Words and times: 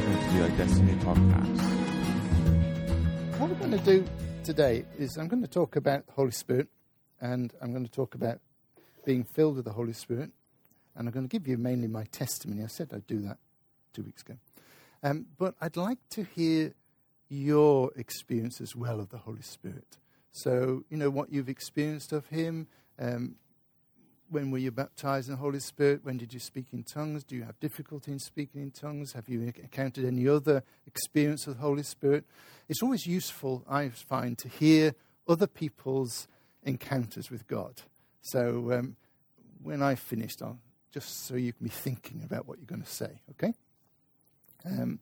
to 0.00 0.56
Destiny. 0.58 0.92
What 3.38 3.48
we're 3.48 3.56
going 3.56 3.70
to 3.70 3.78
do 3.78 4.04
today 4.44 4.84
is 4.98 5.16
I'm 5.16 5.26
going 5.26 5.40
to 5.40 5.48
talk 5.48 5.76
about 5.76 6.06
the 6.06 6.12
Holy 6.12 6.32
Spirit, 6.32 6.68
and 7.18 7.54
I'm 7.62 7.72
going 7.72 7.86
to 7.86 7.90
talk 7.90 8.14
about 8.14 8.40
being 9.06 9.24
filled 9.24 9.56
with 9.56 9.64
the 9.64 9.72
Holy 9.72 9.94
Spirit, 9.94 10.32
and 10.94 11.08
I'm 11.08 11.14
going 11.14 11.26
to 11.26 11.32
give 11.32 11.48
you 11.48 11.56
mainly 11.56 11.88
my 11.88 12.04
testimony. 12.04 12.62
I 12.62 12.66
said 12.66 12.90
I'd 12.92 13.06
do 13.06 13.20
that 13.22 13.38
two 13.94 14.02
weeks 14.02 14.20
ago. 14.20 14.34
Um, 15.02 15.26
but 15.38 15.54
I'd 15.62 15.78
like 15.78 15.98
to 16.10 16.24
hear 16.24 16.74
your 17.30 17.90
experience 17.96 18.60
as 18.60 18.76
well 18.76 19.00
of 19.00 19.08
the 19.08 19.18
Holy 19.18 19.42
Spirit. 19.42 19.96
So, 20.30 20.84
you 20.90 20.98
know, 20.98 21.08
what 21.08 21.32
you've 21.32 21.48
experienced 21.48 22.12
of 22.12 22.26
Him. 22.26 22.66
Um, 22.98 23.36
when 24.28 24.50
were 24.50 24.58
you 24.58 24.70
baptized 24.70 25.28
in 25.28 25.34
the 25.34 25.40
Holy 25.40 25.60
Spirit? 25.60 26.04
When 26.04 26.16
did 26.16 26.34
you 26.34 26.40
speak 26.40 26.66
in 26.72 26.82
tongues? 26.82 27.24
Do 27.24 27.36
you 27.36 27.44
have 27.44 27.58
difficulty 27.60 28.12
in 28.12 28.18
speaking 28.18 28.60
in 28.60 28.70
tongues? 28.70 29.12
Have 29.12 29.28
you 29.28 29.40
encountered 29.42 30.04
any 30.04 30.28
other 30.28 30.62
experience 30.86 31.46
of 31.46 31.56
the 31.56 31.62
Holy 31.62 31.82
Spirit? 31.82 32.24
It's 32.68 32.82
always 32.82 33.06
useful, 33.06 33.64
I 33.68 33.88
find, 33.88 34.36
to 34.38 34.48
hear 34.48 34.94
other 35.28 35.46
people's 35.46 36.28
encounters 36.62 37.30
with 37.30 37.46
God. 37.46 37.82
So 38.22 38.72
um, 38.72 38.96
when 39.62 39.82
I've 39.82 40.00
finished, 40.00 40.42
I'll 40.42 40.58
just 40.92 41.26
so 41.26 41.34
you 41.34 41.52
can 41.52 41.64
be 41.64 41.70
thinking 41.70 42.22
about 42.24 42.46
what 42.46 42.58
you're 42.58 42.66
going 42.66 42.82
to 42.82 42.90
say, 42.90 43.20
okay? 43.32 43.54
Um, 44.64 44.98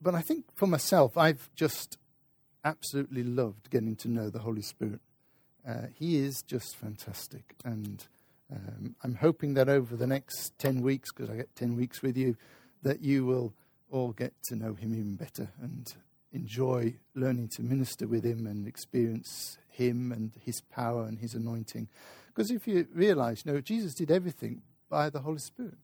but 0.00 0.14
I 0.14 0.22
think 0.22 0.46
for 0.54 0.66
myself, 0.66 1.16
I've 1.16 1.48
just 1.54 1.98
absolutely 2.64 3.22
loved 3.22 3.70
getting 3.70 3.94
to 3.96 4.08
know 4.08 4.30
the 4.30 4.40
Holy 4.40 4.62
Spirit. 4.62 5.00
Uh, 5.66 5.86
he 5.94 6.16
is 6.16 6.42
just 6.42 6.76
fantastic. 6.76 7.54
And 7.64 8.04
um, 8.52 8.94
I'm 9.02 9.14
hoping 9.14 9.54
that 9.54 9.68
over 9.68 9.96
the 9.96 10.06
next 10.06 10.58
10 10.58 10.82
weeks, 10.82 11.10
because 11.12 11.30
I 11.30 11.36
get 11.36 11.54
10 11.56 11.76
weeks 11.76 12.02
with 12.02 12.16
you, 12.16 12.36
that 12.82 13.00
you 13.00 13.24
will 13.24 13.54
all 13.90 14.12
get 14.12 14.32
to 14.44 14.56
know 14.56 14.74
him 14.74 14.92
even 14.92 15.14
better 15.14 15.48
and 15.60 15.94
enjoy 16.32 16.94
learning 17.14 17.48
to 17.48 17.62
minister 17.62 18.06
with 18.06 18.24
him 18.24 18.46
and 18.46 18.66
experience 18.66 19.56
him 19.68 20.12
and 20.12 20.32
his 20.44 20.60
power 20.60 21.04
and 21.04 21.18
his 21.18 21.34
anointing. 21.34 21.88
Because 22.26 22.50
if 22.50 22.66
you 22.66 22.86
realize, 22.92 23.44
you 23.44 23.52
know, 23.52 23.60
Jesus 23.60 23.94
did 23.94 24.10
everything 24.10 24.62
by 24.90 25.10
the 25.10 25.20
Holy 25.20 25.38
Spirit. 25.38 25.78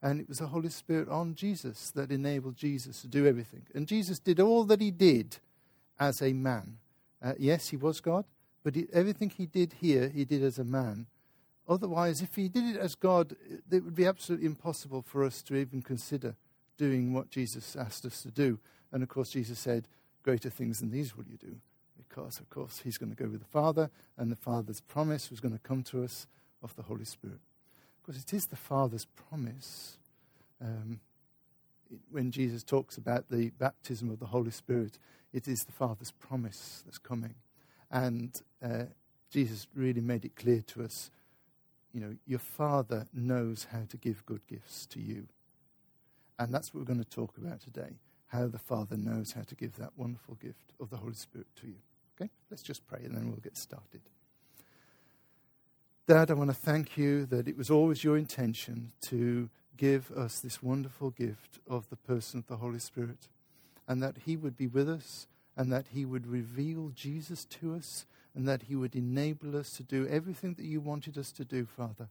And 0.00 0.20
it 0.20 0.28
was 0.28 0.38
the 0.38 0.46
Holy 0.46 0.68
Spirit 0.68 1.08
on 1.08 1.34
Jesus 1.34 1.90
that 1.92 2.12
enabled 2.12 2.56
Jesus 2.56 3.00
to 3.00 3.08
do 3.08 3.26
everything. 3.26 3.62
And 3.74 3.88
Jesus 3.88 4.18
did 4.18 4.38
all 4.38 4.64
that 4.64 4.80
he 4.80 4.90
did 4.90 5.38
as 5.98 6.22
a 6.22 6.32
man. 6.32 6.78
Uh, 7.20 7.32
yes, 7.36 7.68
he 7.68 7.76
was 7.76 8.00
God, 8.00 8.24
but 8.62 8.74
he, 8.74 8.86
everything 8.92 9.30
he 9.30 9.46
did 9.46 9.74
here, 9.80 10.08
he 10.08 10.24
did 10.24 10.42
as 10.42 10.58
a 10.58 10.64
man. 10.64 11.06
Otherwise, 11.68 12.22
if 12.22 12.34
he 12.34 12.48
did 12.48 12.76
it 12.76 12.80
as 12.80 12.94
God, 12.94 13.36
it 13.70 13.84
would 13.84 13.94
be 13.94 14.06
absolutely 14.06 14.46
impossible 14.46 15.02
for 15.02 15.22
us 15.24 15.42
to 15.42 15.54
even 15.54 15.82
consider 15.82 16.34
doing 16.78 17.12
what 17.12 17.30
Jesus 17.30 17.76
asked 17.76 18.06
us 18.06 18.22
to 18.22 18.30
do. 18.30 18.58
And 18.90 19.02
of 19.02 19.08
course, 19.08 19.30
Jesus 19.30 19.58
said, 19.58 19.86
Greater 20.22 20.50
things 20.50 20.80
than 20.80 20.90
these 20.90 21.16
will 21.16 21.24
you 21.24 21.36
do. 21.36 21.56
Because, 21.96 22.40
of 22.40 22.48
course, 22.50 22.80
he's 22.84 22.98
going 22.98 23.14
to 23.14 23.22
go 23.22 23.28
with 23.28 23.40
the 23.40 23.46
Father, 23.46 23.90
and 24.16 24.30
the 24.30 24.36
Father's 24.36 24.80
promise 24.80 25.30
was 25.30 25.40
going 25.40 25.54
to 25.54 25.60
come 25.60 25.82
to 25.84 26.02
us 26.02 26.26
of 26.62 26.74
the 26.76 26.82
Holy 26.82 27.04
Spirit. 27.04 27.40
Because 28.00 28.20
it 28.20 28.32
is 28.32 28.46
the 28.46 28.56
Father's 28.56 29.04
promise. 29.04 29.98
Um, 30.60 31.00
it, 31.90 32.00
when 32.10 32.30
Jesus 32.30 32.64
talks 32.64 32.96
about 32.96 33.28
the 33.30 33.50
baptism 33.50 34.10
of 34.10 34.18
the 34.18 34.26
Holy 34.26 34.50
Spirit, 34.50 34.98
it 35.32 35.46
is 35.46 35.64
the 35.64 35.72
Father's 35.72 36.12
promise 36.12 36.82
that's 36.84 36.98
coming. 36.98 37.34
And 37.90 38.40
uh, 38.62 38.84
Jesus 39.30 39.66
really 39.74 40.00
made 40.00 40.24
it 40.24 40.36
clear 40.36 40.62
to 40.68 40.84
us 40.84 41.10
you 41.92 42.00
know, 42.00 42.16
your 42.26 42.38
Father 42.38 43.06
knows 43.12 43.66
how 43.72 43.82
to 43.88 43.96
give 43.96 44.24
good 44.26 44.46
gifts 44.46 44.86
to 44.86 45.00
you. 45.00 45.26
And 46.38 46.52
that's 46.52 46.72
what 46.72 46.80
we're 46.80 46.94
going 46.94 47.02
to 47.02 47.10
talk 47.10 47.36
about 47.38 47.60
today 47.60 47.96
how 48.28 48.46
the 48.46 48.58
Father 48.58 48.96
knows 48.96 49.32
how 49.32 49.40
to 49.40 49.54
give 49.54 49.76
that 49.76 49.90
wonderful 49.96 50.34
gift 50.34 50.74
of 50.78 50.90
the 50.90 50.98
Holy 50.98 51.14
Spirit 51.14 51.46
to 51.56 51.66
you. 51.66 51.76
Okay? 52.14 52.30
Let's 52.50 52.62
just 52.62 52.86
pray 52.86 53.00
and 53.02 53.16
then 53.16 53.28
we'll 53.28 53.40
get 53.40 53.56
started. 53.56 54.02
Dad, 56.06 56.30
I 56.30 56.34
want 56.34 56.50
to 56.50 56.54
thank 56.54 56.98
you 56.98 57.24
that 57.26 57.48
it 57.48 57.56
was 57.56 57.70
always 57.70 58.04
your 58.04 58.18
intention 58.18 58.92
to 59.02 59.48
give 59.78 60.10
us 60.10 60.40
this 60.40 60.62
wonderful 60.62 61.10
gift 61.10 61.58
of 61.68 61.88
the 61.88 61.96
person 61.96 62.40
of 62.40 62.46
the 62.48 62.56
Holy 62.56 62.78
Spirit 62.78 63.28
and 63.86 64.02
that 64.02 64.16
He 64.26 64.36
would 64.36 64.56
be 64.58 64.66
with 64.66 64.90
us 64.90 65.26
and 65.58 65.72
that 65.72 65.88
He 65.92 66.06
would 66.06 66.26
reveal 66.26 66.92
Jesus 66.94 67.44
to 67.46 67.74
us, 67.74 68.06
and 68.34 68.46
that 68.48 68.62
He 68.62 68.76
would 68.76 68.94
enable 68.94 69.56
us 69.56 69.70
to 69.70 69.82
do 69.82 70.06
everything 70.06 70.54
that 70.54 70.64
you 70.64 70.80
wanted 70.80 71.18
us 71.18 71.32
to 71.32 71.44
do, 71.44 71.66
Father. 71.66 72.08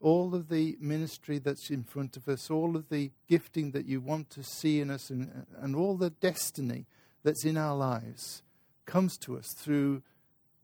All 0.00 0.34
of 0.34 0.48
the 0.48 0.76
ministry 0.80 1.38
that's 1.38 1.70
in 1.70 1.84
front 1.84 2.16
of 2.16 2.28
us, 2.28 2.50
all 2.50 2.76
of 2.76 2.88
the 2.88 3.12
gifting 3.28 3.70
that 3.70 3.86
you 3.86 4.00
want 4.00 4.30
to 4.30 4.42
see 4.42 4.80
in 4.80 4.90
us, 4.90 5.10
and, 5.10 5.46
and 5.60 5.76
all 5.76 5.96
the 5.96 6.10
destiny 6.10 6.86
that's 7.22 7.44
in 7.44 7.56
our 7.56 7.76
lives 7.76 8.42
comes 8.84 9.16
to 9.18 9.38
us 9.38 9.54
through 9.56 10.02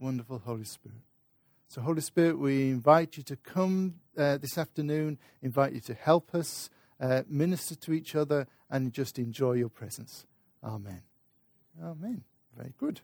wonderful 0.00 0.40
Holy 0.40 0.64
Spirit. 0.64 0.98
So, 1.68 1.82
Holy 1.82 2.00
Spirit, 2.00 2.38
we 2.38 2.70
invite 2.70 3.16
you 3.16 3.22
to 3.24 3.36
come 3.36 3.94
uh, 4.18 4.38
this 4.38 4.58
afternoon, 4.58 5.18
invite 5.40 5.72
you 5.72 5.80
to 5.82 5.94
help 5.94 6.34
us 6.34 6.68
uh, 7.00 7.22
minister 7.28 7.76
to 7.76 7.92
each 7.92 8.16
other, 8.16 8.48
and 8.70 8.92
just 8.92 9.20
enjoy 9.20 9.52
your 9.52 9.68
presence. 9.68 10.26
Amen. 10.62 11.02
Amen. 11.82 12.22
Very 12.56 12.72
good. 12.78 13.00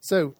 So, 0.00 0.34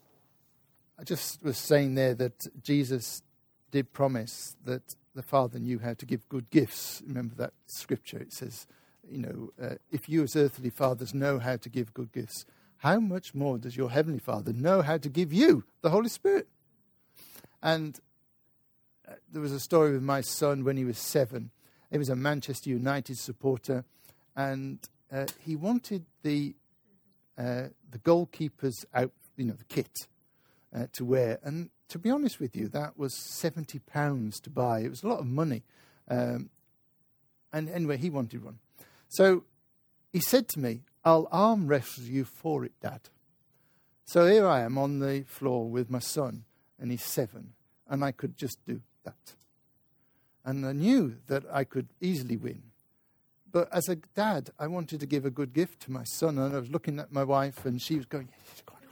I 0.99 1.05
just 1.05 1.43
was 1.43 1.57
saying 1.57 1.95
there 1.95 2.15
that 2.15 2.47
Jesus 2.63 3.23
did 3.71 3.93
promise 3.93 4.57
that 4.65 4.95
the 5.15 5.23
Father 5.23 5.59
knew 5.59 5.79
how 5.79 5.95
to 5.95 6.07
give 6.07 6.29
good 6.29 6.51
gifts. 6.51 7.03
Remember 7.07 7.35
that 7.37 7.53
scripture? 7.67 8.19
It 8.19 8.33
says, 8.33 8.67
you 9.11 9.19
know, 9.19 9.51
uh, 9.63 9.75
if 9.91 10.09
you 10.09 10.23
as 10.23 10.37
earthly 10.37 10.71
fathers 10.71 11.15
know 11.15 11.39
how 11.39 11.57
to 11.57 11.69
give 11.69 11.95
good 11.95 12.13
gifts, 12.13 12.45
how 12.79 13.01
much 13.01 13.35
more 13.35 13.59
does 13.59 13.77
your 13.77 13.91
heavenly 13.91 14.21
Father 14.21 14.53
know 14.53 14.83
how 14.83 14.99
to 14.99 15.09
give 15.09 15.33
you 15.33 15.65
the 15.83 15.91
Holy 15.91 16.09
Spirit? 16.09 16.47
And 17.63 17.99
uh, 19.09 19.15
there 19.33 19.43
was 19.43 19.53
a 19.53 19.61
story 19.61 19.93
with 19.93 20.03
my 20.03 20.21
son 20.21 20.65
when 20.65 20.77
he 20.77 20.85
was 20.85 20.99
seven. 20.99 21.51
He 21.91 21.99
was 21.99 22.09
a 22.09 22.17
Manchester 22.17 22.71
United 22.71 23.19
supporter, 23.19 23.85
and 24.37 24.79
uh, 25.13 25.27
he 25.41 25.57
wanted 25.57 26.05
the 26.23 26.55
uh, 27.37 27.69
the 27.91 27.99
goalkeeper's 27.99 28.85
out, 28.93 29.13
you 29.37 29.45
know, 29.45 29.55
the 29.55 29.65
kit 29.65 30.09
uh, 30.75 30.87
to 30.93 31.05
wear. 31.05 31.39
And 31.43 31.71
to 31.89 31.99
be 31.99 32.11
honest 32.11 32.41
with 32.41 32.57
you, 32.57 32.69
that 32.69 32.99
was 32.99 33.15
seventy 33.15 33.79
pounds 33.79 34.41
to 34.41 34.51
buy. 34.51 34.81
It 34.81 34.91
was 34.91 35.03
a 35.03 35.09
lot 35.09 35.21
of 35.21 35.27
money. 35.27 35.63
Um, 36.09 36.51
and 37.53 37.69
anyway, 37.69 37.97
he 37.97 38.11
wanted 38.11 38.45
one. 38.45 38.59
So 39.09 39.45
he 40.13 40.21
said 40.21 40.49
to 40.49 40.61
me, 40.61 40.83
"I'll 41.05 41.29
arm 41.31 41.69
wrestle 41.69 42.05
you 42.05 42.25
for 42.25 42.65
it, 42.65 42.73
Dad." 42.81 43.09
So 44.05 44.27
here 44.27 44.47
I 44.47 44.61
am 44.61 44.79
on 44.79 45.01
the 45.01 45.25
floor 45.27 45.69
with 45.69 45.91
my 45.91 45.99
son, 45.99 46.45
and 46.79 46.91
he's 46.91 47.05
seven, 47.05 47.53
and 47.89 48.05
I 48.05 48.13
could 48.13 48.37
just 48.37 48.59
do 48.67 48.81
that. 49.05 49.35
And 50.45 50.65
I 50.67 50.73
knew 50.73 51.17
that 51.27 51.45
I 51.53 51.65
could 51.65 51.89
easily 52.01 52.37
win. 52.37 52.63
But 53.51 53.73
as 53.73 53.89
a 53.89 53.97
dad, 53.97 54.51
I 54.59 54.67
wanted 54.67 55.01
to 55.01 55.07
give 55.07 55.25
a 55.25 55.31
good 55.31 55.55
gift 55.55 55.81
to 55.83 55.93
my 55.93 56.05
son, 56.05 56.39
and 56.39 56.55
I 56.55 56.59
was 56.59 56.71
looking 56.71 56.99
at 56.99 57.13
my 57.13 57.25
wife, 57.25 57.65
and 57.65 57.81
she 57.81 57.97
was 57.97 58.07
going, 58.07 58.29
yes, 58.31 58.63
go 58.67 58.75
on, 58.75 58.83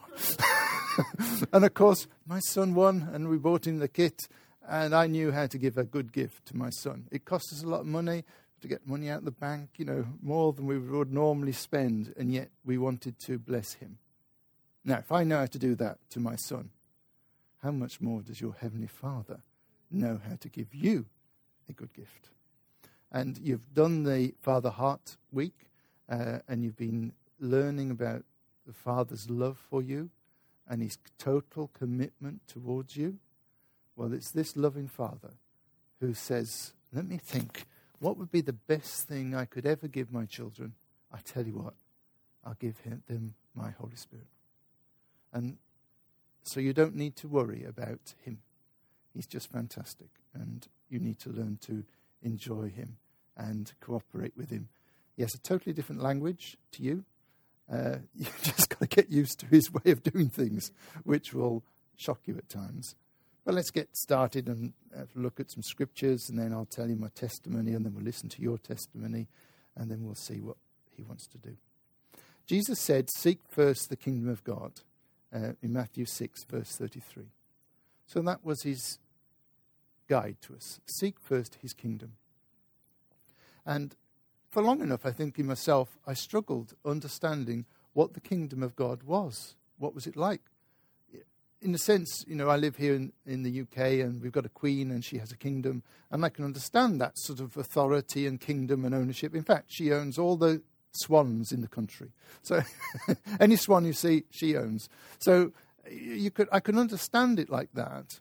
go 0.96 1.04
on. 1.28 1.48
and 1.52 1.64
of 1.64 1.74
course, 1.74 2.06
my 2.26 2.40
son 2.40 2.74
won, 2.74 3.08
and 3.12 3.28
we 3.28 3.36
bought 3.36 3.66
him 3.66 3.78
the 3.78 3.88
kit, 3.88 4.28
and 4.66 4.94
I 4.94 5.06
knew 5.06 5.30
how 5.30 5.46
to 5.46 5.58
give 5.58 5.76
a 5.76 5.84
good 5.84 6.12
gift 6.12 6.46
to 6.46 6.56
my 6.56 6.70
son. 6.70 7.06
It 7.10 7.24
cost 7.24 7.52
us 7.52 7.62
a 7.62 7.68
lot 7.68 7.80
of 7.80 7.86
money 7.86 8.24
to 8.62 8.68
get 8.68 8.86
money 8.86 9.10
out 9.10 9.18
of 9.18 9.24
the 9.26 9.30
bank, 9.30 9.70
you 9.76 9.84
know, 9.84 10.06
more 10.22 10.52
than 10.52 10.66
we 10.66 10.78
would 10.78 11.12
normally 11.12 11.52
spend, 11.52 12.14
and 12.16 12.32
yet 12.32 12.50
we 12.64 12.78
wanted 12.78 13.18
to 13.26 13.38
bless 13.38 13.74
him. 13.74 13.98
Now, 14.84 14.98
if 14.98 15.12
I 15.12 15.24
know 15.24 15.38
how 15.38 15.46
to 15.46 15.58
do 15.58 15.74
that 15.74 15.98
to 16.10 16.20
my 16.20 16.36
son, 16.36 16.70
how 17.62 17.72
much 17.72 18.00
more 18.00 18.22
does 18.22 18.40
your 18.40 18.54
Heavenly 18.54 18.86
Father 18.86 19.40
know 19.90 20.20
how 20.28 20.36
to 20.36 20.48
give 20.48 20.74
you 20.74 21.06
a 21.68 21.72
good 21.72 21.92
gift? 21.92 22.30
And 23.12 23.38
you've 23.38 23.72
done 23.72 24.04
the 24.04 24.34
Father 24.40 24.70
Heart 24.70 25.16
Week, 25.32 25.54
uh, 26.08 26.38
and 26.48 26.62
you've 26.62 26.76
been 26.76 27.12
learning 27.40 27.90
about 27.90 28.24
the 28.66 28.72
Father's 28.72 29.30
love 29.30 29.58
for 29.70 29.82
you 29.82 30.10
and 30.68 30.82
his 30.82 30.98
total 31.18 31.68
commitment 31.68 32.40
towards 32.48 32.96
you. 32.96 33.18
Well, 33.94 34.12
it's 34.12 34.30
this 34.30 34.56
loving 34.56 34.88
Father 34.88 35.34
who 36.00 36.14
says, 36.14 36.72
Let 36.92 37.06
me 37.06 37.18
think, 37.18 37.66
what 37.98 38.16
would 38.18 38.30
be 38.30 38.40
the 38.40 38.52
best 38.52 39.08
thing 39.08 39.34
I 39.34 39.44
could 39.44 39.66
ever 39.66 39.88
give 39.88 40.12
my 40.12 40.26
children? 40.26 40.74
I 41.12 41.18
tell 41.18 41.46
you 41.46 41.54
what, 41.54 41.74
I'll 42.44 42.56
give 42.58 42.78
him, 42.80 43.02
them 43.06 43.34
my 43.54 43.70
Holy 43.70 43.96
Spirit. 43.96 44.26
And 45.32 45.56
so 46.42 46.60
you 46.60 46.72
don't 46.72 46.94
need 46.94 47.16
to 47.16 47.28
worry 47.28 47.64
about 47.64 48.14
him. 48.24 48.38
He's 49.14 49.26
just 49.26 49.50
fantastic, 49.50 50.10
and 50.34 50.66
you 50.90 50.98
need 50.98 51.18
to 51.20 51.30
learn 51.30 51.58
to 51.62 51.84
enjoy 52.26 52.68
him 52.68 52.96
and 53.36 53.72
cooperate 53.80 54.36
with 54.36 54.50
him. 54.50 54.68
He 55.16 55.22
has 55.22 55.34
a 55.34 55.38
totally 55.38 55.72
different 55.72 56.02
language 56.02 56.56
to 56.72 56.82
you. 56.82 57.04
Uh, 57.72 57.96
you 58.14 58.26
just 58.42 58.68
got 58.68 58.80
to 58.80 58.86
get 58.86 59.10
used 59.10 59.40
to 59.40 59.46
his 59.46 59.72
way 59.72 59.92
of 59.92 60.02
doing 60.02 60.28
things, 60.28 60.72
which 61.04 61.32
will 61.32 61.62
shock 61.96 62.20
you 62.26 62.36
at 62.36 62.48
times. 62.48 62.94
But 63.44 63.54
let's 63.54 63.70
get 63.70 63.96
started 63.96 64.48
and 64.48 64.72
uh, 64.94 65.04
look 65.14 65.38
at 65.38 65.52
some 65.52 65.62
scriptures, 65.62 66.28
and 66.28 66.38
then 66.38 66.52
I'll 66.52 66.66
tell 66.66 66.88
you 66.88 66.96
my 66.96 67.10
testimony, 67.14 67.72
and 67.72 67.84
then 67.84 67.94
we'll 67.94 68.04
listen 68.04 68.28
to 68.30 68.42
your 68.42 68.58
testimony, 68.58 69.28
and 69.76 69.90
then 69.90 70.04
we'll 70.04 70.16
see 70.16 70.40
what 70.40 70.56
he 70.96 71.04
wants 71.04 71.26
to 71.28 71.38
do. 71.38 71.56
Jesus 72.46 72.80
said, 72.80 73.08
Seek 73.10 73.38
first 73.48 73.88
the 73.88 73.96
kingdom 73.96 74.28
of 74.28 74.42
God 74.42 74.72
uh, 75.32 75.52
in 75.62 75.72
Matthew 75.72 76.06
6, 76.06 76.44
verse 76.44 76.76
33. 76.76 77.24
So 78.06 78.20
that 78.22 78.44
was 78.44 78.62
his 78.62 78.98
guide 80.08 80.36
to 80.42 80.54
us. 80.54 80.80
Seek 80.86 81.16
first 81.20 81.58
his 81.60 81.72
kingdom. 81.72 82.12
And 83.64 83.94
for 84.50 84.62
long 84.62 84.80
enough, 84.80 85.04
I 85.04 85.10
think 85.10 85.38
in 85.38 85.46
myself, 85.46 85.98
I 86.06 86.14
struggled 86.14 86.74
understanding 86.84 87.66
what 87.92 88.14
the 88.14 88.20
kingdom 88.20 88.62
of 88.62 88.76
God 88.76 89.02
was. 89.02 89.54
What 89.78 89.94
was 89.94 90.06
it 90.06 90.16
like? 90.16 90.42
In 91.62 91.74
a 91.74 91.78
sense, 91.78 92.24
you 92.28 92.36
know, 92.36 92.48
I 92.48 92.56
live 92.56 92.76
here 92.76 92.94
in, 92.94 93.12
in 93.24 93.42
the 93.42 93.62
UK 93.62 94.04
and 94.04 94.22
we've 94.22 94.32
got 94.32 94.46
a 94.46 94.50
queen 94.50 94.90
and 94.90 95.04
she 95.04 95.18
has 95.18 95.32
a 95.32 95.36
kingdom, 95.36 95.82
and 96.10 96.24
I 96.24 96.28
can 96.28 96.44
understand 96.44 97.00
that 97.00 97.18
sort 97.18 97.40
of 97.40 97.56
authority 97.56 98.26
and 98.26 98.40
kingdom 98.40 98.84
and 98.84 98.94
ownership. 98.94 99.34
In 99.34 99.42
fact, 99.42 99.66
she 99.68 99.92
owns 99.92 100.18
all 100.18 100.36
the 100.36 100.62
swans 100.92 101.52
in 101.52 101.62
the 101.62 101.68
country. 101.68 102.12
So 102.42 102.62
any 103.40 103.56
swan 103.56 103.84
you 103.84 103.92
see, 103.92 104.24
she 104.30 104.56
owns. 104.56 104.88
So 105.18 105.52
you 105.90 106.30
could, 106.30 106.48
I 106.52 106.60
can 106.60 106.78
understand 106.78 107.38
it 107.38 107.50
like 107.50 107.70
that. 107.74 108.20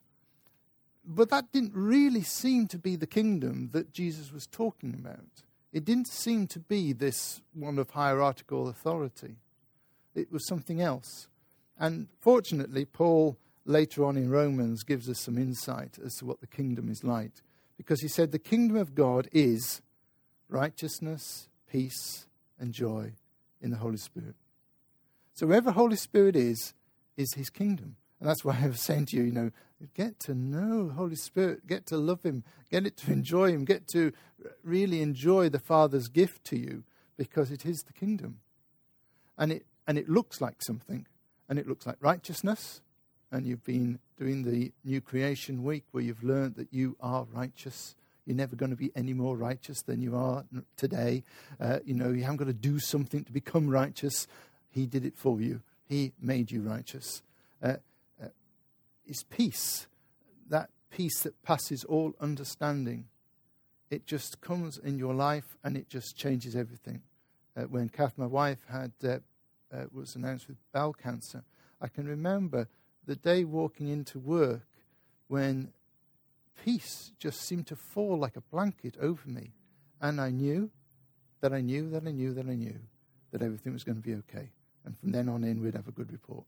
But 1.07 1.29
that 1.29 1.51
didn't 1.51 1.73
really 1.75 2.23
seem 2.23 2.67
to 2.69 2.77
be 2.77 2.95
the 2.95 3.07
kingdom 3.07 3.69
that 3.73 3.93
Jesus 3.93 4.31
was 4.31 4.47
talking 4.47 4.93
about. 4.93 5.43
It 5.71 5.85
didn't 5.85 6.07
seem 6.07 6.47
to 6.47 6.59
be 6.59 6.93
this 6.93 7.41
one 7.53 7.77
of 7.77 7.91
hierarchical 7.91 8.67
authority. 8.67 9.35
It 10.15 10.31
was 10.31 10.47
something 10.47 10.81
else. 10.81 11.27
And 11.77 12.07
fortunately, 12.21 12.85
Paul 12.85 13.37
later 13.65 14.05
on 14.05 14.15
in 14.15 14.29
Romans 14.29 14.83
gives 14.83 15.09
us 15.09 15.19
some 15.19 15.37
insight 15.37 15.97
as 16.03 16.15
to 16.15 16.25
what 16.25 16.39
the 16.39 16.47
kingdom 16.47 16.89
is 16.89 17.03
like. 17.03 17.31
Because 17.77 18.01
he 18.01 18.07
said 18.07 18.31
the 18.31 18.39
kingdom 18.39 18.77
of 18.77 18.95
God 18.95 19.27
is 19.31 19.81
righteousness, 20.47 21.49
peace, 21.69 22.27
and 22.59 22.73
joy 22.73 23.11
in 23.61 23.71
the 23.71 23.77
Holy 23.77 23.97
Spirit. 23.97 24.35
So 25.33 25.47
wherever 25.47 25.65
the 25.65 25.73
Holy 25.73 25.97
Spirit 25.97 26.35
is, 26.35 26.73
is 27.17 27.33
his 27.33 27.49
kingdom. 27.49 27.97
And 28.19 28.29
that's 28.29 28.45
why 28.45 28.57
I 28.61 28.67
was 28.67 28.79
saying 28.79 29.07
to 29.07 29.17
you, 29.17 29.23
you 29.23 29.31
know, 29.33 29.51
get 29.93 30.19
to 30.21 30.33
know 30.33 30.91
Holy 30.95 31.15
Spirit, 31.15 31.67
get 31.67 31.85
to 31.87 31.97
love 31.97 32.23
him, 32.23 32.43
get 32.71 32.85
it 32.85 32.97
to 32.97 33.11
enjoy 33.11 33.51
him, 33.51 33.65
get 33.65 33.87
to 33.89 34.11
really 34.63 35.01
enjoy 35.01 35.49
the 35.49 35.59
Father's 35.59 36.07
gift 36.07 36.43
to 36.45 36.57
you 36.57 36.83
because 37.17 37.51
it 37.51 37.65
is 37.65 37.83
the 37.83 37.93
kingdom. 37.93 38.39
And 39.37 39.51
it 39.51 39.65
and 39.87 39.97
it 39.97 40.09
looks 40.09 40.41
like 40.41 40.61
something. 40.61 41.05
And 41.47 41.59
it 41.59 41.67
looks 41.67 41.85
like 41.85 41.97
righteousness. 41.99 42.81
And 43.31 43.45
you've 43.45 43.63
been 43.63 43.99
doing 44.17 44.43
the 44.43 44.71
new 44.83 45.01
creation 45.01 45.63
week 45.63 45.83
where 45.91 46.03
you've 46.03 46.23
learned 46.23 46.55
that 46.55 46.73
you 46.73 46.95
are 46.99 47.25
righteous 47.31 47.95
you're 48.25 48.35
never 48.35 48.55
going 48.55 48.71
to 48.71 48.75
be 48.75 48.91
any 48.95 49.13
more 49.13 49.37
righteous 49.37 49.81
than 49.83 50.01
you 50.01 50.15
are 50.15 50.45
today. 50.77 51.23
Uh, 51.59 51.79
you 51.85 51.93
know, 51.93 52.09
you 52.09 52.23
haven't 52.23 52.37
got 52.37 52.45
to 52.45 52.53
do 52.53 52.79
something 52.79 53.23
to 53.23 53.31
become 53.31 53.69
righteous. 53.69 54.27
He 54.71 54.87
did 54.87 55.05
it 55.05 55.15
for 55.15 55.39
you. 55.39 55.61
He 55.87 56.13
made 56.19 56.51
you 56.51 56.61
righteous. 56.61 57.21
Uh, 57.61 57.75
is 59.05 59.23
peace, 59.23 59.87
that 60.49 60.69
peace 60.89 61.21
that 61.21 61.41
passes 61.43 61.83
all 61.83 62.13
understanding. 62.19 63.05
It 63.89 64.05
just 64.05 64.41
comes 64.41 64.77
in 64.77 64.97
your 64.97 65.13
life 65.13 65.57
and 65.63 65.77
it 65.77 65.89
just 65.89 66.17
changes 66.17 66.55
everything. 66.55 67.01
Uh, 67.55 67.63
when 67.63 67.89
Kath, 67.89 68.17
my 68.17 68.25
wife, 68.25 68.65
had 68.69 68.91
uh, 69.03 69.19
uh, 69.73 69.85
was 69.93 70.15
announced 70.15 70.47
with 70.47 70.57
bowel 70.73 70.93
cancer, 70.93 71.43
I 71.81 71.87
can 71.87 72.07
remember 72.07 72.67
the 73.05 73.15
day 73.15 73.43
walking 73.43 73.89
into 73.89 74.19
work 74.19 74.67
when 75.27 75.71
peace 76.63 77.11
just 77.19 77.41
seemed 77.41 77.67
to 77.67 77.75
fall 77.75 78.17
like 78.17 78.35
a 78.35 78.41
blanket 78.41 78.95
over 79.01 79.27
me. 79.27 79.51
And 80.01 80.19
I 80.19 80.31
knew 80.31 80.71
that 81.41 81.53
I 81.53 81.61
knew 81.61 81.89
that 81.91 82.05
I 82.05 82.11
knew 82.11 82.33
that 82.33 82.47
I 82.47 82.55
knew 82.55 82.79
that 83.31 83.41
everything 83.41 83.73
was 83.73 83.83
going 83.83 84.01
to 84.01 84.07
be 84.07 84.15
okay. 84.15 84.49
And 84.85 84.97
from 84.97 85.11
then 85.11 85.29
on 85.29 85.43
in, 85.43 85.61
we'd 85.61 85.75
have 85.75 85.87
a 85.87 85.91
good 85.91 86.11
report. 86.11 86.45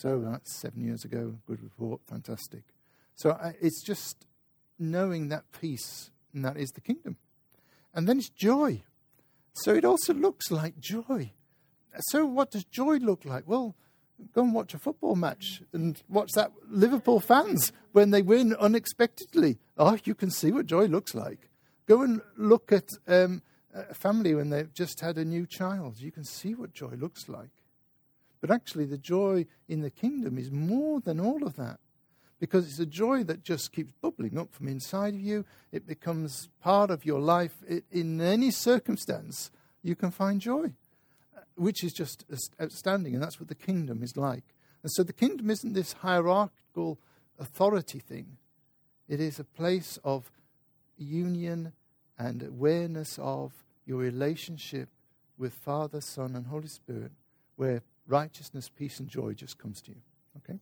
So 0.00 0.18
that's 0.18 0.58
seven 0.58 0.80
years 0.80 1.04
ago, 1.04 1.34
good 1.46 1.62
report, 1.62 2.00
fantastic. 2.08 2.62
So 3.16 3.32
I, 3.32 3.52
it's 3.60 3.82
just 3.84 4.24
knowing 4.78 5.28
that 5.28 5.44
peace, 5.52 6.10
and 6.32 6.42
that 6.42 6.56
is 6.56 6.70
the 6.70 6.80
kingdom. 6.80 7.18
And 7.92 8.08
then 8.08 8.16
it's 8.16 8.30
joy. 8.30 8.82
So 9.52 9.74
it 9.74 9.84
also 9.84 10.14
looks 10.14 10.50
like 10.50 10.80
joy. 10.80 11.32
So 12.08 12.24
what 12.24 12.50
does 12.50 12.64
joy 12.64 12.96
look 12.96 13.26
like? 13.26 13.44
Well, 13.46 13.76
go 14.32 14.40
and 14.40 14.54
watch 14.54 14.72
a 14.72 14.78
football 14.78 15.16
match 15.16 15.60
and 15.74 16.02
watch 16.08 16.30
that 16.34 16.52
Liverpool 16.66 17.20
fans 17.20 17.70
when 17.92 18.10
they 18.10 18.22
win 18.22 18.54
unexpectedly. 18.54 19.58
Oh, 19.76 19.98
you 20.04 20.14
can 20.14 20.30
see 20.30 20.50
what 20.50 20.64
joy 20.64 20.86
looks 20.86 21.14
like. 21.14 21.50
Go 21.86 22.00
and 22.00 22.22
look 22.38 22.72
at 22.72 22.88
um, 23.06 23.42
a 23.74 23.92
family 23.92 24.34
when 24.34 24.48
they've 24.48 24.72
just 24.72 25.00
had 25.00 25.18
a 25.18 25.26
new 25.26 25.46
child. 25.46 26.00
You 26.00 26.10
can 26.10 26.24
see 26.24 26.54
what 26.54 26.72
joy 26.72 26.94
looks 26.96 27.28
like. 27.28 27.50
But 28.40 28.50
actually, 28.50 28.86
the 28.86 28.98
joy 28.98 29.46
in 29.68 29.82
the 29.82 29.90
kingdom 29.90 30.38
is 30.38 30.50
more 30.50 31.00
than 31.00 31.20
all 31.20 31.44
of 31.44 31.56
that 31.56 31.78
because 32.40 32.66
it's 32.66 32.78
a 32.78 32.86
joy 32.86 33.22
that 33.24 33.44
just 33.44 33.70
keeps 33.70 33.92
bubbling 34.00 34.38
up 34.38 34.52
from 34.52 34.66
inside 34.66 35.14
of 35.14 35.20
you. 35.20 35.44
It 35.70 35.86
becomes 35.86 36.48
part 36.62 36.90
of 36.90 37.04
your 37.04 37.20
life. 37.20 37.56
It, 37.68 37.84
in 37.90 38.20
any 38.20 38.50
circumstance, 38.50 39.50
you 39.82 39.94
can 39.94 40.10
find 40.10 40.40
joy 40.40 40.72
uh, 41.36 41.40
which 41.56 41.84
is 41.84 41.92
just 41.92 42.24
outstanding, 42.60 43.14
and 43.14 43.22
that's 43.22 43.38
what 43.38 43.48
the 43.48 43.54
kingdom 43.54 44.02
is 44.02 44.16
like. 44.16 44.44
And 44.82 44.90
so 44.90 45.02
the 45.02 45.12
kingdom 45.12 45.50
isn't 45.50 45.74
this 45.74 45.92
hierarchical 45.92 46.98
authority 47.38 47.98
thing, 47.98 48.38
it 49.08 49.20
is 49.20 49.38
a 49.38 49.44
place 49.44 49.98
of 50.02 50.30
union 50.96 51.72
and 52.18 52.42
awareness 52.42 53.18
of 53.20 53.52
your 53.86 53.98
relationship 53.98 54.88
with 55.38 55.54
Father, 55.54 56.00
Son, 56.00 56.36
and 56.36 56.46
Holy 56.46 56.68
Spirit, 56.68 57.12
where 57.56 57.82
righteousness, 58.06 58.68
peace, 58.68 58.98
and 59.00 59.08
joy 59.08 59.34
just 59.34 59.58
comes 59.58 59.80
to 59.82 59.90
you. 59.90 60.00
Okay? 60.38 60.58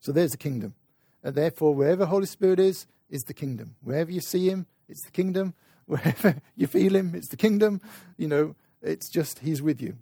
So 0.00 0.12
there's 0.12 0.32
the 0.32 0.38
kingdom. 0.38 0.74
And 1.22 1.34
therefore, 1.34 1.74
wherever 1.74 2.06
Holy 2.06 2.26
Spirit 2.26 2.60
is, 2.60 2.86
is 3.10 3.22
the 3.22 3.34
kingdom. 3.34 3.76
Wherever 3.82 4.10
you 4.10 4.20
see 4.20 4.48
him, 4.48 4.66
it's 4.88 5.04
the 5.04 5.10
kingdom. 5.10 5.54
Wherever 5.86 6.40
you 6.56 6.66
feel 6.66 6.96
him, 6.96 7.14
it's 7.14 7.28
the 7.28 7.36
kingdom. 7.36 7.80
You 8.16 8.26
know, 8.26 8.54
it's 8.80 9.10
just 9.10 9.40
He's 9.40 9.60
with 9.60 9.82
you. 9.82 9.98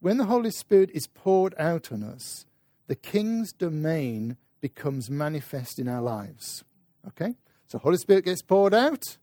When 0.00 0.16
the 0.16 0.24
Holy 0.24 0.50
Spirit 0.50 0.90
is 0.94 1.06
poured 1.06 1.54
out 1.58 1.92
on 1.92 2.02
us, 2.02 2.46
the 2.86 2.94
King's 2.94 3.52
domain 3.52 4.36
becomes 4.60 5.10
manifest 5.10 5.78
in 5.78 5.88
our 5.88 6.00
lives. 6.00 6.64
Okay? 7.06 7.34
So 7.66 7.78
Holy 7.78 7.96
Spirit 7.96 8.24
gets 8.24 8.42
poured 8.42 8.74
out. 8.74 9.18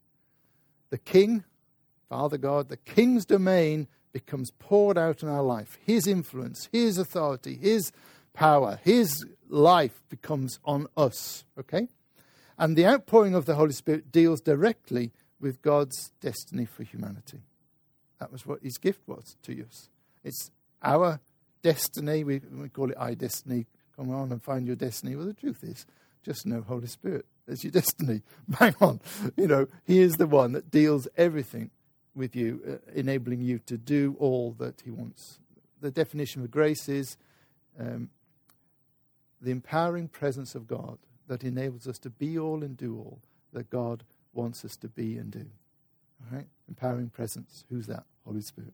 The 0.90 0.98
King, 0.98 1.44
Father 2.08 2.38
God, 2.38 2.68
the 2.68 2.76
King's 2.76 3.24
domain 3.24 3.88
becomes 4.16 4.50
poured 4.58 4.96
out 4.96 5.22
in 5.22 5.28
our 5.28 5.42
life. 5.42 5.76
His 5.84 6.06
influence, 6.06 6.70
His 6.72 6.96
authority, 6.96 7.54
His 7.54 7.92
power, 8.32 8.80
His 8.82 9.26
life 9.46 10.02
becomes 10.08 10.58
on 10.64 10.86
us. 10.96 11.44
Okay? 11.60 11.88
And 12.58 12.76
the 12.76 12.86
outpouring 12.86 13.34
of 13.34 13.44
the 13.44 13.56
Holy 13.56 13.74
Spirit 13.74 14.10
deals 14.10 14.40
directly 14.40 15.12
with 15.38 15.60
God's 15.60 16.12
destiny 16.22 16.64
for 16.64 16.82
humanity. 16.82 17.42
That 18.18 18.32
was 18.32 18.46
what 18.46 18.62
his 18.62 18.78
gift 18.78 19.06
was 19.06 19.36
to 19.42 19.62
us. 19.66 19.90
It's 20.24 20.50
our 20.82 21.20
destiny. 21.60 22.24
We, 22.24 22.40
we 22.50 22.70
call 22.70 22.90
it 22.90 22.96
I 22.98 23.12
destiny. 23.12 23.66
Come 23.96 24.10
on 24.10 24.32
and 24.32 24.42
find 24.42 24.66
your 24.66 24.76
destiny. 24.76 25.14
Well, 25.14 25.26
the 25.26 25.34
truth 25.34 25.62
is, 25.62 25.84
just 26.24 26.46
know 26.46 26.62
Holy 26.62 26.86
Spirit 26.86 27.26
as 27.46 27.62
your 27.62 27.70
destiny. 27.80 28.22
Bang 28.48 28.74
on. 28.80 29.02
You 29.36 29.46
know, 29.46 29.66
He 29.84 29.98
is 29.98 30.14
the 30.14 30.26
one 30.26 30.52
that 30.52 30.70
deals 30.70 31.06
everything 31.18 31.70
with 32.16 32.34
you, 32.34 32.60
uh, 32.68 32.90
enabling 32.94 33.42
you 33.42 33.58
to 33.60 33.76
do 33.76 34.16
all 34.18 34.52
that 34.58 34.80
He 34.80 34.90
wants. 34.90 35.38
The 35.80 35.90
definition 35.90 36.42
of 36.42 36.50
grace 36.50 36.88
is 36.88 37.16
um, 37.78 38.10
the 39.40 39.50
empowering 39.50 40.08
presence 40.08 40.54
of 40.54 40.66
God 40.66 40.98
that 41.28 41.44
enables 41.44 41.86
us 41.86 41.98
to 42.00 42.10
be 42.10 42.38
all 42.38 42.64
and 42.64 42.76
do 42.76 42.96
all 42.96 43.20
that 43.52 43.70
God 43.70 44.04
wants 44.32 44.64
us 44.64 44.76
to 44.76 44.88
be 44.88 45.16
and 45.18 45.30
do. 45.30 45.46
All 46.20 46.38
right? 46.38 46.46
Empowering 46.68 47.10
presence. 47.10 47.64
Who's 47.68 47.86
that? 47.86 48.04
Holy 48.24 48.40
Spirit. 48.40 48.72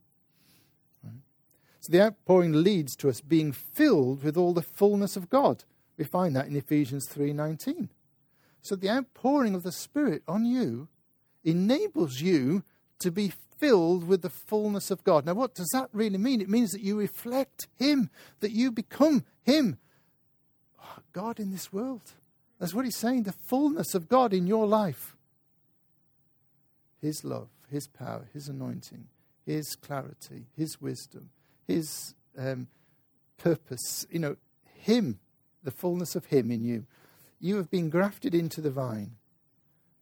So 1.82 1.90
the 1.90 2.00
outpouring 2.00 2.62
leads 2.62 2.94
to 2.96 3.08
us 3.08 3.20
being 3.20 3.50
filled 3.50 4.22
with 4.22 4.36
all 4.36 4.54
the 4.54 4.62
fullness 4.62 5.16
of 5.16 5.28
God. 5.28 5.64
We 5.98 6.04
find 6.04 6.36
that 6.36 6.46
in 6.46 6.54
Ephesians 6.54 7.08
3:19. 7.08 7.88
So 8.60 8.76
the 8.76 8.88
outpouring 8.88 9.56
of 9.56 9.64
the 9.64 9.72
Spirit 9.72 10.22
on 10.28 10.44
you 10.44 10.86
enables 11.42 12.20
you 12.20 12.62
to 13.02 13.10
be 13.10 13.32
filled 13.58 14.08
with 14.08 14.22
the 14.22 14.30
fullness 14.30 14.90
of 14.90 15.04
God. 15.04 15.24
Now, 15.24 15.34
what 15.34 15.54
does 15.54 15.68
that 15.72 15.88
really 15.92 16.18
mean? 16.18 16.40
It 16.40 16.48
means 16.48 16.72
that 16.72 16.80
you 16.80 16.98
reflect 16.98 17.68
Him, 17.76 18.10
that 18.40 18.50
you 18.50 18.72
become 18.72 19.24
Him. 19.44 19.78
God 21.12 21.38
in 21.38 21.52
this 21.52 21.72
world. 21.72 22.02
That's 22.58 22.74
what 22.74 22.84
He's 22.84 22.96
saying 22.96 23.22
the 23.22 23.32
fullness 23.32 23.94
of 23.94 24.08
God 24.08 24.32
in 24.32 24.46
your 24.46 24.66
life. 24.66 25.16
His 27.00 27.24
love, 27.24 27.48
His 27.70 27.86
power, 27.86 28.26
His 28.32 28.48
anointing, 28.48 29.06
His 29.46 29.76
clarity, 29.76 30.46
His 30.56 30.80
wisdom, 30.80 31.30
His 31.66 32.14
um, 32.36 32.66
purpose. 33.38 34.06
You 34.10 34.18
know, 34.18 34.36
Him, 34.74 35.20
the 35.62 35.70
fullness 35.70 36.16
of 36.16 36.26
Him 36.26 36.50
in 36.50 36.64
you. 36.64 36.86
You 37.38 37.56
have 37.56 37.70
been 37.70 37.90
grafted 37.90 38.34
into 38.34 38.60
the 38.60 38.70
vine. 38.70 39.12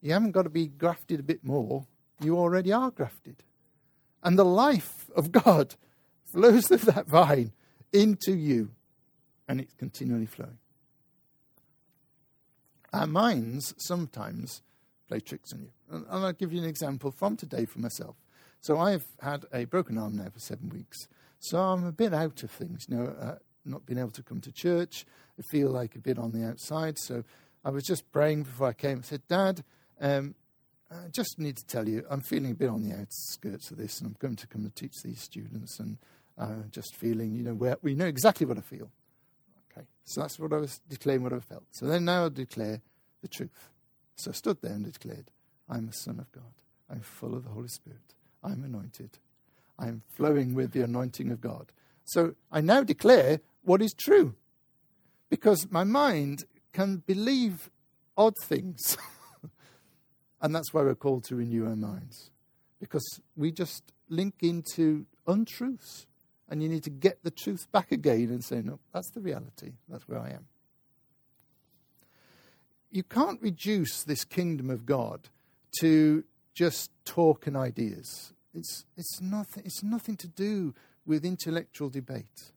You 0.00 0.12
haven't 0.12 0.32
got 0.32 0.42
to 0.42 0.50
be 0.50 0.66
grafted 0.66 1.20
a 1.20 1.24
bit 1.24 1.44
more. 1.44 1.86
You 2.20 2.36
already 2.36 2.72
are 2.72 2.90
grafted. 2.90 3.42
And 4.22 4.38
the 4.38 4.44
life 4.44 5.10
of 5.16 5.32
God 5.32 5.74
flows 6.24 6.68
through 6.68 6.78
that 6.92 7.06
vine 7.06 7.52
into 7.92 8.32
you, 8.32 8.70
and 9.48 9.60
it's 9.60 9.74
continually 9.74 10.26
flowing. 10.26 10.58
Our 12.92 13.06
minds 13.06 13.74
sometimes 13.78 14.62
play 15.08 15.20
tricks 15.20 15.52
on 15.52 15.62
you. 15.62 15.70
And 15.90 16.06
I'll 16.10 16.32
give 16.32 16.52
you 16.52 16.60
an 16.60 16.68
example 16.68 17.10
from 17.10 17.36
today 17.36 17.64
for 17.64 17.78
myself. 17.78 18.16
So 18.60 18.78
I've 18.78 19.06
had 19.20 19.46
a 19.52 19.64
broken 19.64 19.96
arm 19.96 20.16
now 20.16 20.28
for 20.32 20.38
seven 20.38 20.68
weeks. 20.68 21.08
So 21.38 21.58
I'm 21.58 21.84
a 21.84 21.92
bit 21.92 22.12
out 22.12 22.42
of 22.42 22.50
things, 22.50 22.86
you 22.88 22.96
know, 22.96 23.14
uh, 23.20 23.36
not 23.64 23.86
being 23.86 23.98
able 23.98 24.10
to 24.10 24.22
come 24.22 24.40
to 24.42 24.52
church. 24.52 25.06
I 25.38 25.42
feel 25.50 25.70
like 25.70 25.96
a 25.96 26.00
bit 26.00 26.18
on 26.18 26.32
the 26.32 26.46
outside. 26.46 26.98
So 26.98 27.24
I 27.64 27.70
was 27.70 27.84
just 27.84 28.10
praying 28.12 28.42
before 28.42 28.68
I 28.68 28.72
came. 28.72 28.98
I 28.98 29.02
said, 29.02 29.22
Dad, 29.28 29.64
um, 30.00 30.34
I 30.90 31.08
just 31.08 31.38
need 31.38 31.56
to 31.56 31.66
tell 31.66 31.88
you, 31.88 32.04
I'm 32.10 32.20
feeling 32.20 32.50
a 32.50 32.54
bit 32.54 32.68
on 32.68 32.82
the 32.82 32.96
outskirts 32.96 33.70
of 33.70 33.76
this, 33.76 34.00
and 34.00 34.08
I'm 34.08 34.16
going 34.18 34.36
to 34.36 34.46
come 34.46 34.62
and 34.62 34.74
teach 34.74 35.02
these 35.02 35.20
students, 35.20 35.78
and 35.78 35.98
uh, 36.36 36.62
just 36.70 36.96
feeling, 36.96 37.32
you 37.34 37.44
know, 37.44 37.54
where 37.54 37.76
we 37.82 37.94
know 37.94 38.06
exactly 38.06 38.46
what 38.46 38.58
I 38.58 38.62
feel. 38.62 38.90
Okay, 39.70 39.86
so 40.04 40.22
that's 40.22 40.38
what 40.38 40.52
I 40.52 40.56
was 40.56 40.80
declaring, 40.88 41.22
what 41.22 41.32
I 41.32 41.38
felt. 41.38 41.64
So 41.70 41.86
then 41.86 42.04
now 42.06 42.26
I 42.26 42.28
declare 42.28 42.80
the 43.22 43.28
truth. 43.28 43.68
So 44.16 44.32
I 44.32 44.34
stood 44.34 44.60
there 44.62 44.72
and 44.72 44.84
declared, 44.84 45.30
I'm 45.68 45.88
a 45.88 45.92
son 45.92 46.18
of 46.18 46.30
God. 46.32 46.52
I'm 46.90 47.00
full 47.00 47.36
of 47.36 47.44
the 47.44 47.50
Holy 47.50 47.68
Spirit. 47.68 48.14
I'm 48.42 48.64
anointed. 48.64 49.18
I'm 49.78 50.02
flowing 50.16 50.54
with 50.54 50.72
the 50.72 50.82
anointing 50.82 51.30
of 51.30 51.40
God. 51.40 51.72
So 52.04 52.34
I 52.50 52.60
now 52.60 52.82
declare 52.82 53.40
what 53.62 53.80
is 53.80 53.94
true 53.94 54.34
because 55.28 55.70
my 55.70 55.84
mind 55.84 56.44
can 56.72 56.96
believe 57.06 57.70
odd 58.16 58.34
things. 58.42 58.98
and 60.40 60.54
that's 60.54 60.72
why 60.72 60.82
we're 60.82 60.94
called 60.94 61.24
to 61.24 61.36
renew 61.36 61.66
our 61.66 61.76
minds 61.76 62.30
because 62.80 63.20
we 63.36 63.52
just 63.52 63.92
link 64.08 64.34
into 64.40 65.06
untruths. 65.26 66.06
And 66.48 66.62
you 66.62 66.68
need 66.68 66.82
to 66.84 66.90
get 66.90 67.22
the 67.22 67.30
truth 67.30 67.70
back 67.70 67.92
again 67.92 68.30
and 68.30 68.42
say, 68.42 68.60
no, 68.60 68.80
that's 68.92 69.10
the 69.10 69.20
reality. 69.20 69.74
That's 69.88 70.08
where 70.08 70.18
I 70.18 70.30
am. 70.30 70.46
You 72.90 73.04
can't 73.04 73.40
reduce 73.40 74.02
this 74.02 74.24
kingdom 74.24 74.68
of 74.68 74.84
God 74.84 75.28
to 75.78 76.24
just 76.52 76.90
talk 77.04 77.46
and 77.46 77.56
ideas. 77.56 78.32
It's, 78.52 78.84
it's, 78.96 79.20
nothing, 79.20 79.62
it's 79.64 79.84
nothing 79.84 80.16
to 80.16 80.26
do 80.26 80.74
with 81.06 81.24
intellectual 81.24 81.88
debate. 81.88 82.50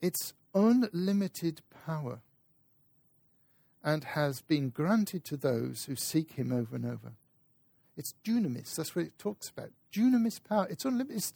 It's 0.00 0.32
unlimited 0.54 1.62
power 1.84 2.20
and 3.82 4.04
has 4.04 4.42
been 4.42 4.68
granted 4.70 5.24
to 5.24 5.36
those 5.36 5.84
who 5.84 5.96
seek 5.96 6.32
Him 6.32 6.52
over 6.52 6.76
and 6.76 6.84
over. 6.84 7.12
It's 7.96 8.14
dunamis, 8.24 8.74
that's 8.74 8.94
what 8.94 9.06
it 9.06 9.18
talks 9.18 9.48
about. 9.48 9.70
Dunamis 9.92 10.42
power. 10.42 10.66
It's 10.70 10.84
unlimited. 10.84 11.16
It's, 11.16 11.32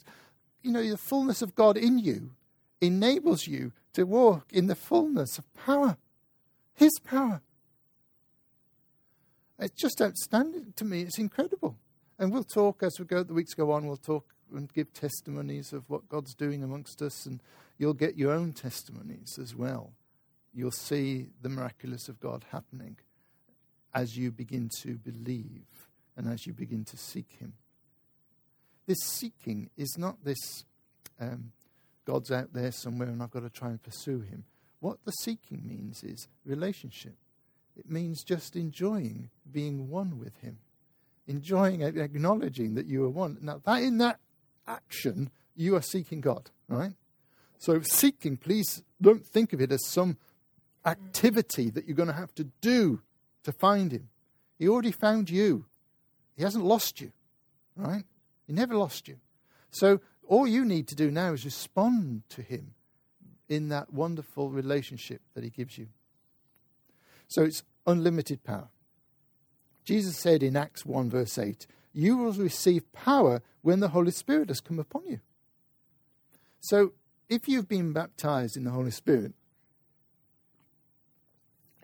you 0.61 0.71
know, 0.71 0.87
the 0.87 0.97
fullness 0.97 1.41
of 1.41 1.55
God 1.55 1.77
in 1.77 1.99
you 1.99 2.31
enables 2.81 3.47
you 3.47 3.71
to 3.93 4.03
walk 4.03 4.51
in 4.51 4.67
the 4.67 4.75
fullness 4.75 5.37
of 5.37 5.53
power, 5.53 5.97
His 6.73 6.99
power. 6.99 7.41
It's 9.59 9.79
just 9.79 10.01
outstanding 10.01 10.73
to 10.75 10.85
me. 10.85 11.01
It's 11.01 11.19
incredible. 11.19 11.77
And 12.17 12.31
we'll 12.31 12.43
talk 12.43 12.83
as 12.83 12.99
we 12.99 13.05
go, 13.05 13.23
the 13.23 13.33
weeks 13.33 13.53
go 13.53 13.71
on, 13.71 13.87
we'll 13.87 13.97
talk 13.97 14.33
and 14.53 14.71
give 14.71 14.93
testimonies 14.93 15.73
of 15.73 15.89
what 15.89 16.07
God's 16.07 16.33
doing 16.33 16.63
amongst 16.63 17.01
us, 17.01 17.25
and 17.25 17.41
you'll 17.77 17.93
get 17.93 18.17
your 18.17 18.31
own 18.31 18.53
testimonies 18.53 19.37
as 19.41 19.55
well. 19.55 19.93
You'll 20.55 20.71
see 20.71 21.27
the 21.41 21.49
miraculous 21.49 22.07
of 22.07 22.19
God 22.19 22.45
happening 22.51 22.97
as 23.93 24.17
you 24.17 24.31
begin 24.31 24.69
to 24.81 24.95
believe 24.95 25.89
and 26.15 26.27
as 26.27 26.47
you 26.47 26.53
begin 26.53 26.85
to 26.85 26.97
seek 26.97 27.33
Him. 27.39 27.53
This 28.87 28.99
seeking 28.99 29.69
is 29.75 29.95
not 29.97 30.23
this 30.23 30.65
um, 31.19 31.51
God's 32.05 32.31
out 32.31 32.53
there 32.53 32.71
somewhere 32.71 33.09
and 33.09 33.21
I've 33.21 33.31
got 33.31 33.43
to 33.43 33.49
try 33.49 33.69
and 33.69 33.81
pursue 33.81 34.21
Him. 34.21 34.45
What 34.79 35.03
the 35.03 35.11
seeking 35.11 35.61
means 35.65 36.03
is 36.03 36.27
relationship. 36.45 37.15
It 37.77 37.89
means 37.89 38.23
just 38.23 38.55
enjoying 38.55 39.29
being 39.51 39.89
one 39.89 40.17
with 40.17 40.37
Him 40.37 40.59
enjoying 41.27 41.81
acknowledging 41.81 42.75
that 42.75 42.85
you 42.85 43.03
are 43.03 43.09
one. 43.09 43.37
Now, 43.41 43.61
that 43.65 43.81
in 43.81 43.97
that 43.99 44.19
action, 44.67 45.31
you 45.55 45.75
are 45.75 45.81
seeking 45.81 46.21
God, 46.21 46.51
right? 46.67 46.93
So, 47.57 47.81
seeking, 47.81 48.37
please 48.37 48.83
don't 49.01 49.25
think 49.25 49.53
of 49.53 49.61
it 49.61 49.71
as 49.71 49.85
some 49.87 50.17
activity 50.85 51.69
that 51.69 51.85
you're 51.85 51.95
going 51.95 52.07
to 52.07 52.13
have 52.13 52.33
to 52.35 52.45
do 52.61 53.01
to 53.43 53.51
find 53.51 53.91
Him. 53.91 54.09
He 54.57 54.67
already 54.67 54.91
found 54.91 55.29
you, 55.29 55.65
He 56.35 56.43
hasn't 56.43 56.65
lost 56.65 57.01
you, 57.01 57.11
right? 57.75 58.03
He 58.47 58.53
never 58.53 58.75
lost 58.75 59.07
you. 59.07 59.17
So, 59.71 59.99
all 60.27 60.47
you 60.47 60.65
need 60.65 60.87
to 60.87 60.95
do 60.95 61.11
now 61.11 61.33
is 61.33 61.45
respond 61.45 62.23
to 62.29 62.41
Him 62.41 62.73
in 63.47 63.69
that 63.69 63.93
wonderful 63.93 64.49
relationship 64.49 65.21
that 65.33 65.43
He 65.43 65.49
gives 65.49 65.77
you. 65.77 65.87
So, 67.27 67.43
it's 67.43 67.63
unlimited 67.85 68.43
power. 68.43 68.69
Jesus 69.83 70.17
said 70.17 70.41
in 70.41 70.55
Acts 70.55 70.85
1, 70.85 71.09
verse 71.09 71.37
8, 71.37 71.67
You 71.93 72.17
will 72.17 72.31
receive 72.31 72.91
power 72.91 73.41
when 73.61 73.79
the 73.79 73.89
Holy 73.89 74.11
Spirit 74.11 74.49
has 74.49 74.61
come 74.61 74.79
upon 74.79 75.03
you. 75.07 75.19
So, 76.59 76.93
if 77.29 77.47
you've 77.47 77.67
been 77.67 77.93
baptized 77.93 78.57
in 78.57 78.63
the 78.63 78.71
Holy 78.71 78.91
Spirit, 78.91 79.33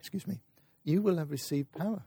excuse 0.01 0.25
me, 0.27 0.41
you 0.84 1.03
will 1.03 1.17
have 1.17 1.29
received 1.29 1.72
power. 1.72 2.03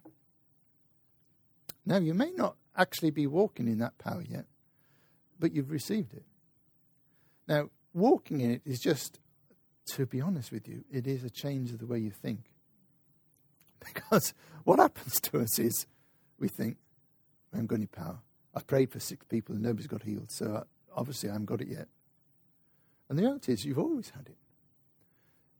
Now, 1.86 1.98
you 1.98 2.12
may 2.12 2.32
not 2.32 2.56
actually 2.76 3.10
be 3.10 3.28
walking 3.28 3.68
in 3.68 3.78
that 3.78 3.98
power 3.98 4.22
yet, 4.28 4.46
but 5.38 5.54
you've 5.54 5.70
received 5.70 6.12
it. 6.12 6.24
Now, 7.46 7.70
walking 7.92 8.40
in 8.40 8.50
it 8.50 8.62
is 8.64 8.80
just, 8.80 9.20
to 9.92 10.06
be 10.06 10.20
honest 10.20 10.50
with 10.50 10.66
you, 10.66 10.84
it 10.90 11.06
is 11.06 11.22
a 11.22 11.30
change 11.30 11.70
of 11.70 11.78
the 11.78 11.86
way 11.86 11.98
you 11.98 12.10
think. 12.10 12.40
Because 13.94 14.32
what 14.64 14.78
happens 14.78 15.20
to 15.20 15.40
us 15.40 15.58
is 15.58 15.86
we 16.40 16.48
think, 16.48 16.78
I 17.52 17.56
haven't 17.56 17.66
got 17.66 17.76
any 17.76 17.86
power. 17.86 18.18
I 18.54 18.60
prayed 18.60 18.90
for 18.90 18.98
six 18.98 19.24
people 19.26 19.54
and 19.54 19.62
nobody's 19.62 19.86
got 19.86 20.02
healed, 20.02 20.32
so 20.32 20.46
uh, 20.46 20.64
obviously 20.96 21.28
I 21.28 21.32
haven't 21.32 21.46
got 21.46 21.60
it 21.60 21.68
yet. 21.68 21.86
And 23.08 23.18
the 23.18 23.22
reality 23.22 23.52
is, 23.52 23.64
you've 23.64 23.78
always 23.78 24.10
had 24.10 24.26
it. 24.26 24.38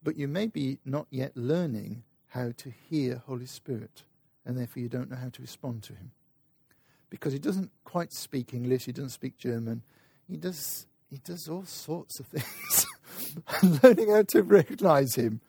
But 0.02 0.16
you 0.16 0.26
may 0.26 0.46
be 0.46 0.78
not 0.84 1.06
yet 1.10 1.36
learning 1.36 2.02
how 2.34 2.52
to 2.56 2.72
hear 2.90 3.22
Holy 3.26 3.46
Spirit, 3.46 4.02
and 4.44 4.58
therefore 4.58 4.82
you 4.82 4.88
don't 4.88 5.08
know 5.08 5.16
how 5.16 5.28
to 5.28 5.40
respond 5.40 5.84
to 5.84 5.92
Him. 5.92 6.10
Because 7.08 7.32
He 7.32 7.38
doesn't 7.38 7.70
quite 7.84 8.12
speak 8.12 8.52
English, 8.52 8.86
He 8.86 8.92
doesn't 8.92 9.10
speak 9.10 9.38
German, 9.38 9.82
He 10.28 10.36
does, 10.36 10.86
he 11.08 11.18
does 11.18 11.48
all 11.48 11.64
sorts 11.64 12.18
of 12.18 12.26
things. 12.26 12.86
and 13.62 13.82
learning 13.84 14.10
how 14.10 14.22
to 14.22 14.42
recognize 14.42 15.14
Him 15.14 15.40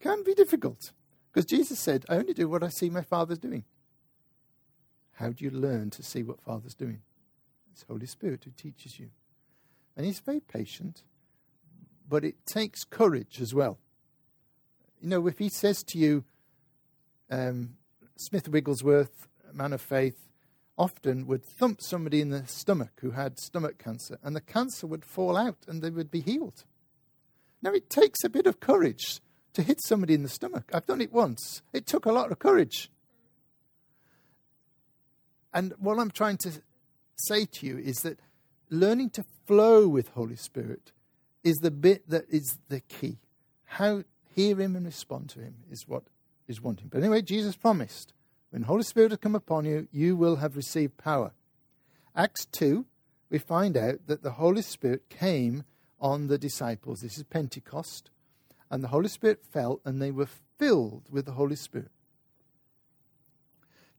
can 0.00 0.22
be 0.22 0.34
difficult. 0.34 0.92
Because 1.32 1.46
Jesus 1.46 1.80
said, 1.80 2.04
I 2.10 2.16
only 2.16 2.34
do 2.34 2.46
what 2.46 2.62
I 2.62 2.68
see 2.68 2.90
my 2.90 3.02
Father's 3.02 3.38
doing. 3.38 3.64
How 5.12 5.30
do 5.30 5.44
you 5.44 5.50
learn 5.50 5.90
to 5.90 6.02
see 6.02 6.22
what 6.22 6.42
Father's 6.42 6.74
doing? 6.74 7.00
It's 7.72 7.86
Holy 7.88 8.06
Spirit 8.06 8.44
who 8.44 8.50
teaches 8.50 9.00
you. 9.00 9.08
And 9.96 10.04
He's 10.04 10.20
very 10.20 10.40
patient, 10.40 11.04
but 12.06 12.22
it 12.22 12.44
takes 12.44 12.84
courage 12.84 13.40
as 13.40 13.54
well. 13.54 13.78
You 15.00 15.08
know, 15.08 15.26
if 15.26 15.38
He 15.38 15.48
says 15.48 15.82
to 15.84 15.98
you, 15.98 16.24
um, 17.30 17.76
Smith 18.16 18.48
Wigglesworth, 18.48 19.28
man 19.52 19.72
of 19.72 19.80
faith, 19.80 20.28
often 20.76 21.26
would 21.26 21.44
thump 21.44 21.80
somebody 21.80 22.20
in 22.20 22.30
the 22.30 22.46
stomach 22.46 22.92
who 23.00 23.12
had 23.12 23.38
stomach 23.38 23.78
cancer, 23.78 24.18
and 24.22 24.34
the 24.34 24.40
cancer 24.40 24.86
would 24.86 25.04
fall 25.04 25.36
out 25.36 25.58
and 25.68 25.82
they 25.82 25.90
would 25.90 26.10
be 26.10 26.20
healed. 26.20 26.64
Now, 27.62 27.72
it 27.72 27.88
takes 27.88 28.24
a 28.24 28.28
bit 28.28 28.46
of 28.46 28.60
courage 28.60 29.20
to 29.54 29.62
hit 29.62 29.80
somebody 29.84 30.14
in 30.14 30.22
the 30.22 30.28
stomach. 30.28 30.70
I've 30.74 30.86
done 30.86 31.00
it 31.00 31.12
once. 31.12 31.62
It 31.72 31.86
took 31.86 32.04
a 32.04 32.12
lot 32.12 32.30
of 32.30 32.38
courage. 32.38 32.90
And 35.52 35.72
what 35.78 35.98
I'm 35.98 36.10
trying 36.10 36.38
to 36.38 36.50
say 37.16 37.46
to 37.46 37.66
you 37.66 37.78
is 37.78 37.98
that 37.98 38.18
learning 38.68 39.10
to 39.10 39.24
flow 39.46 39.86
with 39.86 40.08
Holy 40.08 40.36
Spirit 40.36 40.92
is 41.44 41.56
the 41.56 41.70
bit 41.70 42.08
that 42.08 42.24
is 42.28 42.58
the 42.68 42.80
key. 42.80 43.18
How 43.64 44.02
hear 44.34 44.60
him 44.60 44.74
and 44.74 44.84
respond 44.84 45.30
to 45.30 45.40
him 45.40 45.54
is 45.70 45.86
what 45.86 46.02
is 46.46 46.60
wanting. 46.60 46.88
But 46.88 47.00
anyway, 47.00 47.22
Jesus 47.22 47.56
promised, 47.56 48.12
when 48.50 48.62
the 48.62 48.68
Holy 48.68 48.82
Spirit 48.82 49.10
has 49.10 49.18
come 49.18 49.34
upon 49.34 49.64
you, 49.64 49.88
you 49.90 50.16
will 50.16 50.36
have 50.36 50.56
received 50.56 50.96
power. 50.98 51.32
Acts 52.14 52.46
2, 52.46 52.86
we 53.30 53.38
find 53.38 53.76
out 53.76 54.06
that 54.06 54.22
the 54.22 54.32
Holy 54.32 54.62
Spirit 54.62 55.08
came 55.08 55.64
on 56.00 56.28
the 56.28 56.38
disciples. 56.38 57.00
This 57.00 57.16
is 57.16 57.24
Pentecost 57.24 58.10
and 58.70 58.82
the 58.82 58.88
Holy 58.88 59.08
Spirit 59.08 59.40
fell, 59.44 59.80
and 59.84 60.00
they 60.00 60.10
were 60.10 60.28
filled 60.58 61.04
with 61.10 61.26
the 61.26 61.32
Holy 61.32 61.54
Spirit. 61.54 61.90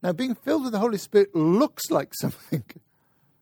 Now, 0.02 0.12
being 0.12 0.34
filled 0.34 0.64
with 0.64 0.72
the 0.72 0.78
Holy 0.78 0.98
Spirit 0.98 1.34
looks 1.34 1.90
like 1.90 2.12
something. 2.20 2.64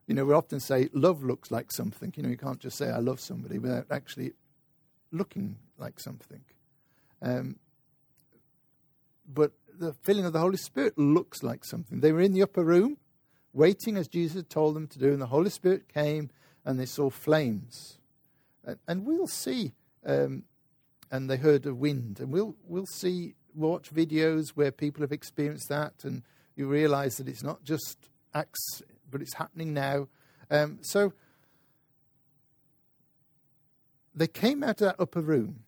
You 0.07 0.15
know, 0.15 0.25
we 0.25 0.35
often 0.35 0.61
say 0.61 0.89
love 0.93 1.25
looks 1.25 1.51
like 1.51 1.73
something. 1.73 2.13
You 2.17 2.23
know, 2.23 2.29
you 2.29 2.37
can't 2.37 2.61
just 2.61 2.77
say 2.77 2.91
I 2.91 2.99
love 2.99 3.21
somebody 3.21 3.59
without 3.59 3.87
actually 3.91 4.33
looking 5.11 5.57
like 5.79 5.99
something. 5.99 6.43
Um, 7.23 7.57
but 9.27 9.53
the 9.79 9.93
filling 9.93 10.25
of 10.25 10.33
the 10.33 10.41
Holy 10.41 10.57
Spirit 10.57 10.99
looks 10.99 11.43
like 11.43 11.65
something. 11.65 12.01
They 12.01 12.13
were 12.13 12.21
in 12.21 12.33
the 12.33 12.43
upper 12.43 12.65
room, 12.65 12.99
waiting 13.53 13.97
as 13.97 14.09
Jesus 14.09 14.37
had 14.37 14.51
told 14.51 14.77
them 14.77 14.87
to 14.89 14.99
do, 14.99 15.13
and 15.13 15.21
the 15.21 15.27
Holy 15.27 15.51
Spirit 15.51 15.93
came 15.93 16.31
and 16.65 16.79
they 16.79 16.87
saw 16.87 17.11
flames. 17.11 17.99
And, 18.65 18.79
and 18.89 19.05
we'll 19.05 19.27
see, 19.27 19.73
um, 20.07 20.45
and 21.11 21.29
they 21.29 21.37
heard 21.37 21.67
a 21.67 21.75
wind, 21.75 22.21
and 22.21 22.31
we'll, 22.33 22.57
we'll 22.67 22.87
see, 22.87 23.35
watch 23.55 23.93
videos 23.93 24.51
where 24.51 24.73
people 24.73 25.03
have 25.03 25.13
experienced 25.13 25.69
that, 25.69 25.93
and 26.03 26.23
you 26.57 26.67
realize 26.67 27.17
that 27.17 27.29
it's 27.29 27.43
not 27.43 27.65
just 27.65 28.09
acts, 28.33 28.83
but 29.11 29.21
it's 29.21 29.35
happening 29.35 29.75
now. 29.75 30.09
Um, 30.51 30.79
so 30.83 31.13
they 34.15 34.27
came 34.27 34.63
out 34.63 34.81
of 34.81 34.87
that 34.89 35.01
upper 35.01 35.21
room. 35.21 35.61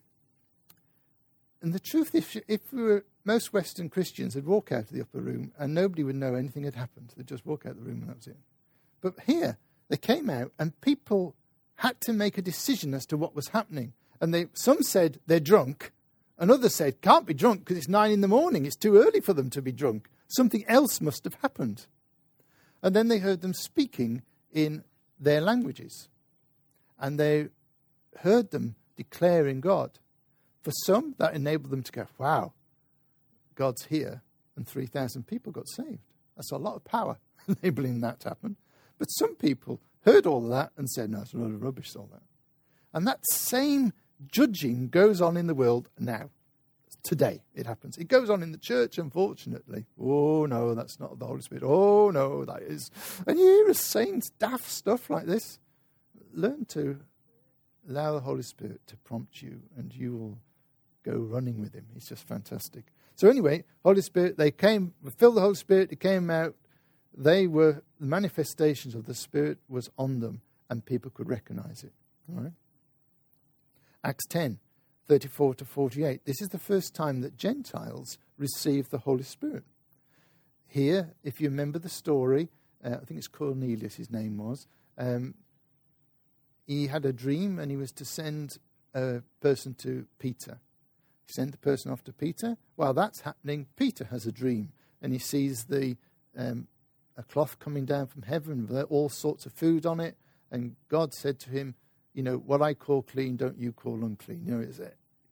And 1.61 1.73
the 1.73 1.79
truth, 1.79 2.13
if, 2.13 2.35
if 2.47 2.61
we 2.71 2.83
were, 2.83 3.05
most 3.27 3.51
Western 3.51 3.89
Christians 3.89 4.35
would 4.35 4.47
walk 4.47 4.71
out 4.71 4.83
of 4.83 4.89
the 4.89 5.01
upper 5.01 5.19
room 5.19 5.51
and 5.59 5.73
nobody 5.73 6.03
would 6.03 6.15
know 6.15 6.33
anything 6.33 6.63
had 6.63 6.75
happened. 6.75 7.13
They'd 7.15 7.27
just 7.27 7.45
walk 7.45 7.65
out 7.65 7.73
of 7.73 7.79
the 7.79 7.83
room 7.83 7.99
and 8.01 8.09
that 8.09 8.17
was 8.17 8.27
it. 8.27 8.37
But 9.01 9.15
here, 9.25 9.57
they 9.89 9.97
came 9.97 10.29
out 10.29 10.53
and 10.57 10.79
people 10.81 11.35
had 11.75 11.99
to 12.01 12.13
make 12.13 12.37
a 12.37 12.41
decision 12.41 12.93
as 12.93 13.05
to 13.07 13.17
what 13.17 13.35
was 13.35 13.49
happening. 13.49 13.93
And 14.19 14.33
they, 14.33 14.47
some 14.53 14.81
said 14.81 15.19
they're 15.27 15.39
drunk, 15.39 15.91
and 16.39 16.49
others 16.49 16.73
said 16.73 17.01
can't 17.01 17.25
be 17.25 17.33
drunk 17.33 17.59
because 17.59 17.77
it's 17.77 17.87
nine 17.87 18.11
in 18.11 18.21
the 18.21 18.27
morning. 18.27 18.65
It's 18.65 18.75
too 18.75 18.97
early 18.97 19.19
for 19.19 19.33
them 19.33 19.49
to 19.51 19.61
be 19.61 19.71
drunk. 19.71 20.09
Something 20.27 20.65
else 20.67 20.99
must 21.01 21.23
have 21.25 21.35
happened. 21.41 21.85
And 22.81 22.95
then 22.95 23.09
they 23.09 23.19
heard 23.19 23.41
them 23.41 23.53
speaking 23.53 24.23
in 24.51 24.83
their 25.19 25.41
languages. 25.41 26.07
And 26.99 27.19
they 27.19 27.49
heard 28.19 28.51
them 28.51 28.75
declaring 28.95 29.61
God. 29.61 29.99
For 30.61 30.71
some, 30.71 31.15
that 31.17 31.33
enabled 31.33 31.71
them 31.71 31.83
to 31.83 31.91
go, 31.91 32.07
wow, 32.17 32.53
God's 33.57 33.85
here, 33.85 34.21
and 34.55 34.65
3,000 34.65 35.27
people 35.27 35.51
got 35.51 35.67
saved. 35.67 35.99
That's 36.37 36.51
a 36.51 36.57
lot 36.57 36.75
of 36.75 36.85
power 36.85 37.17
enabling 37.47 37.99
that 38.01 38.21
to 38.21 38.29
happen. 38.29 38.55
But 38.97 39.07
some 39.07 39.35
people 39.35 39.81
heard 40.05 40.25
all 40.25 40.45
of 40.45 40.51
that 40.51 40.71
and 40.77 40.89
said, 40.89 41.09
no, 41.09 41.21
it's 41.21 41.33
a 41.33 41.37
lot 41.37 41.51
of 41.51 41.61
rubbish, 41.61 41.95
all 41.95 42.09
that. 42.13 42.21
And 42.93 43.05
that 43.05 43.19
same 43.31 43.93
judging 44.31 44.87
goes 44.87 45.21
on 45.21 45.35
in 45.35 45.47
the 45.47 45.55
world 45.55 45.89
now. 45.99 46.29
Today 47.03 47.43
it 47.53 47.65
happens. 47.65 47.97
It 47.97 48.07
goes 48.07 48.29
on 48.29 48.43
in 48.43 48.51
the 48.51 48.57
church, 48.57 48.97
unfortunately. 48.97 49.85
Oh, 49.99 50.45
no, 50.45 50.73
that's 50.73 50.99
not 50.99 51.19
the 51.19 51.25
Holy 51.25 51.41
Spirit. 51.41 51.63
Oh, 51.63 52.11
no, 52.11 52.45
that 52.45 52.61
is. 52.63 52.91
And 53.25 53.39
you 53.39 53.45
hear 53.45 53.69
us 53.69 53.79
saying 53.79 54.23
daft 54.39 54.69
stuff 54.69 55.09
like 55.09 55.25
this. 55.25 55.59
Learn 56.33 56.65
to 56.65 56.99
allow 57.89 58.13
the 58.13 58.19
Holy 58.19 58.43
Spirit 58.43 58.81
to 58.87 58.97
prompt 58.97 59.41
you, 59.41 59.61
and 59.77 59.93
you 59.93 60.15
will 60.15 60.37
go 61.03 61.19
running 61.19 61.61
with 61.61 61.73
Him. 61.73 61.85
He's 61.93 62.07
just 62.07 62.27
fantastic. 62.27 62.85
So, 63.17 63.27
anyway, 63.27 63.63
Holy 63.83 64.01
Spirit, 64.01 64.37
they 64.37 64.51
came, 64.51 64.93
filled 65.17 65.37
the 65.37 65.41
Holy 65.41 65.55
Spirit, 65.55 65.91
it 65.91 65.99
came 65.99 66.29
out. 66.29 66.53
They 67.17 67.47
were, 67.47 67.81
the 67.99 68.05
manifestations 68.05 68.93
of 68.93 69.07
the 69.07 69.15
Spirit 69.15 69.57
was 69.67 69.89
on 69.97 70.19
them, 70.19 70.41
and 70.69 70.85
people 70.85 71.09
could 71.09 71.27
recognize 71.27 71.83
it. 71.83 71.93
Acts 74.03 74.27
10, 74.27 74.59
34 75.07 75.55
to 75.55 75.65
48. 75.65 76.25
This 76.25 76.43
is 76.43 76.49
the 76.49 76.59
first 76.59 76.93
time 76.93 77.21
that 77.21 77.35
Gentiles 77.35 78.19
received 78.37 78.91
the 78.91 78.99
Holy 78.99 79.23
Spirit. 79.23 79.63
Here, 80.67 81.15
if 81.23 81.41
you 81.41 81.49
remember 81.49 81.79
the 81.79 81.89
story, 81.89 82.49
uh, 82.85 82.97
I 83.01 83.05
think 83.05 83.17
it's 83.17 83.27
Cornelius, 83.27 83.95
his 83.95 84.11
name 84.11 84.37
was. 84.37 84.67
Um, 84.95 85.33
he 86.67 86.85
had 86.85 87.03
a 87.03 87.13
dream 87.13 87.57
and 87.57 87.71
he 87.71 87.77
was 87.77 87.91
to 87.93 88.05
send 88.05 88.59
a 88.93 89.23
person 89.41 89.73
to 89.79 90.05
Peter. 90.19 90.59
He 91.27 91.33
sent 91.33 91.51
the 91.51 91.57
person 91.57 91.91
off 91.91 92.03
to 92.05 92.13
Peter. 92.13 92.57
While 92.75 92.93
that's 92.93 93.21
happening, 93.21 93.67
Peter 93.75 94.05
has 94.05 94.25
a 94.25 94.31
dream 94.31 94.71
and 95.01 95.13
he 95.13 95.19
sees 95.19 95.65
the 95.65 95.97
um, 96.37 96.67
a 97.17 97.23
cloth 97.23 97.59
coming 97.59 97.85
down 97.85 98.07
from 98.07 98.21
heaven 98.21 98.67
with 98.67 98.85
all 98.89 99.09
sorts 99.09 99.45
of 99.45 99.53
food 99.53 99.85
on 99.85 99.99
it. 99.99 100.15
And 100.51 100.75
God 100.87 101.13
said 101.13 101.39
to 101.41 101.49
him, 101.49 101.75
You 102.13 102.23
know, 102.23 102.37
what 102.37 102.61
I 102.61 102.73
call 102.73 103.01
clean, 103.01 103.35
don't 103.35 103.57
you 103.57 103.73
call 103.73 104.03
unclean. 104.03 104.43
You 104.45 104.55
know, 104.55 104.61
it's, 104.61 104.79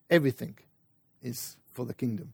everything 0.10 0.58
is 1.22 1.58
for 1.72 1.86
the 1.86 1.94
kingdom. 1.94 2.34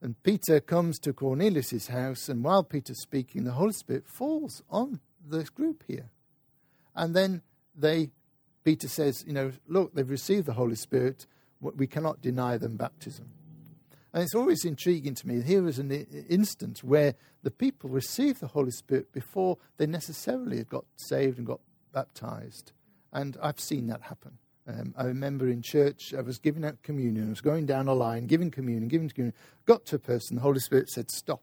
And 0.00 0.20
Peter 0.22 0.60
comes 0.60 0.98
to 1.00 1.12
Cornelius' 1.12 1.86
house, 1.86 2.28
and 2.28 2.42
while 2.42 2.64
Peter's 2.64 3.00
speaking, 3.00 3.44
the 3.44 3.52
Holy 3.52 3.72
Spirit 3.72 4.08
falls 4.08 4.62
on 4.68 5.00
this 5.24 5.48
group 5.48 5.84
here. 5.86 6.10
And 6.94 7.14
then 7.14 7.42
they, 7.74 8.10
Peter 8.64 8.88
says, 8.88 9.24
you 9.26 9.32
know, 9.32 9.52
look, 9.68 9.94
they've 9.94 10.08
received 10.08 10.46
the 10.46 10.54
Holy 10.54 10.74
Spirit. 10.74 11.26
We 11.62 11.86
cannot 11.86 12.20
deny 12.20 12.58
them 12.58 12.76
baptism. 12.76 13.28
And 14.12 14.22
it's 14.22 14.34
always 14.34 14.64
intriguing 14.64 15.14
to 15.14 15.28
me. 15.28 15.40
Here 15.42 15.66
is 15.66 15.78
an 15.78 15.90
instance 16.28 16.84
where 16.84 17.14
the 17.42 17.50
people 17.50 17.88
received 17.88 18.40
the 18.40 18.48
Holy 18.48 18.70
Spirit 18.70 19.10
before 19.12 19.56
they 19.78 19.86
necessarily 19.86 20.58
had 20.58 20.68
got 20.68 20.84
saved 20.96 21.38
and 21.38 21.46
got 21.46 21.60
baptized. 21.92 22.72
And 23.12 23.38
I've 23.42 23.60
seen 23.60 23.86
that 23.86 24.02
happen. 24.02 24.38
Um, 24.66 24.94
I 24.96 25.04
remember 25.04 25.48
in 25.48 25.62
church, 25.62 26.12
I 26.16 26.20
was 26.20 26.38
giving 26.38 26.64
out 26.64 26.82
communion. 26.82 27.26
I 27.26 27.30
was 27.30 27.40
going 27.40 27.66
down 27.66 27.88
a 27.88 27.94
line, 27.94 28.26
giving 28.26 28.50
communion, 28.50 28.88
giving 28.88 29.08
communion. 29.08 29.34
Got 29.64 29.86
to 29.86 29.96
a 29.96 29.98
person, 29.98 30.36
the 30.36 30.42
Holy 30.42 30.60
Spirit 30.60 30.90
said, 30.90 31.10
Stop. 31.10 31.42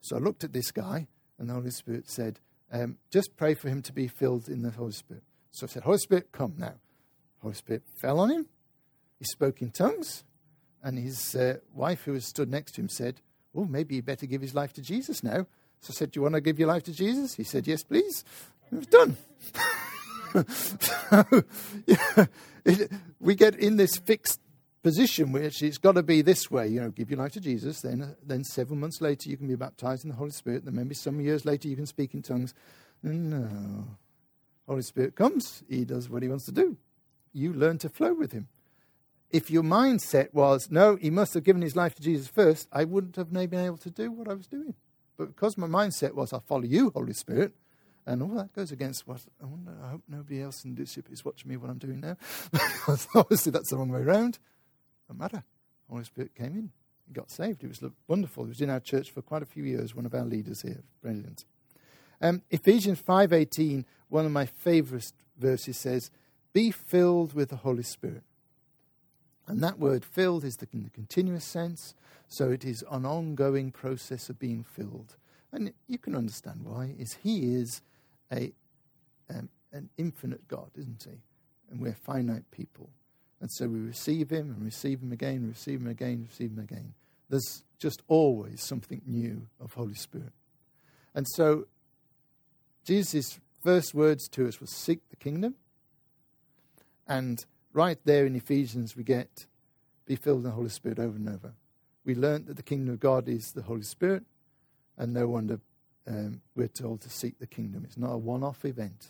So 0.00 0.16
I 0.16 0.20
looked 0.20 0.42
at 0.42 0.52
this 0.52 0.70
guy, 0.70 1.06
and 1.38 1.50
the 1.50 1.54
Holy 1.54 1.70
Spirit 1.70 2.08
said, 2.08 2.40
um, 2.70 2.98
just 3.10 3.36
pray 3.36 3.54
for 3.54 3.68
him 3.68 3.82
to 3.82 3.92
be 3.92 4.08
filled 4.08 4.48
in 4.48 4.62
the 4.62 4.70
Holy 4.70 4.92
Spirit. 4.92 5.22
So 5.50 5.66
I 5.66 5.68
said, 5.68 5.84
Holy 5.84 5.98
Spirit, 5.98 6.32
come 6.32 6.54
now. 6.58 6.74
Holy 7.40 7.54
Spirit 7.54 7.82
fell 7.96 8.20
on 8.20 8.30
him. 8.30 8.46
He 9.18 9.24
spoke 9.24 9.62
in 9.62 9.70
tongues. 9.70 10.24
And 10.82 10.98
his 10.98 11.34
uh, 11.34 11.58
wife, 11.74 12.04
who 12.04 12.12
was 12.12 12.26
stood 12.26 12.50
next 12.50 12.72
to 12.76 12.80
him, 12.80 12.88
said, 12.88 13.20
Oh, 13.54 13.64
maybe 13.64 13.96
he 13.96 14.00
better 14.00 14.26
give 14.26 14.40
his 14.40 14.54
life 14.54 14.72
to 14.74 14.82
Jesus 14.82 15.24
now. 15.24 15.46
So 15.80 15.90
I 15.90 15.94
said, 15.94 16.10
Do 16.12 16.18
you 16.18 16.22
want 16.22 16.36
to 16.36 16.40
give 16.40 16.58
your 16.58 16.68
life 16.68 16.84
to 16.84 16.92
Jesus? 16.92 17.34
He 17.34 17.44
said, 17.44 17.66
Yes, 17.66 17.82
please. 17.82 18.24
It 18.70 18.76
was 18.76 18.86
done. 18.86 19.16
so, 20.48 21.42
yeah, 21.86 22.26
it, 22.64 22.92
we 23.18 23.34
get 23.34 23.56
in 23.56 23.76
this 23.76 23.96
fixed 23.96 24.40
position 24.82 25.32
which 25.32 25.62
it's 25.62 25.78
got 25.78 25.92
to 25.92 26.02
be 26.02 26.22
this 26.22 26.50
way 26.50 26.68
you 26.68 26.80
know 26.80 26.90
give 26.90 27.10
your 27.10 27.18
life 27.18 27.32
to 27.32 27.40
jesus 27.40 27.80
then 27.80 28.14
then 28.24 28.44
seven 28.44 28.78
months 28.78 29.00
later 29.00 29.28
you 29.28 29.36
can 29.36 29.48
be 29.48 29.56
baptized 29.56 30.04
in 30.04 30.10
the 30.10 30.16
holy 30.16 30.30
spirit 30.30 30.64
then 30.64 30.74
maybe 30.74 30.94
some 30.94 31.20
years 31.20 31.44
later 31.44 31.66
you 31.66 31.74
can 31.74 31.86
speak 31.86 32.14
in 32.14 32.22
tongues 32.22 32.54
no 33.02 33.84
holy 34.68 34.82
spirit 34.82 35.16
comes 35.16 35.64
he 35.68 35.84
does 35.84 36.08
what 36.08 36.22
he 36.22 36.28
wants 36.28 36.44
to 36.44 36.52
do 36.52 36.76
you 37.32 37.52
learn 37.52 37.76
to 37.76 37.88
flow 37.88 38.14
with 38.14 38.30
him 38.30 38.46
if 39.30 39.50
your 39.50 39.62
mindset 39.62 40.32
was 40.32 40.70
no 40.70 40.96
he 40.96 41.10
must 41.10 41.34
have 41.34 41.44
given 41.44 41.62
his 41.62 41.76
life 41.76 41.94
to 41.94 42.02
jesus 42.02 42.28
first 42.28 42.68
i 42.72 42.84
wouldn't 42.84 43.16
have 43.16 43.32
been 43.32 43.54
able 43.54 43.76
to 43.76 43.90
do 43.90 44.10
what 44.10 44.28
i 44.28 44.34
was 44.34 44.46
doing 44.46 44.74
but 45.16 45.26
because 45.26 45.56
my 45.56 45.66
mindset 45.66 46.14
was 46.14 46.32
i 46.32 46.38
follow 46.38 46.64
you 46.64 46.90
holy 46.94 47.12
spirit 47.12 47.52
and 48.08 48.22
all 48.22 48.28
that 48.30 48.54
goes 48.54 48.72
against 48.72 49.06
what 49.06 49.20
I 49.40 49.44
wonder. 49.44 49.76
I 49.84 49.90
hope 49.90 50.02
nobody 50.08 50.40
else 50.40 50.64
in 50.64 50.74
this 50.74 50.92
ship 50.92 51.08
is 51.12 51.26
watching 51.26 51.50
me 51.50 51.58
what 51.58 51.68
I'm 51.68 51.76
doing 51.76 52.00
now. 52.00 52.16
Obviously, 53.14 53.52
that's 53.52 53.68
the 53.68 53.76
wrong 53.76 53.90
way 53.90 54.00
around. 54.00 54.38
No 55.10 55.14
matter. 55.14 55.44
Holy 55.90 56.04
Spirit 56.04 56.34
came 56.34 56.54
in. 56.56 56.70
He 57.06 57.12
got 57.12 57.30
saved. 57.30 57.60
He 57.60 57.68
was 57.68 57.82
wonderful. 58.06 58.44
He 58.44 58.48
was 58.48 58.62
in 58.62 58.70
our 58.70 58.80
church 58.80 59.10
for 59.10 59.20
quite 59.20 59.42
a 59.42 59.46
few 59.46 59.62
years, 59.62 59.94
one 59.94 60.06
of 60.06 60.14
our 60.14 60.24
leaders 60.24 60.62
here. 60.62 60.82
Brilliant. 61.02 61.44
Um, 62.22 62.42
Ephesians 62.50 63.00
5.18, 63.02 63.84
one 64.08 64.24
of 64.24 64.32
my 64.32 64.46
favourite 64.46 65.12
verses 65.38 65.76
says, 65.76 66.10
Be 66.54 66.70
filled 66.70 67.34
with 67.34 67.50
the 67.50 67.56
Holy 67.56 67.82
Spirit. 67.82 68.22
And 69.48 69.62
that 69.62 69.78
word 69.78 70.04
filled 70.04 70.44
is 70.44 70.58
the, 70.58 70.68
in 70.74 70.84
the 70.84 70.90
continuous 70.90 71.44
sense, 71.44 71.94
so 72.28 72.50
it 72.50 72.64
is 72.66 72.84
an 72.90 73.06
ongoing 73.06 73.72
process 73.72 74.28
of 74.28 74.38
being 74.38 74.62
filled. 74.62 75.16
And 75.50 75.72
you 75.86 75.96
can 75.96 76.14
understand 76.14 76.60
why, 76.64 76.94
is 76.98 77.14
he 77.22 77.54
is 77.54 77.80
a, 78.30 78.52
um, 79.34 79.48
an 79.72 79.88
infinite 79.96 80.46
God, 80.48 80.70
isn't 80.76 81.02
he? 81.08 81.22
And 81.70 81.80
we're 81.80 81.94
finite 81.94 82.50
people. 82.50 82.90
And 83.40 83.50
so 83.50 83.68
we 83.68 83.78
receive 83.80 84.28
him 84.28 84.50
and 84.50 84.62
receive 84.62 85.00
him 85.00 85.12
again, 85.12 85.48
receive 85.48 85.80
him 85.80 85.88
again, 85.88 86.26
receive 86.28 86.50
him 86.50 86.58
again. 86.58 86.92
There's 87.30 87.64
just 87.78 88.02
always 88.06 88.62
something 88.62 89.00
new 89.06 89.46
of 89.60 89.72
Holy 89.72 89.94
Spirit. 89.94 90.32
And 91.14 91.26
so 91.26 91.66
Jesus' 92.84 93.40
first 93.62 93.94
words 93.94 94.28
to 94.28 94.46
us 94.46 94.60
was 94.60 94.70
seek 94.70 95.08
the 95.08 95.16
kingdom. 95.16 95.54
And 97.06 97.46
right 97.72 97.98
there 98.04 98.26
in 98.26 98.36
Ephesians, 98.36 98.96
we 98.96 99.04
get 99.04 99.46
be 100.06 100.16
filled 100.16 100.38
with 100.38 100.44
the 100.46 100.50
Holy 100.52 100.70
Spirit 100.70 100.98
over 100.98 101.16
and 101.16 101.28
over. 101.28 101.52
We 102.04 102.14
learned 102.14 102.46
that 102.46 102.56
the 102.56 102.62
kingdom 102.62 102.94
of 102.94 103.00
God 103.00 103.28
is 103.28 103.52
the 103.52 103.62
Holy 103.62 103.82
Spirit, 103.82 104.24
and 104.96 105.12
no 105.12 105.28
wonder 105.28 105.60
um, 106.06 106.40
we're 106.56 106.68
told 106.68 107.02
to 107.02 107.10
seek 107.10 107.38
the 107.38 107.46
kingdom. 107.46 107.84
It's 107.84 107.98
not 107.98 108.12
a 108.12 108.16
one 108.16 108.42
off 108.42 108.64
event, 108.64 109.08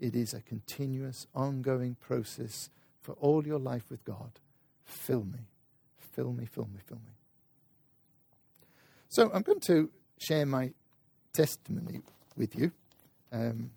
it 0.00 0.16
is 0.16 0.34
a 0.34 0.40
continuous, 0.40 1.26
ongoing 1.34 1.96
process 2.00 2.70
for 3.00 3.12
all 3.20 3.46
your 3.46 3.58
life 3.58 3.84
with 3.88 4.04
God. 4.04 4.32
Fill 4.84 5.24
me, 5.24 5.46
fill 6.12 6.32
me, 6.32 6.44
fill 6.44 6.68
me, 6.72 6.80
fill 6.84 6.98
me. 6.98 7.12
So 9.08 9.30
I'm 9.32 9.42
going 9.42 9.60
to 9.60 9.90
share 10.18 10.46
my 10.46 10.72
testimony 11.32 12.00
with 12.36 12.56
you 12.56 12.72
um, 13.30 13.70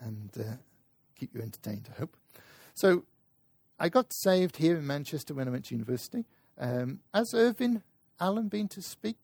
and 0.00 0.30
uh, 0.38 0.54
keep 1.18 1.34
you 1.34 1.42
entertained, 1.42 1.88
I 1.94 1.98
hope. 1.98 2.16
So 2.80 3.04
I 3.78 3.90
got 3.90 4.10
saved 4.10 4.56
here 4.56 4.78
in 4.78 4.86
Manchester 4.86 5.34
when 5.34 5.46
I 5.46 5.50
went 5.50 5.66
to 5.66 5.74
university. 5.74 6.24
Um, 6.56 7.00
has 7.12 7.34
Irvin 7.34 7.82
Allen 8.18 8.48
been 8.48 8.68
to 8.68 8.80
speak 8.80 9.18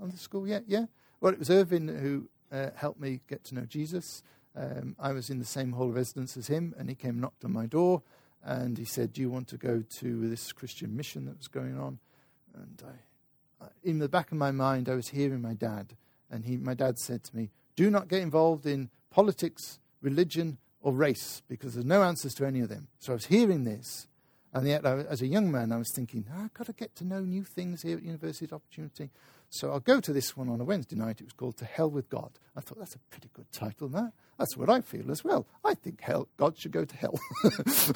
on 0.00 0.10
the 0.10 0.16
school 0.16 0.48
yet? 0.48 0.64
Yeah? 0.66 0.86
Well, 1.20 1.32
it 1.32 1.38
was 1.38 1.48
Irvin 1.48 1.86
who 1.86 2.28
uh, 2.50 2.70
helped 2.74 2.98
me 2.98 3.20
get 3.28 3.44
to 3.44 3.54
know 3.54 3.66
Jesus. 3.66 4.24
Um, 4.56 4.96
I 4.98 5.12
was 5.12 5.30
in 5.30 5.38
the 5.38 5.44
same 5.44 5.70
hall 5.74 5.90
of 5.90 5.94
residence 5.94 6.36
as 6.36 6.48
him, 6.48 6.74
and 6.76 6.88
he 6.88 6.96
came 6.96 7.10
and 7.10 7.20
knocked 7.20 7.44
on 7.44 7.52
my 7.52 7.66
door, 7.66 8.02
and 8.42 8.76
he 8.76 8.84
said, 8.84 9.12
"Do 9.12 9.20
you 9.20 9.30
want 9.30 9.46
to 9.48 9.58
go 9.58 9.84
to 10.00 10.28
this 10.28 10.50
Christian 10.50 10.96
mission 10.96 11.24
that 11.26 11.38
was 11.38 11.46
going 11.46 11.78
on?" 11.78 12.00
And 12.52 12.82
I, 13.60 13.66
in 13.84 14.00
the 14.00 14.08
back 14.08 14.32
of 14.32 14.38
my 14.38 14.50
mind, 14.50 14.88
I 14.88 14.96
was 14.96 15.10
hearing 15.10 15.40
my 15.40 15.54
dad, 15.54 15.94
and 16.32 16.46
he, 16.46 16.56
my 16.56 16.74
dad 16.74 16.98
said 16.98 17.22
to 17.22 17.36
me, 17.36 17.52
"Do 17.76 17.90
not 17.92 18.08
get 18.08 18.22
involved 18.22 18.66
in 18.66 18.90
politics, 19.08 19.78
religion, 20.02 20.58
or 20.80 20.92
race, 20.92 21.42
because 21.48 21.74
there's 21.74 21.86
no 21.86 22.02
answers 22.02 22.34
to 22.34 22.46
any 22.46 22.60
of 22.60 22.68
them." 22.68 22.88
So 22.98 23.12
I 23.12 23.14
was 23.14 23.26
hearing 23.26 23.64
this, 23.64 24.08
and 24.52 24.66
yet, 24.66 24.86
I, 24.86 25.00
as 25.00 25.20
a 25.20 25.26
young 25.26 25.50
man, 25.50 25.72
I 25.72 25.76
was 25.76 25.92
thinking, 25.94 26.26
oh, 26.34 26.44
I've 26.44 26.54
got 26.54 26.66
to 26.66 26.72
get 26.72 26.96
to 26.96 27.04
know 27.04 27.20
new 27.20 27.44
things 27.44 27.82
here 27.82 27.98
at 27.98 28.02
University 28.02 28.52
Opportunity. 28.52 29.10
So 29.50 29.70
I'll 29.70 29.80
go 29.80 30.00
to 30.00 30.12
this 30.12 30.36
one 30.36 30.48
on 30.48 30.60
a 30.60 30.64
Wednesday 30.64 30.96
night. 30.96 31.20
It 31.20 31.24
was 31.24 31.32
called 31.32 31.56
To 31.58 31.64
Hell 31.64 31.90
with 31.90 32.08
God. 32.08 32.30
I 32.56 32.60
thought, 32.60 32.78
that's 32.78 32.94
a 32.94 32.98
pretty 33.10 33.28
good 33.34 33.50
title, 33.52 33.88
that. 33.88 34.12
That's 34.38 34.56
what 34.56 34.70
I 34.70 34.80
feel 34.80 35.10
as 35.10 35.22
well. 35.22 35.46
I 35.64 35.74
think 35.74 36.00
hell, 36.00 36.28
God 36.36 36.56
should 36.56 36.72
go 36.72 36.84
to 36.84 36.96
hell. 36.96 37.18
that's 37.42 37.92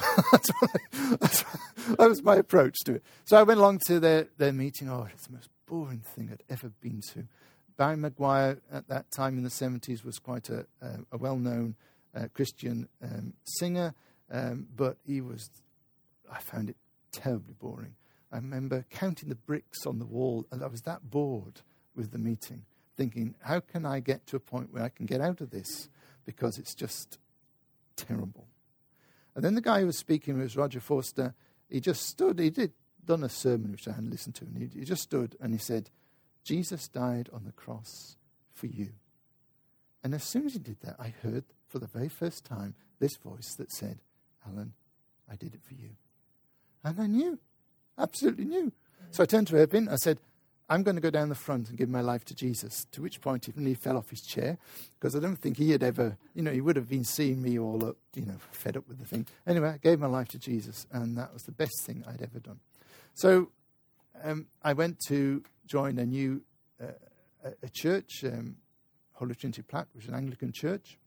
I, 0.61 1.17
that's, 1.19 1.43
that 1.87 2.09
was 2.09 2.21
my 2.21 2.35
approach 2.35 2.75
to 2.85 2.95
it. 2.95 3.03
So 3.25 3.37
I 3.37 3.43
went 3.43 3.59
along 3.59 3.81
to 3.87 3.99
their, 3.99 4.27
their 4.37 4.53
meeting. 4.53 4.89
Oh, 4.89 5.07
it's 5.11 5.27
the 5.27 5.33
most 5.33 5.49
boring 5.65 6.01
thing 6.01 6.29
I'd 6.31 6.43
ever 6.49 6.69
been 6.81 7.01
to. 7.13 7.25
Barry 7.77 7.97
McGuire, 7.97 8.59
at 8.71 8.87
that 8.89 9.09
time 9.11 9.37
in 9.37 9.43
the 9.43 9.49
70s, 9.49 10.03
was 10.05 10.19
quite 10.19 10.49
a, 10.49 10.65
a, 10.81 10.99
a 11.13 11.17
well 11.17 11.37
known 11.37 11.75
Christian 12.33 12.87
um, 13.01 13.33
singer, 13.43 13.93
um, 14.31 14.67
but 14.75 14.97
he 15.05 15.21
was 15.21 15.49
I 16.31 16.39
found 16.39 16.69
it 16.69 16.77
terribly 17.11 17.53
boring. 17.59 17.95
I 18.31 18.37
remember 18.37 18.85
counting 18.89 19.29
the 19.29 19.35
bricks 19.35 19.85
on 19.85 19.99
the 19.99 20.05
wall, 20.05 20.45
and 20.51 20.63
I 20.63 20.67
was 20.67 20.81
that 20.81 21.09
bored 21.11 21.61
with 21.95 22.11
the 22.11 22.17
meeting, 22.17 22.65
thinking, 22.97 23.35
how 23.41 23.59
can 23.59 23.85
I 23.85 23.99
get 23.99 24.25
to 24.27 24.35
a 24.35 24.39
point 24.39 24.73
where 24.73 24.83
I 24.83 24.89
can 24.89 25.05
get 25.05 25.21
out 25.21 25.41
of 25.41 25.51
this? 25.51 25.89
Because 26.25 26.57
it's 26.57 26.73
just 26.73 27.19
terrible. 27.95 28.47
And 29.35 29.43
then 29.43 29.53
the 29.55 29.61
guy 29.61 29.81
who 29.81 29.85
was 29.85 29.97
speaking 29.97 30.39
was 30.39 30.57
Roger 30.57 30.79
Forster. 30.79 31.35
He 31.69 31.79
just 31.79 32.07
stood, 32.07 32.39
he 32.39 32.49
did 32.49 32.71
done 33.05 33.23
a 33.23 33.29
sermon 33.29 33.71
which 33.71 33.87
I 33.87 33.91
hadn't 33.91 34.11
listened 34.11 34.35
to, 34.35 34.45
and 34.45 34.71
he 34.73 34.85
just 34.85 35.03
stood 35.03 35.35
and 35.39 35.53
he 35.53 35.59
said, 35.59 35.89
Jesus 36.43 36.87
died 36.87 37.29
on 37.33 37.43
the 37.45 37.51
cross 37.51 38.17
for 38.53 38.67
you. 38.67 38.89
And 40.03 40.13
as 40.13 40.23
soon 40.23 40.45
as 40.45 40.53
he 40.53 40.59
did 40.59 40.77
that, 40.81 40.95
I 40.99 41.13
heard 41.21 41.45
for 41.73 41.79
the 41.79 41.87
very 41.87 42.07
first 42.07 42.45
time 42.45 42.75
this 42.99 43.17
voice 43.17 43.55
that 43.55 43.71
said, 43.71 43.97
Alan, 44.47 44.73
I 45.29 45.35
did 45.35 45.55
it 45.55 45.63
for 45.63 45.73
you. 45.73 45.89
And 46.83 46.99
I 47.01 47.07
knew, 47.07 47.39
absolutely 47.97 48.45
knew. 48.45 48.71
So 49.09 49.23
I 49.23 49.25
turned 49.25 49.47
to 49.47 49.55
Irvin. 49.55 49.89
I 49.89 49.95
said, 49.95 50.19
I'm 50.69 50.83
going 50.83 50.95
to 50.95 51.01
go 51.01 51.09
down 51.09 51.29
the 51.29 51.35
front 51.35 51.69
and 51.69 51.77
give 51.77 51.89
my 51.89 52.01
life 52.01 52.25
to 52.25 52.35
Jesus. 52.35 52.85
To 52.91 53.01
which 53.01 53.21
point 53.21 53.45
he 53.45 53.53
nearly 53.55 53.73
fell 53.73 53.97
off 53.97 54.11
his 54.11 54.21
chair 54.21 54.59
because 54.99 55.15
I 55.15 55.19
don't 55.19 55.35
think 55.35 55.57
he 55.57 55.71
had 55.71 55.81
ever, 55.81 56.15
you 56.35 56.43
know, 56.43 56.51
he 56.51 56.61
would 56.61 56.75
have 56.75 56.87
been 56.87 57.03
seeing 57.03 57.41
me 57.41 57.57
all 57.57 57.83
up, 57.83 57.97
you 58.13 58.27
know, 58.27 58.37
fed 58.51 58.77
up 58.77 58.87
with 58.87 58.99
the 58.99 59.05
thing. 59.05 59.25
Anyway, 59.47 59.69
I 59.69 59.77
gave 59.77 59.99
my 59.99 60.05
life 60.05 60.27
to 60.29 60.37
Jesus, 60.37 60.85
and 60.91 61.17
that 61.17 61.33
was 61.33 61.41
the 61.43 61.51
best 61.51 61.83
thing 61.85 62.03
I'd 62.07 62.21
ever 62.21 62.39
done. 62.39 62.59
So 63.15 63.49
um, 64.23 64.45
I 64.61 64.73
went 64.73 64.99
to 65.07 65.41
join 65.65 65.97
a 65.97 66.05
new 66.05 66.43
uh, 66.79 67.49
a, 67.63 67.69
church, 67.69 68.23
um, 68.25 68.57
Holy 69.13 69.33
Trinity 69.33 69.63
Platt, 69.63 69.87
which 69.93 70.03
is 70.03 70.09
an 70.09 70.15
Anglican 70.15 70.51
church. 70.51 70.99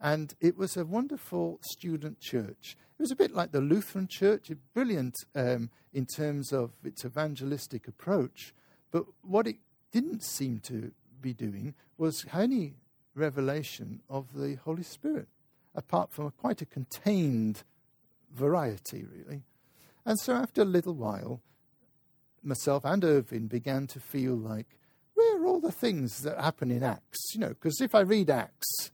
And 0.00 0.34
it 0.40 0.56
was 0.56 0.76
a 0.76 0.84
wonderful 0.84 1.58
student 1.62 2.20
church. 2.20 2.76
It 2.98 3.02
was 3.02 3.10
a 3.10 3.16
bit 3.16 3.34
like 3.34 3.52
the 3.52 3.60
Lutheran 3.60 4.06
church, 4.06 4.50
brilliant 4.74 5.14
um, 5.34 5.70
in 5.92 6.06
terms 6.06 6.52
of 6.52 6.70
its 6.84 7.04
evangelistic 7.04 7.88
approach. 7.88 8.54
But 8.90 9.04
what 9.22 9.46
it 9.46 9.56
didn't 9.92 10.22
seem 10.22 10.60
to 10.60 10.92
be 11.20 11.32
doing 11.32 11.74
was 11.96 12.24
any 12.32 12.74
revelation 13.14 14.00
of 14.08 14.34
the 14.34 14.54
Holy 14.64 14.82
Spirit, 14.82 15.28
apart 15.74 16.12
from 16.12 16.26
a, 16.26 16.30
quite 16.30 16.62
a 16.62 16.66
contained 16.66 17.64
variety, 18.32 19.04
really. 19.04 19.42
And 20.06 20.18
so 20.20 20.34
after 20.34 20.62
a 20.62 20.66
little 20.66 20.94
while, 20.94 21.42
myself 22.42 22.84
and 22.84 23.04
Irvin 23.04 23.46
began 23.46 23.86
to 23.88 24.00
feel 24.00 24.34
like, 24.34 24.78
where 25.14 25.40
are 25.40 25.46
all 25.46 25.60
the 25.60 25.72
things 25.72 26.22
that 26.22 26.40
happen 26.40 26.70
in 26.70 26.82
Acts? 26.82 27.34
You 27.34 27.40
know, 27.40 27.48
because 27.48 27.80
if 27.80 27.94
I 27.94 28.00
read 28.00 28.30
Acts, 28.30 28.90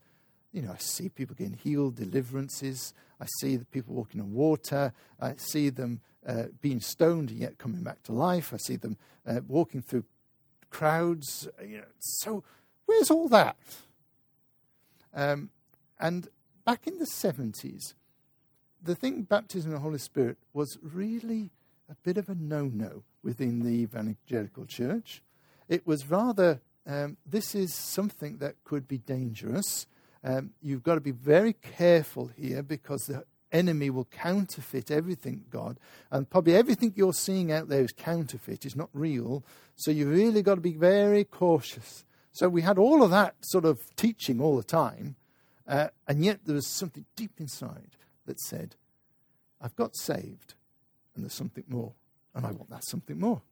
you 0.55 0.61
know, 0.61 0.71
I 0.71 0.77
see 0.77 1.09
people 1.09 1.35
getting 1.35 1.59
healed, 1.61 1.97
deliverances. 1.97 2.93
I 3.19 3.25
see 3.39 3.57
the 3.57 3.65
people 3.65 3.93
walking 3.93 4.21
on 4.21 4.33
water. 4.33 4.93
I 5.19 5.33
see 5.35 5.67
them 5.69 5.99
uh, 6.25 6.45
being 6.61 6.79
stoned 6.79 7.29
and 7.29 7.39
yet 7.39 7.57
coming 7.57 7.83
back 7.83 8.01
to 8.03 8.13
life. 8.13 8.53
I 8.53 8.57
see 8.57 8.77
them 8.77 8.95
uh, 9.27 9.41
walking 9.45 9.81
through 9.81 10.05
crowds. 10.69 11.49
You 11.61 11.79
know, 11.79 11.83
so 11.99 12.45
where's 12.85 13.11
all 13.11 13.27
that? 13.27 13.57
Um, 15.13 15.49
and 15.99 16.29
back 16.63 16.87
in 16.87 16.99
the 16.99 17.05
70s, 17.05 17.93
the 18.81 18.95
thing, 18.95 19.23
baptism 19.23 19.71
in 19.71 19.75
the 19.75 19.81
Holy 19.81 19.99
Spirit, 19.99 20.37
was 20.53 20.77
really 20.81 21.49
a 21.89 21.95
bit 22.01 22.17
of 22.17 22.29
a 22.29 22.35
no 22.35 22.65
no 22.65 23.03
within 23.23 23.59
the 23.59 23.81
evangelical 23.81 24.65
church. 24.65 25.21
It 25.67 25.85
was 25.85 26.09
rather, 26.09 26.61
um, 26.87 27.17
this 27.25 27.55
is 27.55 27.73
something 27.73 28.37
that 28.37 28.55
could 28.63 28.87
be 28.87 28.99
dangerous. 28.99 29.85
Um, 30.25 30.49
you've 30.59 30.81
got 30.81 30.95
to 30.95 31.01
be 31.01 31.11
very 31.11 31.53
careful 31.53 32.31
here 32.35 32.63
because 32.63 33.05
the 33.05 33.25
enemy 33.51 33.91
will 33.91 34.05
counterfeit 34.05 34.89
everything, 34.89 35.45
God. 35.51 35.79
And 36.09 36.27
probably 36.27 36.55
everything 36.55 36.93
you're 36.95 37.13
seeing 37.13 37.51
out 37.51 37.69
there 37.69 37.83
is 37.83 37.91
counterfeit, 37.91 38.65
it's 38.65 38.75
not 38.75 38.89
real. 38.91 39.45
So 39.75 39.91
you've 39.91 40.09
really 40.09 40.41
got 40.41 40.55
to 40.55 40.61
be 40.61 40.73
very 40.73 41.25
cautious. 41.25 42.05
So 42.31 42.49
we 42.49 42.63
had 42.63 42.79
all 42.79 43.03
of 43.03 43.11
that 43.11 43.35
sort 43.41 43.65
of 43.65 43.95
teaching 43.95 44.41
all 44.41 44.57
the 44.57 44.63
time. 44.63 45.15
Uh, 45.67 45.89
and 46.07 46.25
yet 46.25 46.39
there 46.43 46.55
was 46.55 46.67
something 46.67 47.05
deep 47.15 47.33
inside 47.37 47.95
that 48.25 48.39
said, 48.39 48.75
I've 49.61 49.75
got 49.75 49.95
saved, 49.95 50.55
and 51.15 51.23
there's 51.23 51.33
something 51.33 51.63
more. 51.67 51.93
And 52.33 52.45
I 52.45 52.51
want 52.51 52.71
that 52.71 52.83
something 52.83 53.19
more. 53.19 53.43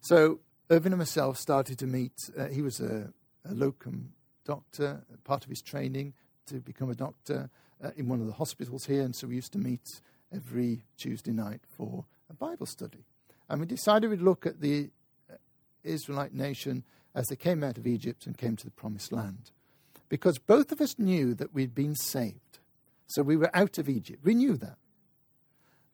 So 0.00 0.40
Irvin 0.70 0.92
and 0.92 0.98
myself 0.98 1.38
started 1.38 1.78
to 1.78 1.86
meet. 1.86 2.30
Uh, 2.36 2.48
he 2.48 2.62
was 2.62 2.80
a, 2.80 3.12
a 3.48 3.54
locum 3.54 4.12
doctor, 4.50 5.00
part 5.22 5.44
of 5.44 5.50
his 5.50 5.62
training 5.62 6.12
to 6.46 6.54
become 6.56 6.90
a 6.90 6.94
doctor 6.96 7.48
uh, 7.84 7.90
in 7.96 8.08
one 8.08 8.20
of 8.20 8.26
the 8.26 8.32
hospitals 8.32 8.84
here. 8.84 9.02
And 9.02 9.14
so 9.14 9.28
we 9.28 9.36
used 9.36 9.52
to 9.52 9.58
meet 9.58 10.00
every 10.34 10.82
Tuesday 10.96 11.30
night 11.30 11.60
for 11.76 12.04
a 12.28 12.34
Bible 12.34 12.66
study. 12.66 13.04
And 13.48 13.60
we 13.60 13.66
decided 13.66 14.10
we'd 14.10 14.20
look 14.20 14.46
at 14.46 14.60
the 14.60 14.90
uh, 15.30 15.34
Israelite 15.84 16.34
nation 16.34 16.82
as 17.14 17.28
they 17.28 17.36
came 17.36 17.62
out 17.62 17.78
of 17.78 17.86
Egypt 17.86 18.26
and 18.26 18.36
came 18.36 18.56
to 18.56 18.64
the 18.64 18.72
promised 18.72 19.12
land. 19.12 19.52
Because 20.08 20.38
both 20.38 20.72
of 20.72 20.80
us 20.80 20.98
knew 20.98 21.32
that 21.34 21.54
we'd 21.54 21.74
been 21.74 21.94
saved. 21.94 22.58
So 23.06 23.22
we 23.22 23.36
were 23.36 23.54
out 23.54 23.78
of 23.78 23.88
Egypt. 23.88 24.24
We 24.24 24.34
knew 24.34 24.56
that. 24.56 24.78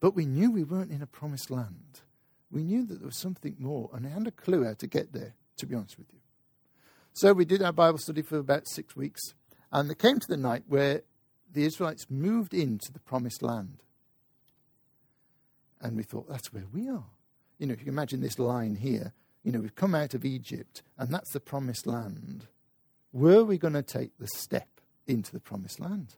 But 0.01 0.14
we 0.14 0.25
knew 0.25 0.51
we 0.51 0.64
weren't 0.64 0.90
in 0.90 1.03
a 1.03 1.07
promised 1.07 1.51
land. 1.51 2.01
We 2.51 2.62
knew 2.62 2.87
that 2.87 3.01
there 3.01 3.07
was 3.07 3.21
something 3.21 3.57
more, 3.59 3.90
and 3.92 4.07
I 4.07 4.11
had 4.11 4.27
a 4.27 4.31
clue 4.31 4.64
how 4.64 4.75
to 4.75 4.87
get 4.87 5.12
there, 5.12 5.35
to 5.59 5.66
be 5.66 5.75
honest 5.75 5.99
with 5.99 6.07
you. 6.11 6.21
So 7.16 7.33
we 7.33 7.46
did 7.46 7.62
our 7.62 7.72
Bible 7.72 7.96
study 7.96 8.20
for 8.20 8.37
about 8.37 8.68
six 8.68 8.94
weeks, 8.94 9.33
and 9.72 9.90
it 9.90 9.98
came 9.98 10.20
to 10.20 10.29
the 10.29 10.37
night 10.37 10.64
where 10.68 11.00
the 11.50 11.64
Israelites 11.64 12.11
moved 12.11 12.52
into 12.52 12.92
the 12.92 13.00
promised 13.00 13.42
land. 13.42 13.79
And 15.81 15.96
we 15.96 16.02
thought, 16.02 16.29
that's 16.29 16.52
where 16.52 16.66
we 16.74 16.90
are. 16.90 17.07
You 17.59 17.66
know, 17.66 17.72
if 17.72 17.79
you 17.79 17.87
can 17.87 17.94
imagine 17.94 18.20
this 18.20 18.38
line 18.38 18.74
here, 18.74 19.14
you 19.42 19.50
know, 19.50 19.61
we've 19.61 19.74
come 19.74 19.94
out 19.94 20.12
of 20.12 20.26
Egypt, 20.26 20.83
and 20.98 21.09
that's 21.09 21.33
the 21.33 21.40
promised 21.40 21.87
land. 21.87 22.48
Were 23.14 23.44
we 23.44 23.57
going 23.57 23.72
to 23.72 23.83
take 23.83 24.11
the 24.18 24.29
step 24.29 24.68
into 25.07 25.33
the 25.33 25.40
promised 25.40 25.81
land? 25.81 26.16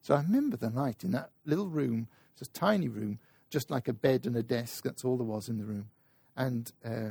So 0.00 0.14
I 0.14 0.22
remember 0.22 0.56
the 0.56 0.70
night 0.70 1.04
in 1.04 1.10
that 1.10 1.28
little 1.44 1.68
room, 1.68 2.08
it's 2.32 2.48
a 2.48 2.52
tiny 2.52 2.88
room, 2.88 3.18
just 3.50 3.70
like 3.70 3.86
a 3.86 3.92
bed 3.92 4.24
and 4.24 4.34
a 4.34 4.42
desk, 4.42 4.82
that's 4.82 5.04
all 5.04 5.18
there 5.18 5.26
was 5.26 5.50
in 5.50 5.58
the 5.58 5.66
room. 5.66 5.90
And 6.34 6.72
uh, 6.82 7.10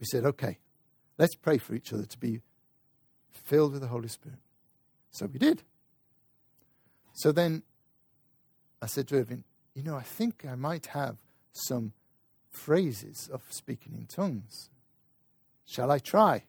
we 0.00 0.06
said, 0.06 0.24
okay, 0.24 0.56
Let's 1.18 1.34
pray 1.34 1.58
for 1.58 1.74
each 1.74 1.92
other 1.92 2.06
to 2.06 2.18
be 2.18 2.40
filled 3.30 3.72
with 3.72 3.82
the 3.82 3.88
Holy 3.88 4.08
Spirit. 4.08 4.38
So 5.10 5.26
we 5.26 5.38
did. 5.38 5.62
So 7.14 7.32
then 7.32 7.64
I 8.80 8.86
said 8.86 9.08
to 9.08 9.16
Irvin, 9.16 9.44
You 9.74 9.82
know, 9.82 9.96
I 9.96 10.02
think 10.02 10.46
I 10.48 10.54
might 10.54 10.86
have 10.86 11.16
some 11.52 11.92
phrases 12.50 13.28
of 13.32 13.42
speaking 13.50 13.94
in 13.94 14.06
tongues. 14.06 14.70
Shall 15.66 15.90
I 15.90 15.98
try? 15.98 16.44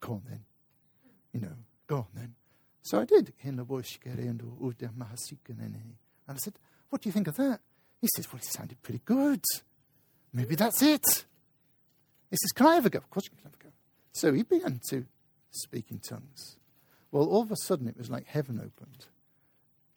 Go 0.00 0.14
on 0.14 0.22
then. 0.28 0.44
You 1.32 1.40
know, 1.40 1.56
go 1.86 1.96
on 1.96 2.06
then. 2.14 2.34
So 2.82 3.00
I 3.00 3.04
did. 3.04 3.32
And 3.44 3.60
I 6.28 6.36
said, 6.36 6.54
What 6.88 7.02
do 7.02 7.08
you 7.08 7.12
think 7.12 7.28
of 7.28 7.36
that? 7.36 7.60
He 8.00 8.08
says, 8.16 8.32
Well, 8.32 8.38
it 8.38 8.44
sounded 8.44 8.82
pretty 8.82 9.02
good. 9.04 9.44
Maybe 10.32 10.54
that's 10.54 10.82
it. 10.82 11.24
He 12.30 12.36
says, 12.36 12.52
Can 12.54 12.66
I 12.66 12.76
ever 12.76 12.88
go? 12.88 12.98
Of 12.98 13.10
course 13.10 13.26
you 13.26 13.30
can 13.30 13.44
have 13.44 13.54
a 13.54 13.62
go. 13.62 13.70
So 14.12 14.32
he 14.32 14.42
began 14.42 14.80
to 14.88 15.06
speak 15.50 15.86
in 15.90 15.98
tongues. 15.98 16.56
Well, 17.12 17.26
all 17.28 17.42
of 17.42 17.50
a 17.50 17.56
sudden, 17.56 17.88
it 17.88 17.96
was 17.96 18.10
like 18.10 18.26
heaven 18.26 18.58
opened. 18.58 19.06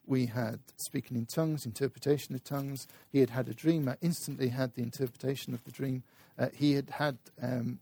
we 0.06 0.26
had 0.26 0.60
speaking 0.76 1.16
in 1.16 1.26
tongues, 1.26 1.64
interpretation 1.64 2.34
of 2.34 2.44
tongues. 2.44 2.86
He 3.10 3.20
had 3.20 3.30
had 3.30 3.48
a 3.48 3.54
dream. 3.54 3.88
I 3.88 3.96
instantly 4.02 4.48
had 4.48 4.74
the 4.74 4.82
interpretation 4.82 5.54
of 5.54 5.64
the 5.64 5.70
dream. 5.70 6.02
Uh, 6.38 6.48
he 6.52 6.74
had 6.74 6.90
had 6.90 7.16
um, 7.40 7.78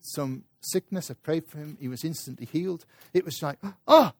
some 0.00 0.44
sickness. 0.60 1.10
I 1.10 1.14
prayed 1.14 1.46
for 1.46 1.58
him. 1.58 1.76
He 1.80 1.88
was 1.88 2.04
instantly 2.04 2.46
healed. 2.46 2.84
It 3.12 3.24
was 3.24 3.42
like, 3.42 3.58
ah, 3.86 4.14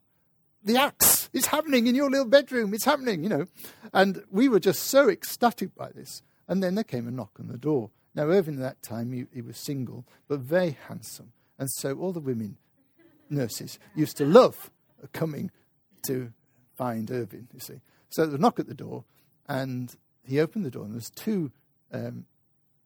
the 0.62 0.76
acts 0.76 1.28
is 1.33 1.46
happening 1.46 1.87
in 1.87 1.94
your 1.94 2.11
little 2.11 2.28
bedroom. 2.28 2.72
It's 2.72 2.85
happening, 2.85 3.22
you 3.22 3.28
know. 3.28 3.46
And 3.92 4.22
we 4.30 4.48
were 4.48 4.61
just 4.61 4.85
so 4.85 5.09
ecstatic 5.09 5.74
by 5.74 5.90
this. 5.90 6.22
And 6.46 6.62
then 6.62 6.74
there 6.74 6.85
came 6.85 7.09
a 7.09 7.11
knock 7.11 7.33
on 7.40 7.48
the 7.48 7.59
door. 7.59 7.90
Now, 8.14 8.24
Irving 8.24 8.57
at 8.57 8.61
that 8.61 8.83
time, 8.83 9.12
he, 9.12 9.27
he 9.33 9.42
was 9.42 9.57
single, 9.57 10.05
but 10.29 10.40
very 10.40 10.77
handsome. 10.88 11.33
And 11.59 11.70
so 11.70 11.96
all 11.96 12.12
the 12.12 12.20
women, 12.20 12.57
nurses, 13.29 13.79
used 13.94 14.16
to 14.18 14.24
love 14.24 14.70
coming 15.12 15.50
to 16.07 16.33
find 16.77 17.11
Irving, 17.11 17.48
you 17.53 17.61
see. 17.61 17.81
So 18.11 18.22
there 18.22 18.31
was 18.31 18.35
a 18.35 18.38
knock 18.38 18.59
at 18.59 18.68
the 18.68 18.74
door, 18.74 19.05
and 19.48 19.94
he 20.24 20.40
opened 20.40 20.64
the 20.64 20.70
door, 20.70 20.85
and 20.85 20.92
there 20.92 20.98
was 20.98 21.11
two 21.11 21.50
um, 21.92 22.27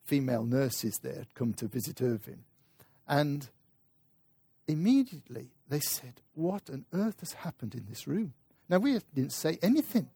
female 0.04 0.44
nurses 0.44 0.98
there 1.02 1.16
had 1.16 1.34
come 1.34 1.52
to 1.54 1.68
visit 1.68 2.00
Irving. 2.00 2.44
And 3.06 3.48
immediately 4.66 5.48
they 5.68 5.80
said, 5.80 6.20
What 6.34 6.70
on 6.70 6.86
earth 6.92 7.20
has 7.20 7.32
happened 7.34 7.74
in 7.74 7.86
this 7.88 8.06
room? 8.06 8.34
Now, 8.68 8.78
we 8.78 8.98
didn't 9.14 9.32
say 9.32 9.58
anything. 9.62 10.10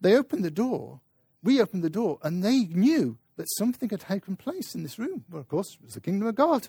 They 0.00 0.16
opened 0.16 0.44
the 0.44 0.50
door, 0.50 1.00
we 1.42 1.60
opened 1.60 1.82
the 1.82 1.90
door, 1.90 2.18
and 2.22 2.42
they 2.42 2.64
knew 2.64 3.18
that 3.40 3.48
something 3.56 3.88
had 3.88 4.00
taken 4.00 4.36
place 4.36 4.74
in 4.74 4.82
this 4.82 4.98
room. 4.98 5.24
Well, 5.30 5.40
of 5.40 5.48
course, 5.48 5.74
it 5.74 5.82
was 5.82 5.94
the 5.94 6.00
kingdom 6.00 6.28
of 6.28 6.34
God 6.34 6.68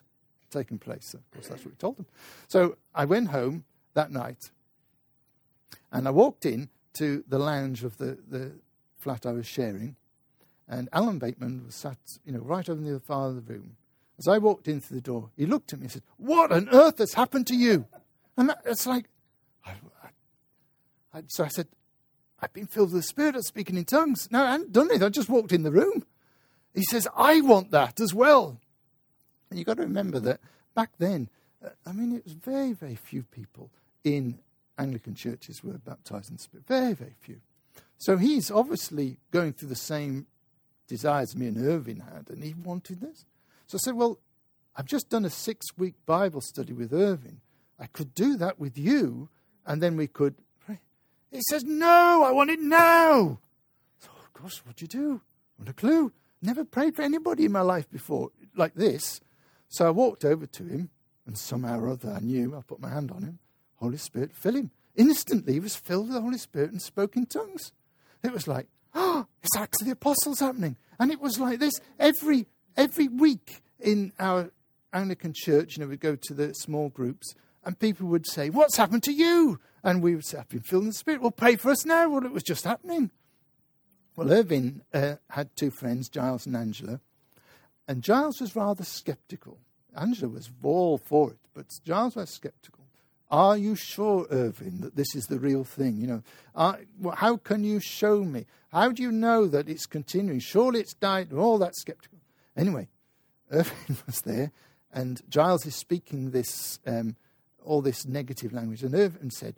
taking 0.49 0.79
place. 0.79 1.13
Of 1.13 1.29
course, 1.31 1.47
that's 1.47 1.65
what 1.65 1.73
we 1.73 1.77
told 1.77 1.97
them. 1.97 2.05
So 2.47 2.77
I 2.95 3.03
went 3.03 3.29
home 3.29 3.65
that 3.93 4.09
night, 4.09 4.51
and 5.91 6.07
I 6.07 6.11
walked 6.11 6.45
in 6.45 6.69
to 6.93 7.25
the 7.27 7.39
lounge 7.39 7.83
of 7.83 7.97
the, 7.97 8.17
the 8.25 8.53
flat 8.97 9.25
I 9.25 9.33
was 9.33 9.45
sharing, 9.45 9.97
and 10.65 10.87
Alan 10.93 11.19
Bateman 11.19 11.65
was 11.65 11.75
sat, 11.75 11.97
you 12.23 12.31
know, 12.31 12.39
right 12.39 12.67
over 12.69 12.79
in 12.79 12.93
the 12.93 13.01
far 13.01 13.27
of 13.27 13.35
the 13.35 13.53
room. 13.53 13.75
As 14.17 14.29
I 14.29 14.37
walked 14.37 14.69
in 14.69 14.79
through 14.79 14.95
the 14.95 15.01
door, 15.01 15.29
he 15.35 15.45
looked 15.45 15.73
at 15.73 15.79
me 15.79 15.85
and 15.85 15.91
said, 15.91 16.03
What 16.15 16.53
on 16.53 16.69
earth 16.69 16.99
has 16.99 17.15
happened 17.15 17.47
to 17.47 17.55
you? 17.55 17.85
And 18.37 18.47
that, 18.47 18.61
it's 18.65 18.87
like, 18.87 19.09
I, 19.65 19.73
I, 21.13 21.23
so 21.27 21.43
I 21.43 21.49
said, 21.49 21.67
I've 22.39 22.53
been 22.53 22.67
filled 22.67 22.93
with 22.93 23.01
the 23.01 23.07
Spirit 23.07 23.35
of 23.35 23.43
speaking 23.43 23.75
in 23.75 23.83
tongues. 23.83 24.29
No, 24.31 24.43
I 24.43 24.51
hadn't 24.51 24.71
done 24.71 24.89
it. 24.89 25.03
I 25.03 25.09
just 25.09 25.27
walked 25.27 25.51
in 25.51 25.63
the 25.63 25.71
room. 25.71 26.05
He 26.73 26.83
says, 26.83 27.07
I 27.15 27.41
want 27.41 27.71
that 27.71 27.99
as 27.99 28.13
well. 28.13 28.59
And 29.49 29.59
you've 29.59 29.67
got 29.67 29.77
to 29.77 29.83
remember 29.83 30.19
that 30.19 30.39
back 30.73 30.91
then, 30.97 31.29
uh, 31.63 31.69
I 31.85 31.91
mean, 31.91 32.15
it 32.15 32.23
was 32.23 32.33
very, 32.33 32.73
very 32.73 32.95
few 32.95 33.23
people 33.23 33.69
in 34.03 34.39
Anglican 34.77 35.15
churches 35.15 35.63
were 35.63 35.77
baptized 35.77 36.29
in 36.29 36.37
the 36.37 36.41
Spirit. 36.41 36.65
Very, 36.67 36.93
very 36.93 37.15
few. 37.19 37.41
So 37.97 38.17
he's 38.17 38.49
obviously 38.49 39.17
going 39.31 39.53
through 39.53 39.69
the 39.69 39.75
same 39.75 40.25
desires 40.87 41.35
me 41.35 41.47
and 41.47 41.57
Irving 41.57 41.99
had, 41.99 42.29
and 42.29 42.43
he 42.43 42.53
wanted 42.53 42.99
this. 42.99 43.25
So 43.67 43.77
I 43.77 43.79
said, 43.79 43.95
Well, 43.95 44.19
I've 44.75 44.87
just 44.87 45.09
done 45.09 45.25
a 45.25 45.29
six 45.29 45.67
week 45.77 45.95
Bible 46.05 46.41
study 46.41 46.73
with 46.73 46.93
Irving. 46.93 47.41
I 47.79 47.85
could 47.87 48.15
do 48.15 48.37
that 48.37 48.59
with 48.59 48.77
you, 48.77 49.29
and 49.65 49.81
then 49.81 49.97
we 49.97 50.07
could 50.07 50.35
pray. 50.65 50.79
He 51.31 51.41
says, 51.49 51.63
No, 51.63 52.23
I 52.27 52.31
want 52.31 52.49
it 52.49 52.59
now. 52.59 53.39
So, 53.99 54.09
of 54.17 54.33
course, 54.33 54.65
what 54.65 54.77
do 54.77 54.83
you 54.83 54.87
do? 54.87 55.21
Not 55.59 55.69
a 55.69 55.73
clue. 55.73 56.11
Never 56.41 56.65
prayed 56.65 56.95
for 56.95 57.03
anybody 57.03 57.45
in 57.45 57.51
my 57.51 57.61
life 57.61 57.89
before 57.89 58.31
like 58.55 58.73
this. 58.73 59.21
So 59.69 59.87
I 59.87 59.91
walked 59.91 60.25
over 60.25 60.45
to 60.45 60.63
him, 60.63 60.89
and 61.25 61.37
somehow 61.37 61.79
or 61.79 61.89
other 61.89 62.11
I 62.11 62.19
knew. 62.19 62.55
I 62.55 62.61
put 62.61 62.81
my 62.81 62.89
hand 62.89 63.11
on 63.11 63.23
him. 63.23 63.39
Holy 63.75 63.97
Spirit, 63.97 64.33
fill 64.33 64.55
him. 64.55 64.71
Instantly, 64.95 65.53
he 65.53 65.59
was 65.59 65.75
filled 65.75 66.07
with 66.07 66.15
the 66.15 66.21
Holy 66.21 66.37
Spirit 66.37 66.71
and 66.71 66.81
spoke 66.81 67.15
in 67.15 67.25
tongues. 67.25 67.71
It 68.23 68.31
was 68.33 68.47
like, 68.47 68.67
oh, 68.93 69.27
it's 69.41 69.55
Acts 69.55 69.81
of 69.81 69.85
the 69.85 69.93
Apostles 69.93 70.39
happening. 70.39 70.75
And 70.99 71.11
it 71.11 71.21
was 71.21 71.39
like 71.39 71.59
this 71.59 71.73
every 71.99 72.47
every 72.75 73.07
week 73.07 73.61
in 73.79 74.11
our 74.19 74.51
Anglican 74.93 75.33
church. 75.35 75.77
You 75.77 75.83
know, 75.83 75.89
we'd 75.89 75.99
go 75.99 76.15
to 76.15 76.33
the 76.33 76.53
small 76.53 76.89
groups, 76.89 77.33
and 77.63 77.79
people 77.79 78.07
would 78.07 78.27
say, 78.27 78.49
"What's 78.49 78.77
happened 78.77 79.03
to 79.03 79.13
you?" 79.13 79.59
And 79.83 80.03
we 80.03 80.15
would 80.15 80.25
say, 80.25 80.39
"I've 80.39 80.49
been 80.49 80.61
filled 80.61 80.83
with 80.83 80.93
the 80.93 80.99
Spirit." 80.99 81.21
Well, 81.21 81.31
pray 81.31 81.55
for 81.55 81.71
us 81.71 81.85
now. 81.85 82.09
Well, 82.09 82.25
it 82.25 82.31
was 82.31 82.43
just 82.43 82.65
happening. 82.65 83.11
Well, 84.21 84.33
Irving 84.33 84.81
uh, 84.93 85.15
had 85.31 85.49
two 85.55 85.71
friends, 85.71 86.07
Giles 86.07 86.45
and 86.45 86.55
Angela, 86.55 86.99
and 87.87 88.03
Giles 88.03 88.39
was 88.39 88.55
rather 88.55 88.83
sceptical. 88.83 89.57
Angela 89.95 90.31
was 90.31 90.51
all 90.61 90.99
for 90.99 91.31
it, 91.31 91.39
but 91.55 91.65
Giles 91.83 92.15
was 92.15 92.29
sceptical. 92.29 92.85
Are 93.31 93.57
you 93.57 93.75
sure, 93.75 94.27
Irving, 94.29 94.81
that 94.81 94.95
this 94.95 95.15
is 95.15 95.25
the 95.25 95.39
real 95.39 95.63
thing? 95.63 95.97
You 95.97 96.05
know, 96.05 96.23
are, 96.53 96.81
well, 96.99 97.15
how 97.15 97.37
can 97.37 97.63
you 97.63 97.79
show 97.79 98.23
me? 98.23 98.45
How 98.71 98.91
do 98.91 99.01
you 99.01 99.11
know 99.11 99.47
that 99.47 99.67
it's 99.67 99.87
continuing? 99.87 100.39
Surely 100.39 100.81
it's 100.81 100.93
died. 100.93 101.33
All 101.33 101.57
that 101.57 101.75
skeptical. 101.75 102.19
Anyway, 102.55 102.89
Irving 103.49 103.97
was 104.05 104.21
there, 104.21 104.51
and 104.93 105.19
Giles 105.29 105.65
is 105.65 105.73
speaking 105.75 106.29
this 106.29 106.77
um, 106.85 107.15
all 107.65 107.81
this 107.81 108.05
negative 108.05 108.53
language, 108.53 108.83
and 108.83 108.93
Irving 108.93 109.31
said, 109.31 109.55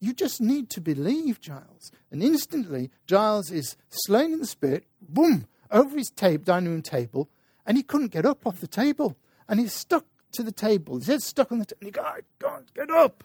you 0.00 0.12
just 0.12 0.40
need 0.40 0.70
to 0.70 0.80
believe, 0.80 1.40
Giles. 1.40 1.90
And 2.10 2.22
instantly, 2.22 2.90
Giles 3.06 3.50
is 3.50 3.76
slain 3.88 4.32
in 4.32 4.40
the 4.40 4.46
spirit, 4.46 4.84
boom, 5.00 5.46
over 5.70 5.96
his 5.96 6.10
tape, 6.10 6.44
dining 6.44 6.70
room 6.70 6.82
table, 6.82 7.28
and 7.66 7.76
he 7.76 7.82
couldn't 7.82 8.12
get 8.12 8.24
up 8.24 8.46
off 8.46 8.60
the 8.60 8.66
table. 8.68 9.16
And 9.48 9.60
he's 9.60 9.72
stuck 9.72 10.04
to 10.32 10.42
the 10.42 10.52
table. 10.52 10.98
His 10.98 11.06
head's 11.06 11.24
stuck 11.24 11.50
on 11.50 11.58
the 11.58 11.64
table. 11.64 11.78
And 11.80 11.86
he 11.88 11.92
goes, 11.92 12.04
I 12.04 12.20
can't 12.38 12.74
get 12.74 12.90
up. 12.90 13.24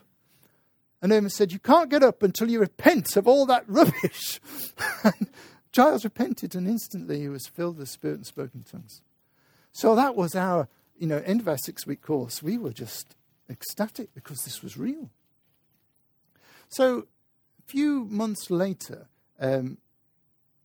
And 1.01 1.11
Irma 1.11 1.29
said, 1.29 1.51
You 1.51 1.59
can't 1.59 1.89
get 1.89 2.01
up 2.01 2.23
until 2.23 2.49
you 2.49 2.59
repent 2.59 3.17
of 3.17 3.27
all 3.27 3.45
that 3.47 3.65
rubbish. 3.67 4.39
Giles 5.73 6.03
repented, 6.03 6.55
and 6.55 6.67
instantly 6.67 7.19
he 7.19 7.27
was 7.27 7.47
filled 7.47 7.77
with 7.77 7.87
the 7.87 7.91
Spirit 7.91 8.17
and 8.17 8.25
spoke 8.25 8.51
in 8.55 8.63
tongues. 8.63 9.01
So 9.71 9.95
that 9.95 10.15
was 10.15 10.35
our, 10.35 10.69
you 10.97 11.07
know, 11.07 11.17
end 11.25 11.41
of 11.41 11.47
our 11.47 11.57
six 11.57 11.85
week 11.85 12.01
course. 12.01 12.41
We 12.41 12.57
were 12.57 12.71
just 12.71 13.15
ecstatic 13.49 14.13
because 14.13 14.43
this 14.43 14.61
was 14.61 14.77
real. 14.77 15.09
So 16.73 17.05
a 17.59 17.61
few 17.67 18.05
months 18.05 18.49
later, 18.49 19.07
um, 19.39 19.77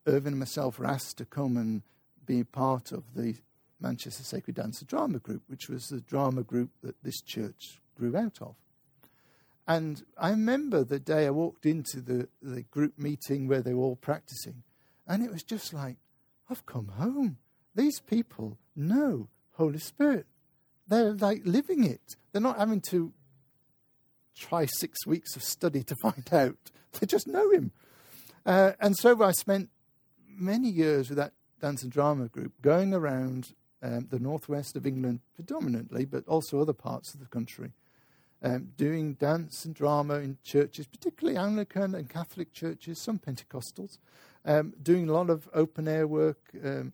Irving 0.06 0.32
and 0.32 0.38
myself 0.38 0.78
were 0.78 0.86
asked 0.86 1.18
to 1.18 1.26
come 1.26 1.58
and 1.58 1.82
be 2.24 2.44
part 2.44 2.92
of 2.92 3.14
the 3.14 3.34
Manchester 3.78 4.22
Sacred 4.22 4.56
Dance 4.56 4.80
Drama 4.80 5.18
Group, 5.18 5.42
which 5.48 5.68
was 5.68 5.88
the 5.88 6.00
drama 6.00 6.42
group 6.42 6.70
that 6.82 7.02
this 7.02 7.20
church 7.20 7.82
grew 7.94 8.16
out 8.16 8.40
of. 8.40 8.54
And 9.66 10.02
I 10.16 10.30
remember 10.30 10.82
the 10.82 10.98
day 10.98 11.26
I 11.26 11.30
walked 11.30 11.66
into 11.66 12.00
the, 12.00 12.28
the 12.40 12.62
group 12.62 12.98
meeting 12.98 13.46
where 13.46 13.60
they 13.60 13.74
were 13.74 13.84
all 13.84 13.96
practicing, 13.96 14.62
and 15.06 15.22
it 15.22 15.30
was 15.30 15.42
just 15.42 15.74
like, 15.74 15.96
I've 16.48 16.64
come 16.64 16.88
home. 16.96 17.36
These 17.74 18.00
people 18.00 18.56
know 18.74 19.28
Holy 19.56 19.78
Spirit. 19.78 20.24
They're 20.86 21.12
like 21.12 21.42
living 21.44 21.84
it. 21.84 22.16
They're 22.32 22.40
not 22.40 22.56
having 22.56 22.80
to 22.88 23.12
try 24.38 24.66
six 24.66 25.06
weeks 25.06 25.36
of 25.36 25.42
study 25.42 25.82
to 25.82 25.94
find 26.02 26.28
out. 26.32 26.56
They 26.98 27.06
just 27.06 27.26
know 27.26 27.50
him. 27.50 27.72
Uh, 28.46 28.72
and 28.80 28.96
so 28.96 29.22
I 29.22 29.32
spent 29.32 29.70
many 30.26 30.68
years 30.68 31.08
with 31.08 31.18
that 31.18 31.32
dance 31.60 31.82
and 31.82 31.92
drama 31.92 32.28
group 32.28 32.52
going 32.62 32.94
around 32.94 33.54
um, 33.82 34.08
the 34.10 34.18
northwest 34.18 34.76
of 34.76 34.86
England 34.86 35.20
predominantly, 35.34 36.04
but 36.04 36.26
also 36.26 36.60
other 36.60 36.72
parts 36.72 37.14
of 37.14 37.20
the 37.20 37.26
country, 37.26 37.72
um, 38.42 38.72
doing 38.76 39.14
dance 39.14 39.64
and 39.64 39.74
drama 39.74 40.14
in 40.14 40.38
churches, 40.44 40.86
particularly 40.86 41.38
Anglican 41.38 41.94
and 41.94 42.08
Catholic 42.08 42.52
churches, 42.52 43.02
some 43.02 43.18
Pentecostals, 43.18 43.98
um, 44.44 44.72
doing 44.82 45.08
a 45.08 45.12
lot 45.12 45.30
of 45.30 45.48
open 45.52 45.88
air 45.88 46.06
work, 46.06 46.38
um, 46.64 46.92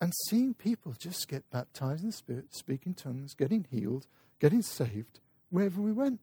and 0.00 0.12
seeing 0.28 0.52
people 0.52 0.94
just 0.98 1.26
get 1.28 1.48
baptized 1.50 2.02
in 2.02 2.10
the 2.10 2.12
Spirit, 2.12 2.54
speaking 2.54 2.94
tongues, 2.94 3.34
getting 3.34 3.66
healed, 3.70 4.06
getting 4.38 4.62
saved 4.62 5.20
wherever 5.50 5.80
we 5.80 5.92
went. 5.92 6.20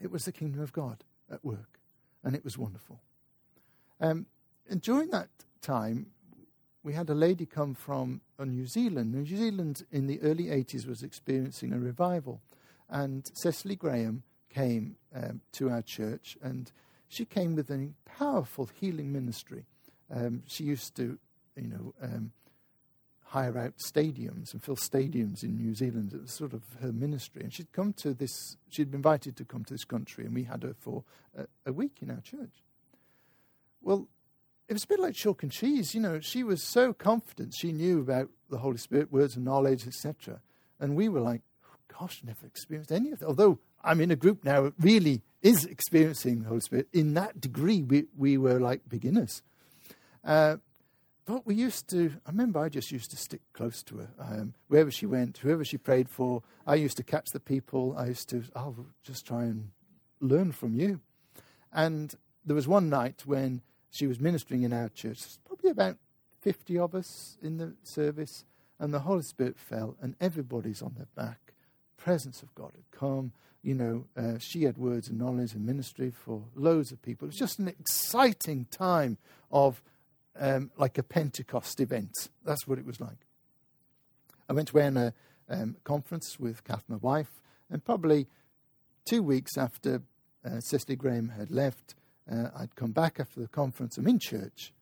It 0.00 0.10
was 0.10 0.24
the 0.24 0.32
kingdom 0.32 0.60
of 0.60 0.72
God 0.72 1.04
at 1.30 1.44
work, 1.44 1.80
and 2.22 2.34
it 2.34 2.44
was 2.44 2.58
wonderful. 2.58 3.00
Um, 4.00 4.26
and 4.68 4.80
during 4.80 5.10
that 5.10 5.28
time, 5.62 6.06
we 6.82 6.92
had 6.92 7.08
a 7.10 7.14
lady 7.14 7.46
come 7.46 7.74
from 7.74 8.20
uh, 8.38 8.44
New 8.44 8.66
Zealand. 8.66 9.12
New 9.12 9.26
Zealand 9.26 9.84
in 9.90 10.06
the 10.06 10.20
early 10.22 10.44
80s 10.44 10.86
was 10.86 11.02
experiencing 11.02 11.72
a 11.72 11.78
revival, 11.78 12.40
and 12.88 13.28
Cecily 13.34 13.74
Graham 13.74 14.22
came 14.50 14.96
um, 15.14 15.40
to 15.52 15.70
our 15.70 15.82
church, 15.82 16.36
and 16.42 16.70
she 17.08 17.24
came 17.24 17.54
with 17.54 17.70
a 17.70 17.90
powerful 18.04 18.68
healing 18.72 19.12
ministry. 19.12 19.64
Um, 20.14 20.42
she 20.46 20.64
used 20.64 20.94
to, 20.96 21.18
you 21.56 21.68
know, 21.68 21.94
um, 22.00 22.32
hire 23.36 23.58
out 23.58 23.76
stadiums 23.76 24.54
and 24.54 24.62
fill 24.62 24.76
stadiums 24.76 25.42
in 25.42 25.58
New 25.58 25.74
Zealand. 25.74 26.14
It 26.14 26.22
was 26.22 26.32
sort 26.32 26.54
of 26.54 26.62
her 26.80 26.90
ministry. 26.90 27.42
And 27.42 27.52
she'd 27.52 27.70
come 27.70 27.92
to 27.98 28.14
this, 28.14 28.56
she'd 28.70 28.90
been 28.90 29.00
invited 29.00 29.36
to 29.36 29.44
come 29.44 29.62
to 29.64 29.74
this 29.74 29.84
country, 29.84 30.24
and 30.24 30.34
we 30.34 30.44
had 30.44 30.62
her 30.62 30.74
for 30.80 31.04
a, 31.36 31.44
a 31.66 31.72
week 31.72 31.98
in 32.00 32.10
our 32.10 32.22
church. 32.22 32.62
Well, 33.82 34.08
it 34.68 34.72
was 34.72 34.84
a 34.84 34.86
bit 34.86 35.00
like 35.00 35.14
chalk 35.14 35.42
and 35.42 35.52
cheese. 35.52 35.94
You 35.94 36.00
know, 36.00 36.18
she 36.18 36.42
was 36.44 36.62
so 36.62 36.94
confident 36.94 37.52
she 37.54 37.72
knew 37.72 38.00
about 38.00 38.30
the 38.48 38.56
Holy 38.56 38.78
Spirit, 38.78 39.12
words 39.12 39.36
of 39.36 39.42
knowledge, 39.42 39.86
etc. 39.86 40.40
And 40.80 40.96
we 40.96 41.10
were 41.10 41.20
like, 41.20 41.42
oh, 41.66 41.98
gosh, 42.00 42.22
never 42.24 42.46
experienced 42.46 42.90
any 42.90 43.10
of 43.10 43.18
that. 43.18 43.26
Although 43.26 43.58
I'm 43.84 44.00
in 44.00 44.10
a 44.10 44.16
group 44.16 44.46
now 44.46 44.62
that 44.62 44.72
really 44.80 45.20
is 45.42 45.66
experiencing 45.66 46.40
the 46.40 46.48
Holy 46.48 46.60
Spirit. 46.60 46.88
In 46.94 47.12
that 47.14 47.38
degree, 47.38 47.82
we, 47.82 48.06
we 48.16 48.38
were 48.38 48.58
like 48.58 48.88
beginners. 48.88 49.42
Uh, 50.24 50.56
but 51.26 51.44
we 51.44 51.56
used 51.56 51.88
to, 51.88 52.12
I 52.24 52.30
remember 52.30 52.60
I 52.60 52.68
just 52.68 52.92
used 52.92 53.10
to 53.10 53.16
stick 53.16 53.40
close 53.52 53.82
to 53.84 53.98
her. 53.98 54.08
Um, 54.18 54.54
wherever 54.68 54.92
she 54.92 55.06
went, 55.06 55.38
whoever 55.38 55.64
she 55.64 55.76
prayed 55.76 56.08
for, 56.08 56.42
I 56.66 56.76
used 56.76 56.96
to 56.98 57.02
catch 57.02 57.30
the 57.30 57.40
people. 57.40 57.94
I 57.98 58.06
used 58.06 58.28
to, 58.30 58.44
I'll 58.54 58.86
just 59.02 59.26
try 59.26 59.42
and 59.42 59.70
learn 60.20 60.52
from 60.52 60.74
you. 60.74 61.00
And 61.72 62.14
there 62.44 62.54
was 62.54 62.68
one 62.68 62.88
night 62.88 63.24
when 63.26 63.62
she 63.90 64.06
was 64.06 64.20
ministering 64.20 64.62
in 64.62 64.72
our 64.72 64.88
church, 64.88 65.20
probably 65.44 65.70
about 65.70 65.96
50 66.42 66.78
of 66.78 66.94
us 66.94 67.36
in 67.42 67.58
the 67.58 67.74
service, 67.82 68.44
and 68.78 68.94
the 68.94 69.00
Holy 69.00 69.22
Spirit 69.22 69.58
fell, 69.58 69.96
and 70.00 70.14
everybody's 70.20 70.80
on 70.80 70.94
their 70.96 71.08
back. 71.16 71.54
Presence 71.96 72.40
of 72.40 72.54
God 72.54 72.70
had 72.74 72.90
come. 72.96 73.32
You 73.62 73.74
know, 73.74 74.04
uh, 74.16 74.38
she 74.38 74.62
had 74.62 74.78
words 74.78 75.08
and 75.08 75.18
knowledge 75.18 75.54
and 75.54 75.66
ministry 75.66 76.12
for 76.12 76.44
loads 76.54 76.92
of 76.92 77.02
people. 77.02 77.26
It 77.26 77.30
was 77.30 77.38
just 77.38 77.58
an 77.58 77.66
exciting 77.66 78.66
time 78.70 79.18
of 79.50 79.82
um, 80.38 80.70
like 80.76 80.98
a 80.98 81.02
Pentecost 81.02 81.80
event. 81.80 82.28
That's 82.44 82.66
what 82.66 82.78
it 82.78 82.86
was 82.86 83.00
like. 83.00 83.26
I 84.48 84.52
went 84.52 84.70
away 84.70 84.86
on 84.86 84.96
a 84.96 85.14
um, 85.48 85.76
conference 85.84 86.38
with 86.38 86.64
Kath, 86.64 86.84
my 86.88 86.96
wife, 86.96 87.40
and 87.70 87.84
probably 87.84 88.26
two 89.08 89.22
weeks 89.22 89.56
after 89.56 90.02
uh, 90.44 90.60
Cecily 90.60 90.96
Graham 90.96 91.30
had 91.30 91.50
left, 91.50 91.94
uh, 92.30 92.48
I'd 92.56 92.74
come 92.76 92.92
back 92.92 93.18
after 93.18 93.40
the 93.40 93.48
conference. 93.48 93.98
I'm 93.98 94.06
in 94.06 94.18
church, 94.18 94.72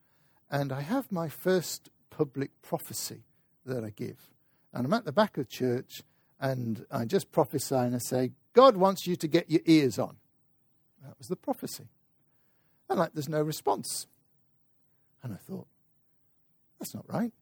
and 0.51 0.73
I 0.73 0.81
have 0.83 1.11
my 1.11 1.29
first 1.29 1.91
public 2.11 2.51
prophecy 2.63 3.25
that 3.67 3.85
I 3.85 3.91
give. 3.91 4.29
And 4.73 4.87
I'm 4.87 4.93
at 4.93 5.05
the 5.05 5.13
back 5.13 5.39
of 5.39 5.49
church, 5.49 6.03
and 6.41 6.85
I 6.91 7.05
just 7.05 7.33
prophesy 7.33 7.75
and 7.75 7.95
I 7.95 7.99
say, 7.99 8.33
God 8.53 8.77
wants 8.77 9.07
you 9.07 9.17
to 9.17 9.29
get 9.29 9.51
your 9.51 9.63
ears 9.67 9.99
on. 9.99 10.17
That 11.03 11.19
was 11.19 11.29
the 11.29 11.37
prophecy. 11.37 11.89
And 12.89 12.99
like, 12.99 13.13
there's 13.15 13.29
no 13.29 13.43
response. 13.43 14.07
And 15.25 15.33
I 15.33 15.37
thought, 15.37 15.67
that's 16.79 16.95
not 16.95 17.07
right. 17.13 17.33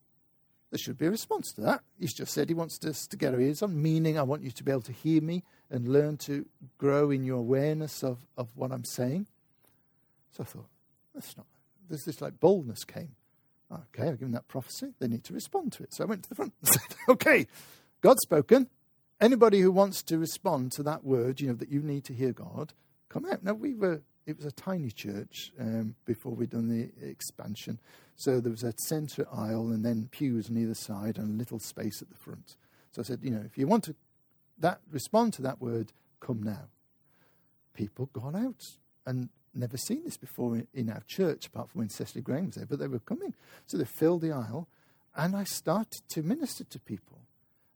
There 0.70 0.78
should 0.78 0.96
be 0.96 1.06
a 1.06 1.10
response 1.10 1.52
to 1.52 1.60
that. 1.62 1.82
He's 2.00 2.14
just 2.14 2.32
said 2.32 2.48
he 2.48 2.54
wants 2.54 2.82
us 2.86 3.06
to 3.08 3.16
get 3.16 3.34
our 3.34 3.40
ears 3.40 3.62
on, 3.62 3.82
meaning 3.82 4.18
I 4.18 4.22
want 4.22 4.42
you 4.42 4.50
to 4.52 4.64
be 4.64 4.70
able 4.70 4.82
to 4.82 4.92
hear 4.92 5.20
me 5.20 5.42
and 5.70 5.88
learn 5.88 6.16
to 6.18 6.46
grow 6.78 7.10
in 7.10 7.24
your 7.24 7.38
awareness 7.38 8.02
of, 8.02 8.20
of 8.38 8.48
what 8.54 8.72
I'm 8.72 8.84
saying. 8.84 9.26
So 10.30 10.44
I 10.44 10.46
thought, 10.46 10.68
that's 11.14 11.36
not, 11.36 11.46
there's 11.90 12.04
this 12.04 12.22
like 12.22 12.40
boldness 12.40 12.84
came. 12.84 13.16
Okay, 13.70 14.08
I've 14.08 14.18
given 14.18 14.32
that 14.32 14.48
prophecy. 14.48 14.94
They 14.98 15.08
need 15.08 15.24
to 15.24 15.34
respond 15.34 15.72
to 15.72 15.82
it. 15.82 15.92
So 15.92 16.04
I 16.04 16.06
went 16.06 16.22
to 16.24 16.28
the 16.28 16.34
front 16.34 16.54
and 16.60 16.68
said, 16.72 16.96
okay, 17.08 17.46
God's 18.00 18.22
spoken. 18.22 18.68
Anybody 19.20 19.60
who 19.60 19.70
wants 19.70 20.02
to 20.04 20.18
respond 20.18 20.72
to 20.72 20.82
that 20.84 21.04
word, 21.04 21.40
you 21.40 21.48
know, 21.48 21.54
that 21.54 21.70
you 21.70 21.82
need 21.82 22.04
to 22.04 22.14
hear 22.14 22.32
God, 22.32 22.72
come 23.08 23.26
out. 23.26 23.42
Now, 23.42 23.54
we 23.54 23.74
were, 23.74 24.02
it 24.26 24.36
was 24.36 24.46
a 24.46 24.52
tiny 24.52 24.90
church 24.90 25.52
um, 25.58 25.94
before 26.04 26.32
we'd 26.32 26.50
done 26.50 26.68
the 26.68 26.90
expansion. 27.06 27.78
So 28.16 28.40
there 28.40 28.52
was 28.52 28.62
a 28.62 28.74
centre 28.86 29.26
aisle 29.32 29.68
and 29.68 29.84
then 29.84 30.08
pews 30.12 30.48
on 30.48 30.56
either 30.56 30.74
side 30.74 31.18
and 31.18 31.34
a 31.34 31.38
little 31.38 31.58
space 31.58 32.00
at 32.02 32.08
the 32.08 32.16
front. 32.16 32.56
So 32.92 33.02
I 33.02 33.04
said, 33.04 33.20
you 33.22 33.30
know, 33.30 33.42
if 33.44 33.58
you 33.58 33.66
want 33.66 33.84
to 33.84 33.96
that 34.58 34.80
respond 34.90 35.32
to 35.34 35.42
that 35.42 35.60
word, 35.60 35.92
come 36.20 36.42
now. 36.42 36.68
People 37.74 38.06
got 38.12 38.34
out 38.34 38.76
and 39.06 39.28
never 39.54 39.76
seen 39.76 40.04
this 40.04 40.16
before 40.16 40.54
in, 40.54 40.66
in 40.72 40.90
our 40.90 41.02
church, 41.06 41.46
apart 41.46 41.70
from 41.70 41.80
when 41.80 41.88
Cecily 41.88 42.22
Graham 42.22 42.46
was 42.46 42.54
there, 42.54 42.66
but 42.66 42.78
they 42.78 42.86
were 42.86 43.00
coming. 43.00 43.34
So 43.66 43.76
they 43.76 43.84
filled 43.84 44.22
the 44.22 44.32
aisle, 44.32 44.68
and 45.16 45.34
I 45.34 45.44
started 45.44 46.02
to 46.10 46.22
minister 46.22 46.64
to 46.64 46.78
people. 46.78 47.18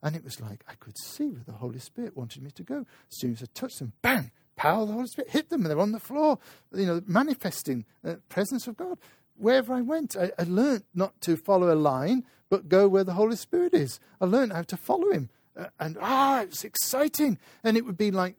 And 0.02 0.14
it 0.14 0.22
was 0.22 0.40
like 0.40 0.64
I 0.68 0.74
could 0.74 0.96
see 0.98 1.30
where 1.30 1.42
the 1.44 1.52
Holy 1.52 1.80
Spirit 1.80 2.16
wanted 2.16 2.42
me 2.42 2.50
to 2.52 2.62
go. 2.62 2.78
As 3.10 3.18
soon 3.18 3.32
as 3.32 3.42
I 3.42 3.46
touched 3.54 3.78
them, 3.80 3.92
bang, 4.02 4.30
power 4.56 4.82
of 4.82 4.88
the 4.88 4.94
Holy 4.94 5.06
Spirit 5.06 5.30
hit 5.30 5.50
them, 5.50 5.62
and 5.62 5.70
they're 5.70 5.80
on 5.80 5.92
the 5.92 6.00
floor, 6.00 6.38
you 6.74 6.86
know, 6.86 7.02
manifesting 7.06 7.84
the 8.02 8.16
presence 8.28 8.66
of 8.66 8.76
God. 8.76 8.98
Wherever 9.36 9.74
I 9.74 9.82
went, 9.82 10.16
I, 10.16 10.32
I 10.38 10.44
learned 10.44 10.84
not 10.94 11.20
to 11.22 11.36
follow 11.36 11.72
a 11.72 11.76
line, 11.76 12.24
but 12.48 12.68
go 12.68 12.88
where 12.88 13.04
the 13.04 13.12
Holy 13.12 13.36
Spirit 13.36 13.74
is. 13.74 14.00
I 14.20 14.24
learned 14.24 14.52
how 14.52 14.62
to 14.62 14.76
follow 14.76 15.10
Him. 15.10 15.30
Uh, 15.56 15.66
and 15.78 15.96
ah, 16.00 16.42
it 16.42 16.50
was 16.50 16.64
exciting. 16.64 17.38
And 17.62 17.76
it 17.76 17.84
would 17.84 17.98
be 17.98 18.10
like 18.10 18.36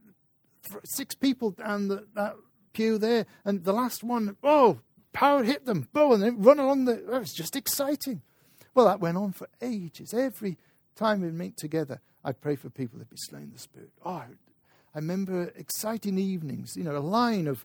six 0.83 1.15
people 1.15 1.51
down 1.51 1.87
the, 1.87 2.07
that 2.15 2.35
pew 2.73 2.97
there, 2.97 3.25
and 3.45 3.63
the 3.63 3.73
last 3.73 4.03
one, 4.03 4.37
oh, 4.43 4.79
power 5.13 5.43
hit 5.43 5.65
them, 5.65 5.87
boom, 5.93 6.13
and 6.13 6.23
then 6.23 6.41
run 6.41 6.59
along 6.59 6.85
the. 6.85 6.93
It 6.93 7.19
was 7.19 7.33
just 7.33 7.55
exciting. 7.55 8.21
Well, 8.73 8.85
that 8.85 8.99
went 8.99 9.17
on 9.17 9.31
for 9.31 9.47
ages. 9.61 10.13
Every 10.13 10.57
time 10.95 11.21
we'd 11.21 11.33
meet 11.33 11.57
together, 11.57 12.01
I'd 12.23 12.41
pray 12.41 12.55
for 12.55 12.69
people 12.69 12.99
that'd 12.99 13.09
be 13.09 13.17
slain 13.17 13.49
the 13.51 13.59
Spirit. 13.59 13.89
Oh, 14.05 14.23
I 14.97 14.99
remember 14.99 15.53
exciting 15.55 16.17
evenings, 16.17 16.75
you 16.75 16.83
know, 16.83 16.97
a 16.97 16.99
line 16.99 17.45
of 17.45 17.63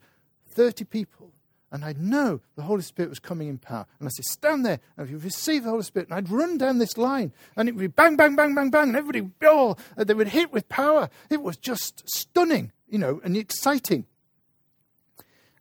30 0.50 0.84
people 0.84 1.32
and 1.72 1.82
I'd 1.82 1.98
know 1.98 2.40
the 2.54 2.62
Holy 2.62 2.82
Spirit 2.82 3.08
was 3.08 3.18
coming 3.18 3.48
in 3.48 3.56
power. 3.56 3.86
And 3.98 4.06
I'd 4.06 4.12
say, 4.12 4.22
stand 4.24 4.66
there, 4.66 4.78
and 4.96 5.06
if 5.06 5.10
you 5.10 5.16
receive 5.16 5.64
the 5.64 5.70
Holy 5.70 5.82
Spirit, 5.82 6.10
and 6.10 6.18
I'd 6.18 6.30
run 6.30 6.58
down 6.58 6.76
this 6.76 6.98
line, 6.98 7.32
and 7.56 7.66
it 7.66 7.74
would 7.74 7.80
be 7.80 7.86
bang, 7.86 8.16
bang, 8.16 8.36
bang, 8.36 8.54
bang, 8.54 8.68
bang, 8.68 8.88
and 8.88 8.96
everybody, 8.96 9.30
oh, 9.44 9.76
they 9.96 10.12
would 10.12 10.28
hit 10.28 10.52
with 10.52 10.68
power. 10.68 11.08
It 11.30 11.42
was 11.42 11.56
just 11.56 12.06
stunning, 12.06 12.72
you 12.86 12.98
know, 12.98 13.22
and 13.24 13.34
exciting. 13.34 14.04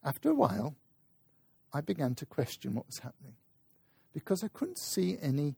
After 0.03 0.29
a 0.29 0.35
while, 0.35 0.75
I 1.73 1.79
began 1.79 2.13
to 2.15 2.25
question 2.25 2.75
what 2.75 2.87
was 2.87 2.99
happening 2.99 3.35
because 4.13 4.43
I 4.43 4.49
couldn't 4.49 4.79
see 4.79 5.17
any 5.21 5.55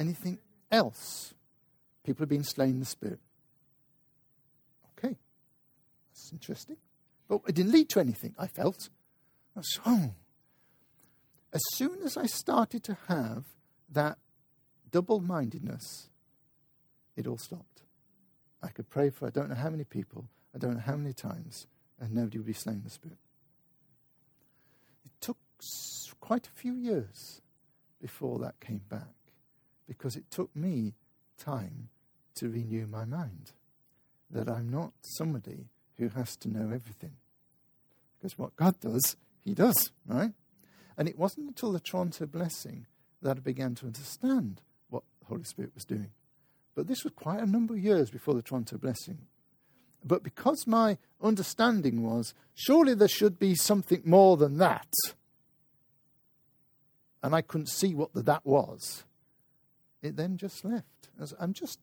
anything 0.00 0.38
else. 0.70 1.34
People 2.04 2.22
had 2.22 2.30
been 2.30 2.44
slain 2.44 2.70
in 2.70 2.80
the 2.80 2.86
Spirit. 2.86 3.18
Okay, 4.96 5.16
interesting. 6.32 6.76
But 7.28 7.40
it 7.46 7.54
didn't 7.54 7.72
lead 7.72 7.88
to 7.90 8.00
anything, 8.00 8.34
I 8.38 8.46
felt. 8.46 8.88
So, 9.60 9.80
oh. 9.86 10.14
as 11.52 11.60
soon 11.74 12.02
as 12.02 12.16
I 12.16 12.26
started 12.26 12.84
to 12.84 12.96
have 13.08 13.44
that 13.90 14.18
double 14.90 15.20
mindedness, 15.20 16.08
it 17.16 17.26
all 17.26 17.38
stopped. 17.38 17.82
I 18.62 18.68
could 18.68 18.88
pray 18.88 19.10
for 19.10 19.26
I 19.26 19.30
don't 19.30 19.48
know 19.48 19.56
how 19.56 19.70
many 19.70 19.84
people, 19.84 20.28
I 20.54 20.58
don't 20.58 20.74
know 20.74 20.82
how 20.84 20.96
many 20.96 21.12
times, 21.12 21.66
and 22.00 22.14
nobody 22.14 22.38
would 22.38 22.46
be 22.46 22.52
slain 22.52 22.76
in 22.76 22.84
the 22.84 22.90
Spirit. 22.90 23.18
It 25.04 25.12
took 25.20 25.38
quite 26.20 26.46
a 26.46 26.60
few 26.60 26.74
years 26.74 27.42
before 28.00 28.38
that 28.38 28.60
came 28.60 28.82
back 28.88 29.14
because 29.86 30.16
it 30.16 30.30
took 30.30 30.54
me 30.54 30.94
time 31.38 31.88
to 32.36 32.48
renew 32.48 32.86
my 32.86 33.04
mind 33.04 33.52
that 34.30 34.48
I'm 34.48 34.68
not 34.68 34.92
somebody 35.00 35.66
who 35.98 36.08
has 36.10 36.36
to 36.36 36.48
know 36.48 36.70
everything. 36.72 37.12
Because 38.18 38.38
what 38.38 38.56
God 38.56 38.80
does 38.80 39.16
he 39.44 39.54
does, 39.54 39.92
right? 40.06 40.32
And 40.96 41.08
it 41.08 41.18
wasn't 41.18 41.48
until 41.48 41.72
the 41.72 41.80
Toronto 41.80 42.26
blessing 42.26 42.86
that 43.22 43.36
I 43.36 43.40
began 43.40 43.74
to 43.76 43.86
understand 43.86 44.60
what 44.90 45.02
the 45.20 45.26
Holy 45.26 45.44
Spirit 45.44 45.72
was 45.74 45.84
doing. 45.84 46.10
But 46.74 46.86
this 46.86 47.02
was 47.02 47.12
quite 47.14 47.40
a 47.40 47.46
number 47.46 47.74
of 47.74 47.80
years 47.80 48.10
before 48.10 48.34
the 48.34 48.42
Toronto 48.42 48.78
blessing. 48.78 49.18
But 50.04 50.22
because 50.22 50.66
my 50.66 50.98
understanding 51.20 52.02
was, 52.02 52.34
surely 52.54 52.94
there 52.94 53.08
should 53.08 53.38
be 53.38 53.54
something 53.54 54.02
more 54.04 54.36
than 54.36 54.58
that, 54.58 54.88
and 57.22 57.34
I 57.34 57.42
couldn't 57.42 57.70
see 57.70 57.94
what 57.94 58.12
the 58.12 58.22
that 58.22 58.46
was, 58.46 59.04
it 60.02 60.16
then 60.16 60.36
just 60.36 60.64
left. 60.64 61.08
I'm 61.40 61.52
just 61.52 61.80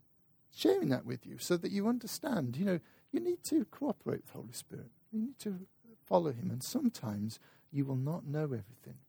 sharing 0.55 0.89
that 0.89 1.05
with 1.05 1.25
you 1.25 1.37
so 1.39 1.57
that 1.57 1.71
you 1.71 1.89
understand. 1.89 2.55
You 2.55 2.65
know, 2.65 2.79
you 3.15 3.21
need 3.21 3.43
to 3.45 3.63
cooperate 3.71 4.17
with 4.17 4.25
the 4.27 4.33
Holy 4.33 4.51
Spirit. 4.51 4.89
You 5.13 5.21
need 5.21 5.39
to 5.39 5.59
follow 6.05 6.31
Him. 6.31 6.49
And 6.51 6.61
sometimes 6.61 7.39
you 7.71 7.85
will 7.85 7.95
not 7.95 8.27
know 8.27 8.43
everything. 8.43 8.99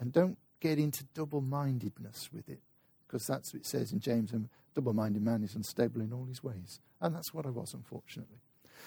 And 0.00 0.12
don't 0.12 0.38
get 0.60 0.78
into 0.78 1.04
double 1.12 1.42
mindedness 1.42 2.30
with 2.32 2.48
it, 2.48 2.60
because 3.06 3.26
that's 3.26 3.52
what 3.52 3.60
it 3.60 3.66
says 3.66 3.92
in 3.92 4.00
James 4.00 4.32
a 4.32 4.40
double 4.74 4.94
minded 4.94 5.22
man 5.22 5.42
is 5.42 5.54
unstable 5.54 6.00
in 6.00 6.12
all 6.12 6.24
his 6.24 6.42
ways. 6.42 6.80
And 7.00 7.14
that's 7.14 7.34
what 7.34 7.44
I 7.44 7.50
was, 7.50 7.74
unfortunately. 7.74 8.38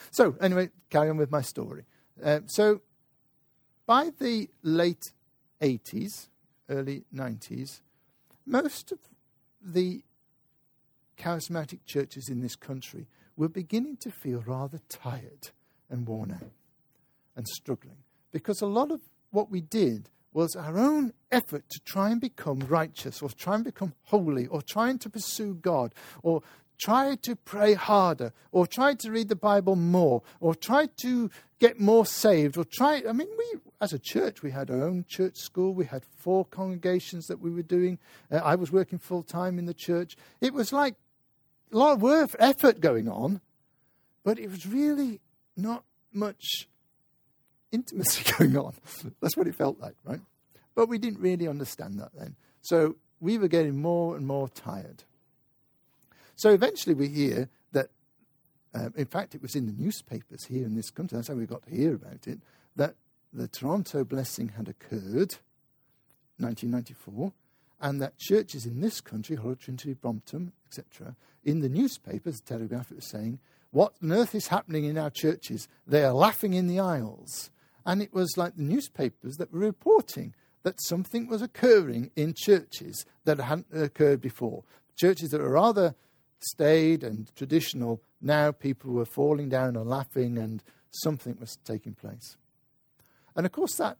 So, 0.09 0.35
anyway, 0.41 0.69
carry 0.89 1.09
on 1.09 1.17
with 1.17 1.31
my 1.31 1.41
story. 1.41 1.85
Uh, 2.23 2.39
so, 2.47 2.81
by 3.85 4.09
the 4.17 4.49
late 4.63 5.11
80s, 5.61 6.29
early 6.67 7.03
90s, 7.13 7.81
most 8.45 8.91
of 8.91 8.97
the 9.61 10.03
charismatic 11.17 11.79
churches 11.85 12.27
in 12.27 12.41
this 12.41 12.55
country 12.55 13.07
were 13.37 13.49
beginning 13.49 13.97
to 13.97 14.11
feel 14.11 14.43
rather 14.45 14.79
tired 14.89 15.49
and 15.89 16.07
worn 16.07 16.31
out 16.31 16.51
and 17.35 17.47
struggling 17.47 17.97
because 18.31 18.61
a 18.61 18.67
lot 18.67 18.91
of 18.91 19.01
what 19.31 19.51
we 19.51 19.61
did 19.61 20.09
was 20.33 20.55
our 20.55 20.77
own 20.77 21.13
effort 21.31 21.63
to 21.69 21.79
try 21.85 22.09
and 22.09 22.19
become 22.19 22.59
righteous 22.67 23.21
or 23.21 23.29
try 23.29 23.55
and 23.55 23.63
become 23.63 23.93
holy 24.03 24.47
or 24.47 24.61
trying 24.61 24.97
to 24.99 25.09
pursue 25.09 25.53
God 25.53 25.93
or 26.23 26.41
try 26.77 27.15
to 27.15 27.35
pray 27.35 27.73
harder 27.73 28.33
or 28.51 28.67
try 28.67 28.93
to 28.93 29.11
read 29.11 29.29
the 29.29 29.35
Bible 29.35 29.75
more 29.75 30.21
or 30.41 30.53
try 30.53 30.87
to 31.01 31.29
get 31.59 31.79
more 31.79 32.05
saved 32.05 32.57
or 32.57 32.65
try. 32.65 33.01
I 33.07 33.13
mean, 33.13 33.29
we, 33.37 33.59
as 33.79 33.93
a 33.93 33.99
church, 33.99 34.43
we 34.43 34.51
had 34.51 34.69
our 34.69 34.83
own 34.83 35.05
church 35.07 35.37
school. 35.37 35.73
We 35.73 35.85
had 35.85 36.03
four 36.17 36.43
congregations 36.45 37.27
that 37.27 37.39
we 37.39 37.49
were 37.49 37.63
doing. 37.63 37.97
Uh, 38.29 38.37
I 38.37 38.55
was 38.55 38.71
working 38.71 38.99
full 38.99 39.23
time 39.23 39.57
in 39.57 39.65
the 39.65 39.73
church. 39.73 40.17
It 40.41 40.53
was 40.53 40.73
like 40.73 40.95
a 41.71 41.77
lot 41.77 41.93
of 41.93 42.01
work, 42.01 42.35
effort 42.39 42.79
going 42.79 43.09
on, 43.09 43.41
but 44.23 44.39
it 44.39 44.49
was 44.49 44.65
really 44.65 45.19
not 45.55 45.83
much 46.13 46.67
intimacy 47.71 48.23
going 48.37 48.57
on. 48.57 48.73
That's 49.21 49.37
what 49.37 49.47
it 49.47 49.55
felt 49.55 49.79
like, 49.79 49.95
right? 50.03 50.21
But 50.73 50.89
we 50.89 50.97
didn't 50.97 51.19
really 51.19 51.47
understand 51.47 51.99
that 51.99 52.11
then. 52.17 52.35
So 52.61 52.95
we 53.19 53.37
were 53.37 53.47
getting 53.47 53.81
more 53.81 54.15
and 54.15 54.25
more 54.25 54.49
tired. 54.49 55.03
So 56.35 56.49
eventually 56.51 56.95
we 56.95 57.07
hear 57.07 57.49
that, 57.71 57.89
uh, 58.73 58.89
in 58.95 59.05
fact, 59.05 59.35
it 59.35 59.41
was 59.41 59.55
in 59.55 59.67
the 59.67 59.71
newspapers 59.71 60.45
here 60.45 60.65
in 60.65 60.75
this 60.75 60.89
country, 60.89 61.17
that's 61.17 61.29
how 61.29 61.35
we 61.35 61.45
got 61.45 61.63
to 61.63 61.71
hear 61.71 61.95
about 61.95 62.27
it, 62.27 62.39
that 62.75 62.95
the 63.31 63.47
Toronto 63.47 64.03
blessing 64.03 64.49
had 64.57 64.67
occurred, 64.67 65.37
1994, 66.37 67.31
and 67.81 68.01
that 68.01 68.17
churches 68.17 68.65
in 68.65 68.81
this 68.81 68.99
country, 69.01 69.35
Holy 69.35 69.55
Trinity, 69.55 69.93
Brompton, 69.93 70.51
etc., 70.77 71.15
in 71.43 71.61
the 71.61 71.69
newspapers, 71.69 72.39
the 72.39 72.45
Telegraph, 72.45 72.91
it 72.91 72.95
was 72.95 73.09
saying, 73.09 73.39
what 73.71 73.93
on 74.01 74.11
earth 74.11 74.33
is 74.33 74.47
happening 74.47 74.85
in 74.85 74.97
our 74.97 75.09
churches? 75.09 75.67
They 75.85 76.03
are 76.03 76.13
laughing 76.13 76.53
in 76.53 76.67
the 76.67 76.79
aisles. 76.79 77.51
And 77.85 78.01
it 78.01 78.13
was 78.13 78.37
like 78.37 78.55
the 78.55 78.63
newspapers 78.63 79.35
that 79.35 79.53
were 79.53 79.59
reporting 79.59 80.33
that 80.63 80.81
something 80.81 81.27
was 81.27 81.41
occurring 81.41 82.09
in 82.15 82.33
churches 82.35 83.05
that 83.25 83.37
hadn't 83.39 83.67
occurred 83.71 84.21
before. 84.21 84.63
Churches 84.95 85.29
that 85.29 85.41
were 85.41 85.51
rather 85.51 85.93
staid 86.39 87.03
and 87.03 87.33
traditional, 87.35 88.01
now 88.21 88.51
people 88.51 88.91
were 88.91 89.05
falling 89.05 89.49
down 89.49 89.75
and 89.75 89.87
laughing, 89.87 90.37
and 90.37 90.63
something 90.89 91.37
was 91.39 91.57
taking 91.63 91.93
place. 91.93 92.37
And 93.35 93.45
of 93.45 93.51
course, 93.51 93.75
that 93.75 93.97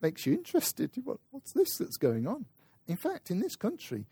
makes 0.00 0.26
you 0.26 0.32
interested. 0.32 0.90
What's 1.30 1.52
this 1.52 1.76
that's 1.78 1.98
going 1.98 2.26
on? 2.26 2.46
In 2.88 2.96
fact, 2.96 3.30
in 3.30 3.40
this 3.40 3.56
country, 3.56 4.06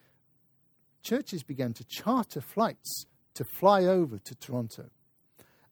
churches 1.03 1.43
began 1.43 1.73
to 1.75 1.85
charter 1.85 2.41
flights 2.41 3.07
to 3.35 3.45
fly 3.45 3.85
over 3.85 4.19
to 4.19 4.35
Toronto 4.35 4.91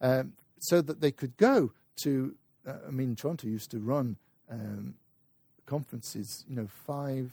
um, 0.00 0.32
so 0.58 0.80
that 0.80 1.00
they 1.00 1.10
could 1.10 1.36
go 1.36 1.72
to. 2.02 2.34
Uh, 2.66 2.74
I 2.86 2.90
mean, 2.90 3.16
Toronto 3.16 3.46
used 3.46 3.70
to 3.70 3.78
run 3.78 4.16
um, 4.50 4.94
conferences, 5.66 6.44
you 6.48 6.56
know, 6.56 6.66
five, 6.86 7.32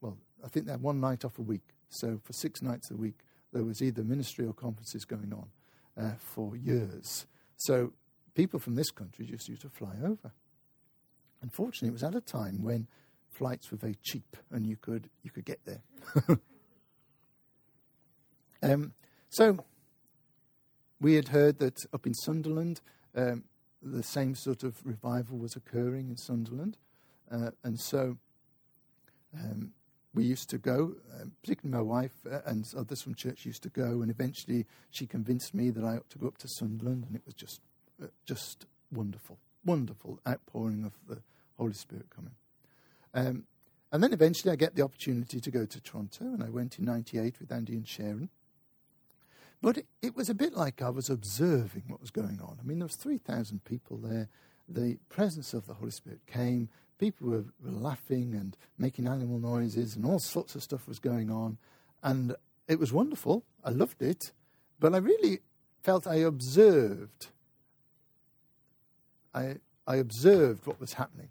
well, 0.00 0.16
I 0.44 0.48
think 0.48 0.66
they 0.66 0.72
had 0.72 0.82
one 0.82 1.00
night 1.00 1.24
off 1.24 1.38
a 1.38 1.42
week. 1.42 1.62
So 1.88 2.20
for 2.22 2.32
six 2.32 2.62
nights 2.62 2.90
a 2.90 2.96
week, 2.96 3.18
there 3.52 3.64
was 3.64 3.82
either 3.82 4.02
ministry 4.02 4.46
or 4.46 4.52
conferences 4.52 5.04
going 5.04 5.32
on 5.32 5.48
uh, 6.02 6.14
for 6.18 6.56
years. 6.56 7.26
So 7.56 7.92
people 8.34 8.58
from 8.58 8.74
this 8.74 8.90
country 8.90 9.26
just 9.26 9.48
used 9.48 9.62
to 9.62 9.68
fly 9.68 9.94
over. 10.04 10.32
Unfortunately, 11.42 11.88
it 11.88 11.92
was 11.92 12.02
at 12.02 12.14
a 12.14 12.20
time 12.20 12.62
when 12.62 12.86
flights 13.30 13.70
were 13.70 13.78
very 13.78 13.96
cheap 14.02 14.36
and 14.50 14.66
you 14.66 14.76
could, 14.76 15.08
you 15.22 15.30
could 15.30 15.44
get 15.44 15.60
there. 15.64 15.82
um, 18.62 18.92
so 19.28 19.64
we 21.00 21.14
had 21.14 21.28
heard 21.28 21.58
that 21.58 21.86
up 21.92 22.06
in 22.06 22.14
Sunderland, 22.14 22.80
um, 23.14 23.44
the 23.82 24.02
same 24.02 24.34
sort 24.34 24.62
of 24.62 24.84
revival 24.84 25.38
was 25.38 25.56
occurring 25.56 26.10
in 26.10 26.16
Sunderland. 26.16 26.76
Uh, 27.30 27.50
and 27.64 27.80
so 27.80 28.18
um, 29.34 29.72
we 30.14 30.24
used 30.24 30.50
to 30.50 30.58
go, 30.58 30.96
uh, 31.14 31.24
particularly 31.40 31.76
my 31.76 31.82
wife 31.82 32.14
uh, 32.30 32.40
and 32.44 32.64
others 32.76 33.02
from 33.02 33.14
church 33.14 33.46
used 33.46 33.62
to 33.62 33.68
go, 33.68 34.02
and 34.02 34.10
eventually 34.10 34.66
she 34.90 35.06
convinced 35.06 35.54
me 35.54 35.70
that 35.70 35.84
I 35.84 35.96
ought 35.96 36.10
to 36.10 36.18
go 36.18 36.26
up 36.26 36.38
to 36.38 36.48
Sunderland, 36.48 37.04
and 37.06 37.16
it 37.16 37.22
was 37.24 37.34
just, 37.34 37.60
uh, 38.02 38.08
just 38.26 38.66
wonderful, 38.92 39.38
wonderful 39.64 40.18
outpouring 40.28 40.84
of 40.84 40.92
the 41.08 41.22
Holy 41.56 41.74
Spirit 41.74 42.10
coming. 42.10 42.34
Um, 43.14 43.44
and 43.92 44.02
then 44.02 44.12
eventually 44.12 44.52
I 44.52 44.56
get 44.56 44.74
the 44.74 44.82
opportunity 44.82 45.40
to 45.40 45.50
go 45.50 45.64
to 45.64 45.80
Toronto, 45.80 46.24
and 46.24 46.42
I 46.42 46.50
went 46.50 46.78
in 46.78 46.84
'98 46.84 47.40
with 47.40 47.52
Andy 47.52 47.74
and 47.74 47.86
Sharon. 47.86 48.30
But 49.62 49.78
it, 49.78 49.86
it, 50.00 50.16
was 50.16 50.30
a 50.30 50.34
bit 50.34 50.54
like 50.54 50.80
I 50.80 50.88
was 50.88 51.10
observing 51.10 51.84
what 51.88 52.00
was 52.00 52.10
going 52.10 52.40
on. 52.40 52.58
I 52.58 52.66
mean, 52.66 52.78
there 52.78 52.86
was 52.86 52.96
3,000 52.96 53.64
people 53.64 53.98
there. 53.98 54.28
The 54.68 54.98
presence 55.08 55.52
of 55.52 55.66
the 55.66 55.74
Holy 55.74 55.90
Spirit 55.90 56.20
came 56.26 56.70
people 57.00 57.30
were, 57.30 57.44
were 57.64 57.70
laughing 57.70 58.34
and 58.34 58.56
making 58.78 59.08
animal 59.08 59.38
noises, 59.38 59.96
and 59.96 60.04
all 60.04 60.20
sorts 60.20 60.54
of 60.54 60.62
stuff 60.62 60.86
was 60.86 60.98
going 60.98 61.30
on. 61.30 61.56
And 62.02 62.36
it 62.68 62.78
was 62.78 62.92
wonderful. 62.92 63.44
I 63.64 63.70
loved 63.70 64.02
it. 64.02 64.32
But 64.78 64.94
I 64.94 64.98
really 64.98 65.40
felt 65.82 66.06
I 66.06 66.16
observed. 66.16 67.28
I, 69.34 69.56
I 69.86 69.96
observed 69.96 70.66
what 70.66 70.78
was 70.78 70.92
happening. 70.92 71.30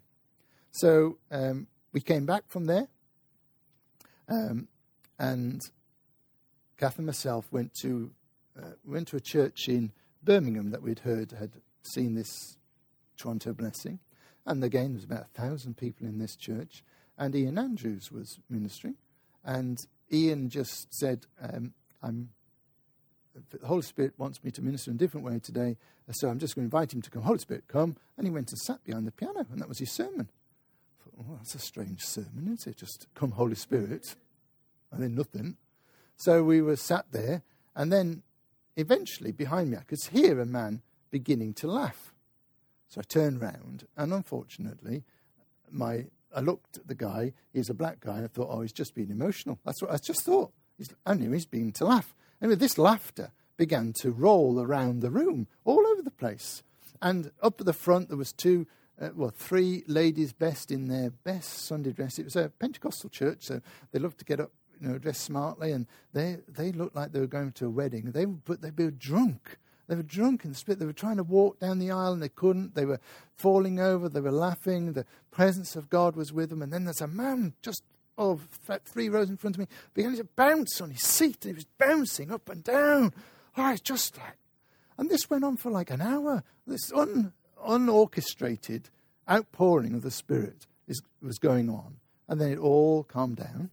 So 0.72 1.18
um, 1.30 1.68
we 1.92 2.00
came 2.00 2.26
back 2.26 2.44
from 2.48 2.66
there, 2.66 2.88
um, 4.28 4.68
and 5.18 5.60
Kath 6.78 6.98
and 6.98 7.06
myself 7.06 7.46
went 7.50 7.74
to 7.82 8.10
uh, 8.60 8.72
went 8.84 9.08
to 9.08 9.16
a 9.16 9.20
church 9.20 9.68
in 9.68 9.92
Birmingham 10.22 10.70
that 10.70 10.82
we'd 10.82 11.00
heard 11.00 11.32
had 11.32 11.52
seen 11.82 12.14
this 12.14 12.58
Toronto 13.16 13.52
blessing, 13.52 14.00
and 14.46 14.64
again, 14.64 14.88
there 14.88 14.94
was 14.94 15.04
about 15.04 15.26
a 15.34 15.40
thousand 15.40 15.76
people 15.76 16.06
in 16.06 16.18
this 16.18 16.36
church. 16.36 16.82
And 17.18 17.34
Ian 17.34 17.58
Andrews 17.58 18.10
was 18.10 18.38
ministering. 18.48 18.96
And 19.44 19.78
Ian 20.10 20.48
just 20.48 20.92
said, 20.94 21.26
um, 21.40 21.74
I'm, 22.02 22.30
the 23.50 23.66
Holy 23.66 23.82
Spirit 23.82 24.14
wants 24.16 24.42
me 24.42 24.50
to 24.52 24.62
minister 24.62 24.90
in 24.90 24.96
a 24.96 24.98
different 24.98 25.26
way 25.26 25.38
today. 25.38 25.76
So 26.12 26.28
I'm 26.28 26.38
just 26.38 26.54
going 26.54 26.68
to 26.68 26.74
invite 26.74 26.92
him 26.94 27.02
to 27.02 27.10
come. 27.10 27.22
Holy 27.22 27.38
Spirit, 27.38 27.64
come. 27.68 27.96
And 28.16 28.26
he 28.26 28.30
went 28.32 28.50
and 28.50 28.58
sat 28.58 28.82
behind 28.84 29.06
the 29.06 29.12
piano. 29.12 29.46
And 29.52 29.60
that 29.60 29.68
was 29.68 29.78
his 29.78 29.92
sermon. 29.92 30.28
I 30.28 31.04
thought, 31.04 31.14
oh, 31.20 31.36
that's 31.36 31.54
a 31.54 31.58
strange 31.58 32.02
sermon, 32.02 32.50
isn't 32.52 32.66
it? 32.66 32.78
Just 32.78 33.06
come, 33.14 33.32
Holy 33.32 33.54
Spirit. 33.54 34.16
And 34.90 35.02
then 35.02 35.14
nothing. 35.14 35.56
So 36.16 36.42
we 36.42 36.62
were 36.62 36.76
sat 36.76 37.12
there. 37.12 37.42
And 37.76 37.92
then 37.92 38.22
eventually, 38.76 39.32
behind 39.32 39.70
me, 39.70 39.76
I 39.76 39.82
could 39.82 40.02
hear 40.10 40.40
a 40.40 40.46
man 40.46 40.82
beginning 41.10 41.54
to 41.54 41.66
laugh. 41.66 42.12
So 42.88 43.00
I 43.00 43.04
turned 43.04 43.40
round, 43.40 43.86
and 43.96 44.12
unfortunately, 44.12 45.04
my 45.70 46.06
I 46.34 46.40
looked 46.40 46.76
at 46.76 46.86
the 46.86 46.94
guy. 46.94 47.32
He's 47.52 47.70
a 47.70 47.74
black 47.74 48.00
guy. 48.00 48.16
And 48.16 48.24
I 48.24 48.28
thought, 48.28 48.48
oh, 48.50 48.60
he's 48.62 48.72
just 48.72 48.94
being 48.94 49.10
emotional. 49.10 49.58
That's 49.64 49.82
what 49.82 49.90
I 49.90 49.96
just 49.96 50.22
thought. 50.22 50.52
He's, 50.78 50.90
I 51.04 51.14
knew 51.14 51.32
he's 51.32 51.46
being 51.46 51.72
to 51.72 51.84
laugh. 51.84 52.14
Anyway, 52.40 52.56
this 52.56 52.78
laughter 52.78 53.32
began 53.56 53.92
to 54.00 54.10
roll 54.10 54.60
around 54.60 55.00
the 55.00 55.10
room, 55.10 55.46
all 55.64 55.86
over 55.86 56.02
the 56.02 56.10
place. 56.10 56.62
And 57.02 57.30
up 57.42 57.60
at 57.60 57.66
the 57.66 57.72
front, 57.72 58.08
there 58.08 58.16
was 58.16 58.32
two, 58.32 58.66
uh, 59.00 59.10
well, 59.14 59.30
three 59.30 59.82
ladies 59.86 60.32
best 60.32 60.70
in 60.70 60.88
their 60.88 61.10
best 61.10 61.66
Sunday 61.66 61.92
dress. 61.92 62.18
It 62.18 62.24
was 62.24 62.36
a 62.36 62.52
Pentecostal 62.58 63.10
church, 63.10 63.42
so 63.42 63.60
they 63.92 63.98
loved 63.98 64.18
to 64.18 64.24
get 64.24 64.40
up, 64.40 64.52
you 64.80 64.88
know, 64.88 64.98
dress 64.98 65.18
smartly, 65.18 65.72
and 65.72 65.86
they 66.12 66.38
they 66.48 66.72
looked 66.72 66.96
like 66.96 67.12
they 67.12 67.20
were 67.20 67.26
going 67.26 67.52
to 67.52 67.66
a 67.66 67.70
wedding. 67.70 68.12
They 68.12 68.24
but 68.24 68.62
they 68.62 68.70
were 68.70 68.90
drunk. 68.90 69.58
They 69.88 69.96
were 69.96 70.02
drunk 70.04 70.44
and 70.44 70.56
split. 70.56 70.78
They 70.78 70.86
were 70.86 70.92
trying 70.92 71.16
to 71.16 71.24
walk 71.24 71.58
down 71.58 71.80
the 71.80 71.90
aisle 71.90 72.12
and 72.12 72.22
they 72.22 72.28
couldn't. 72.28 72.76
They 72.76 72.84
were 72.84 73.00
falling 73.34 73.80
over. 73.80 74.08
They 74.08 74.20
were 74.20 74.30
laughing. 74.30 74.92
The 74.92 75.04
presence 75.32 75.74
of 75.74 75.90
God 75.90 76.14
was 76.14 76.32
with 76.32 76.50
them. 76.50 76.62
And 76.62 76.72
then 76.72 76.84
there's 76.84 77.00
a 77.00 77.08
man 77.08 77.54
just 77.60 77.82
oh, 78.16 78.38
three 78.84 79.08
rows 79.08 79.30
in 79.30 79.36
front 79.36 79.56
of 79.56 79.60
me 79.60 79.66
began 79.94 80.14
to 80.14 80.24
bounce 80.24 80.80
on 80.80 80.90
his 80.90 81.02
seat. 81.02 81.38
He 81.42 81.52
was 81.52 81.66
bouncing 81.78 82.30
up 82.30 82.48
and 82.48 82.62
down. 82.62 83.12
Oh, 83.56 83.72
it's 83.72 83.80
just 83.80 84.16
like. 84.16 84.36
And 84.96 85.10
this 85.10 85.30
went 85.30 85.44
on 85.44 85.56
for 85.56 85.70
like 85.70 85.90
an 85.90 86.02
hour. 86.02 86.44
This 86.66 86.92
un, 86.92 87.32
unorchestrated 87.66 88.84
outpouring 89.28 89.94
of 89.94 90.02
the 90.02 90.10
Spirit 90.10 90.66
is, 90.86 91.02
was 91.22 91.38
going 91.38 91.70
on. 91.70 91.96
And 92.28 92.40
then 92.40 92.52
it 92.52 92.58
all 92.58 93.02
calmed 93.02 93.36
down. 93.36 93.70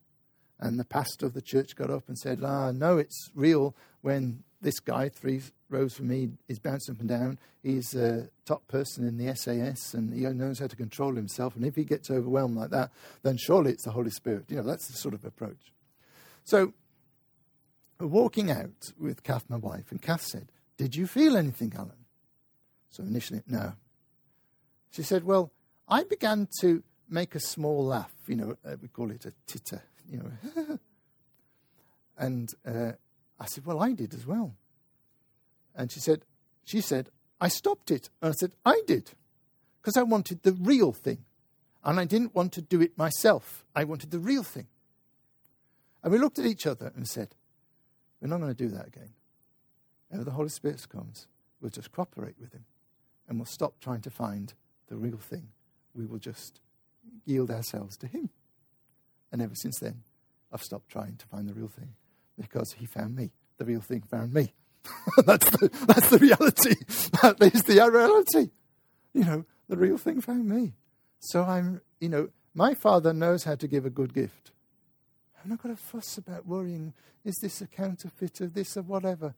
And 0.59 0.79
the 0.79 0.85
pastor 0.85 1.25
of 1.25 1.33
the 1.33 1.41
church 1.41 1.75
got 1.75 1.89
up 1.89 2.07
and 2.07 2.17
said, 2.17 2.41
Ah, 2.43 2.71
no, 2.71 2.97
it's 2.97 3.29
real 3.35 3.75
when 4.01 4.43
this 4.61 4.79
guy, 4.79 5.09
three 5.09 5.41
rows 5.69 5.93
from 5.93 6.07
me, 6.07 6.29
is 6.47 6.59
bouncing 6.59 6.95
up 6.95 6.99
and 6.99 7.09
down. 7.09 7.37
He's 7.61 7.93
a 7.93 8.29
top 8.45 8.67
person 8.67 9.07
in 9.07 9.17
the 9.17 9.35
SAS 9.35 9.93
and 9.93 10.13
he 10.13 10.21
knows 10.21 10.59
how 10.59 10.67
to 10.67 10.75
control 10.75 11.13
himself. 11.15 11.55
And 11.55 11.65
if 11.65 11.75
he 11.75 11.83
gets 11.83 12.09
overwhelmed 12.09 12.57
like 12.57 12.71
that, 12.71 12.91
then 13.23 13.37
surely 13.37 13.71
it's 13.71 13.83
the 13.83 13.91
Holy 13.91 14.09
Spirit. 14.09 14.45
You 14.49 14.57
know, 14.57 14.63
that's 14.63 14.87
the 14.87 14.97
sort 14.97 15.13
of 15.13 15.25
approach. 15.25 15.71
So, 16.43 16.73
walking 17.99 18.49
out 18.49 18.93
with 18.97 19.23
Kath, 19.23 19.45
my 19.49 19.57
wife, 19.57 19.91
and 19.91 20.01
Kath 20.01 20.23
said, 20.23 20.51
Did 20.77 20.95
you 20.95 21.07
feel 21.07 21.37
anything, 21.37 21.73
Alan? 21.75 22.05
So 22.89 23.03
initially, 23.03 23.41
no. 23.47 23.73
She 24.91 25.03
said, 25.03 25.23
Well, 25.23 25.51
I 25.87 26.03
began 26.03 26.47
to 26.61 26.83
make 27.09 27.35
a 27.35 27.39
small 27.39 27.85
laugh. 27.85 28.13
You 28.27 28.35
know, 28.35 28.57
uh, 28.65 28.75
we 28.81 28.87
call 28.87 29.11
it 29.11 29.25
a 29.25 29.33
titter, 29.45 29.83
you 30.09 30.17
know. 30.17 30.79
and 32.17 32.53
uh, 32.65 32.91
I 33.39 33.45
said, 33.45 33.65
Well, 33.65 33.81
I 33.81 33.93
did 33.93 34.13
as 34.13 34.25
well. 34.25 34.55
And 35.75 35.91
she 35.91 35.99
said, 35.99 36.23
she 36.65 36.81
said, 36.81 37.09
I 37.39 37.47
stopped 37.47 37.91
it. 37.91 38.09
And 38.21 38.31
I 38.31 38.33
said, 38.33 38.53
I 38.65 38.81
did. 38.87 39.11
Because 39.79 39.95
I 39.95 40.03
wanted 40.03 40.43
the 40.43 40.53
real 40.53 40.91
thing. 40.91 41.19
And 41.83 41.99
I 41.99 42.05
didn't 42.05 42.35
want 42.35 42.51
to 42.53 42.61
do 42.61 42.81
it 42.81 42.97
myself. 42.97 43.63
I 43.75 43.83
wanted 43.83 44.11
the 44.11 44.19
real 44.19 44.43
thing. 44.43 44.67
And 46.03 46.11
we 46.11 46.19
looked 46.19 46.39
at 46.39 46.45
each 46.45 46.65
other 46.65 46.91
and 46.95 47.07
said, 47.07 47.29
We're 48.19 48.27
not 48.27 48.39
going 48.41 48.53
to 48.53 48.63
do 48.63 48.69
that 48.69 48.87
again. 48.87 49.13
Whenever 50.09 50.25
the 50.25 50.35
Holy 50.35 50.49
Spirit 50.49 50.85
comes, 50.89 51.27
we'll 51.61 51.71
just 51.71 51.91
cooperate 51.91 52.35
with 52.39 52.53
him. 52.53 52.65
And 53.29 53.37
we'll 53.37 53.45
stop 53.45 53.75
trying 53.79 54.01
to 54.01 54.09
find 54.09 54.53
the 54.87 54.95
real 54.95 55.17
thing. 55.17 55.49
We 55.93 56.05
will 56.05 56.19
just 56.19 56.59
yield 57.25 57.51
ourselves 57.51 57.97
to 57.97 58.07
him. 58.07 58.29
And 59.31 59.41
ever 59.41 59.55
since 59.55 59.79
then, 59.79 60.03
I've 60.51 60.63
stopped 60.63 60.89
trying 60.89 61.17
to 61.17 61.25
find 61.27 61.47
the 61.47 61.53
real 61.53 61.67
thing 61.67 61.93
because 62.39 62.73
he 62.73 62.85
found 62.85 63.15
me. 63.15 63.31
The 63.57 63.65
real 63.65 63.81
thing 63.81 64.01
found 64.01 64.33
me. 64.33 64.53
that's, 65.25 65.49
the, 65.49 65.69
that's 65.85 66.09
the 66.09 66.19
reality. 66.19 66.75
That 67.21 67.41
is 67.41 67.63
the 67.63 67.89
reality. 67.91 68.51
you 69.13 69.25
know, 69.25 69.45
the 69.67 69.77
real 69.77 69.97
thing 69.97 70.21
found 70.21 70.47
me. 70.47 70.73
So 71.19 71.43
I'm, 71.43 71.81
you 71.99 72.09
know, 72.09 72.29
my 72.53 72.73
father 72.73 73.13
knows 73.13 73.43
how 73.43 73.55
to 73.55 73.67
give 73.67 73.85
a 73.85 73.89
good 73.89 74.13
gift. 74.13 74.51
I'm 75.43 75.49
not 75.49 75.61
going 75.61 75.75
to 75.75 75.81
fuss 75.81 76.17
about 76.17 76.45
worrying, 76.45 76.93
is 77.23 77.37
this 77.41 77.61
a 77.61 77.67
counterfeit 77.67 78.41
of 78.41 78.53
this 78.53 78.77
or 78.77 78.83
whatever? 78.83 79.35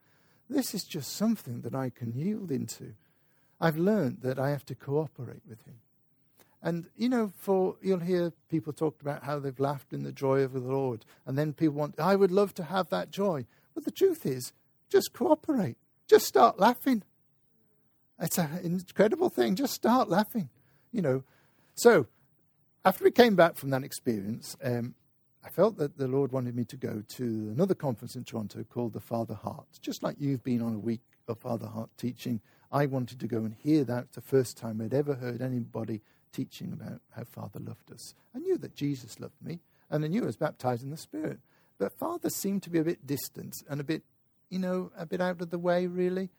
This 0.50 0.74
is 0.74 0.84
just 0.84 1.16
something 1.16 1.62
that 1.62 1.76
I 1.76 1.90
can 1.90 2.14
yield 2.14 2.52
into. 2.52 2.94
I've 3.62 3.78
learned 3.78 4.22
that 4.22 4.40
I 4.40 4.50
have 4.50 4.66
to 4.68 4.76
cooperate 4.76 5.44
with 5.48 5.62
him. 5.66 5.76
And, 6.62 6.88
you 6.98 7.08
know, 7.08 7.32
for 7.38 7.78
you'll 7.82 8.00
hear 8.00 8.34
people 8.50 8.74
talk 8.74 9.02
about 9.02 9.24
how 9.24 9.40
they've 9.40 9.60
laughed 9.60 9.94
in 9.94 10.04
the 10.04 10.12
joy 10.12 10.42
of 10.42 10.54
the 10.54 10.60
Lord. 10.60 11.06
And 11.26 11.38
then 11.38 11.54
people 11.54 11.76
want, 11.76 12.00
I 12.00 12.16
would 12.16 12.32
love 12.32 12.54
to 12.56 12.64
have 12.64 12.90
that 12.90 13.12
joy. 13.12 13.46
But 13.74 13.86
the 13.86 13.92
truth 13.92 14.26
is, 14.26 14.52
just 14.90 15.14
cooperate. 15.14 15.78
Just 16.08 16.26
start 16.26 16.60
laughing. 16.60 17.04
It's 18.20 18.38
an 18.38 18.60
incredible 18.64 19.30
thing. 19.30 19.56
Just 19.56 19.74
start 19.74 20.10
laughing. 20.10 20.50
You 20.92 21.02
know. 21.02 21.24
So, 21.76 22.08
after 22.84 23.04
we 23.04 23.12
came 23.12 23.36
back 23.36 23.56
from 23.56 23.70
that 23.70 23.84
experience, 23.84 24.58
um, 24.64 24.96
I 25.46 25.50
felt 25.50 25.78
that 25.78 25.98
the 25.98 26.08
Lord 26.08 26.32
wanted 26.32 26.56
me 26.56 26.66
to 26.66 26.76
go 26.76 27.04
to 27.08 27.24
another 27.24 27.76
conference 27.76 28.16
in 28.16 28.24
Toronto 28.24 28.64
called 28.64 28.94
the 28.94 29.00
Father 29.00 29.36
Heart. 29.36 29.68
Just 29.82 30.04
like 30.04 30.18
you've 30.20 30.44
been 30.44 30.62
on 30.62 30.74
a 30.74 30.80
week 30.80 31.02
of 31.28 31.38
Father 31.38 31.68
Heart 31.68 31.92
teaching, 31.98 32.42
I 32.72 32.86
wanted 32.86 33.20
to 33.22 33.28
go 33.28 33.38
and 33.38 33.54
hear 33.54 33.84
that. 33.86 34.06
It's 34.06 34.16
the 34.16 34.22
first 34.22 34.58
time 34.58 34.82
I'd 34.82 34.94
ever 34.94 35.16
heard 35.16 35.42
anybody 35.42 36.02
teaching 36.32 36.74
about 36.74 37.02
how 37.16 37.24
Father 37.24 37.60
loved 37.60 37.92
us. 37.92 38.14
I 38.36 38.40
knew 38.40 38.58
that 38.58 38.76
Jesus 38.76 39.20
loved 39.20 39.42
me, 39.42 39.60
and 39.90 40.04
I 40.04 40.08
knew 40.08 40.24
I 40.24 40.28
was 40.28 40.38
baptized 40.38 40.84
in 40.84 40.92
the 40.92 40.98
Spirit. 40.98 41.40
But 41.78 41.98
Father 41.98 42.30
seemed 42.30 42.64
to 42.64 42.70
be 42.70 42.80
a 42.80 42.84
bit 42.84 43.08
distant 43.08 43.56
and 43.70 43.80
a 43.80 43.84
bit, 43.84 44.04
you 44.50 44.60
know, 44.60 44.92
a 44.98 45.06
bit 45.06 45.22
out 45.22 45.42
of 45.42 45.50
the 45.50 45.58
way, 45.58 45.88
really. 45.88 46.30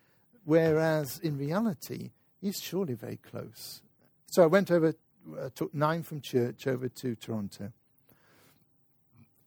Whereas 0.44 1.18
in 1.18 1.38
reality, 1.38 2.10
he's 2.40 2.60
surely 2.60 2.94
very 2.94 3.16
close. 3.16 3.82
So 4.26 4.42
I 4.42 4.46
went 4.46 4.70
over, 4.70 4.94
uh, 5.38 5.48
took 5.54 5.74
nine 5.74 6.02
from 6.02 6.20
church 6.20 6.66
over 6.66 6.88
to 6.88 7.14
Toronto. 7.14 7.72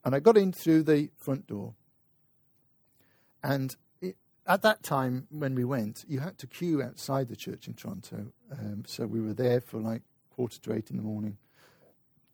And 0.04 0.14
I 0.14 0.20
got 0.20 0.36
in 0.36 0.52
through 0.52 0.82
the 0.82 1.10
front 1.16 1.46
door. 1.46 1.74
And 3.42 3.74
it, 4.00 4.16
at 4.46 4.62
that 4.62 4.82
time, 4.82 5.26
when 5.30 5.54
we 5.54 5.64
went, 5.64 6.04
you 6.08 6.20
had 6.20 6.38
to 6.38 6.46
queue 6.46 6.82
outside 6.82 7.28
the 7.28 7.36
church 7.36 7.66
in 7.66 7.74
Toronto. 7.74 8.32
Um, 8.52 8.84
so 8.86 9.06
we 9.06 9.20
were 9.20 9.32
there 9.32 9.60
for 9.60 9.78
like 9.78 10.02
quarter 10.34 10.58
to 10.60 10.74
eight 10.74 10.90
in 10.90 10.96
the 10.96 11.02
morning. 11.02 11.38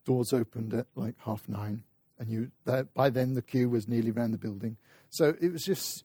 Doors 0.05 0.33
opened 0.33 0.75
at 0.75 0.87
like 0.95 1.15
half 1.25 1.49
nine, 1.49 1.83
and 2.19 2.29
you 2.29 2.51
that, 2.65 2.95
by 2.95 3.11
then 3.11 3.35
the 3.35 3.43
queue 3.43 3.69
was 3.69 3.87
nearly 3.87 4.11
around 4.11 4.33
the 4.33 4.39
building. 4.39 4.77
So 5.11 5.35
it 5.41 5.53
was 5.53 5.65
just 5.65 6.05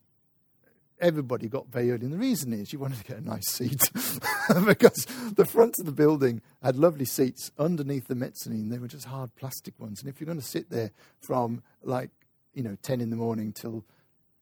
everybody 0.99 1.47
got 1.47 1.67
very 1.67 1.91
early. 1.91 2.03
And 2.03 2.13
the 2.13 2.17
reason 2.17 2.53
is 2.53 2.71
you 2.71 2.79
wanted 2.79 2.99
to 2.99 3.03
get 3.03 3.17
a 3.17 3.25
nice 3.25 3.47
seat 3.47 3.89
because 4.65 5.05
the 5.35 5.45
front 5.45 5.75
of 5.79 5.85
the 5.85 5.91
building 5.91 6.41
had 6.63 6.75
lovely 6.75 7.05
seats 7.05 7.51
underneath 7.57 8.07
the 8.07 8.15
mezzanine. 8.15 8.69
They 8.69 8.77
were 8.77 8.87
just 8.87 9.05
hard 9.05 9.35
plastic 9.35 9.79
ones. 9.79 10.01
And 10.01 10.09
if 10.09 10.19
you're 10.19 10.25
going 10.25 10.39
to 10.39 10.45
sit 10.45 10.69
there 10.69 10.91
from 11.19 11.63
like, 11.83 12.11
you 12.53 12.63
know, 12.63 12.77
10 12.81 13.01
in 13.01 13.09
the 13.09 13.15
morning 13.15 13.51
till 13.51 13.83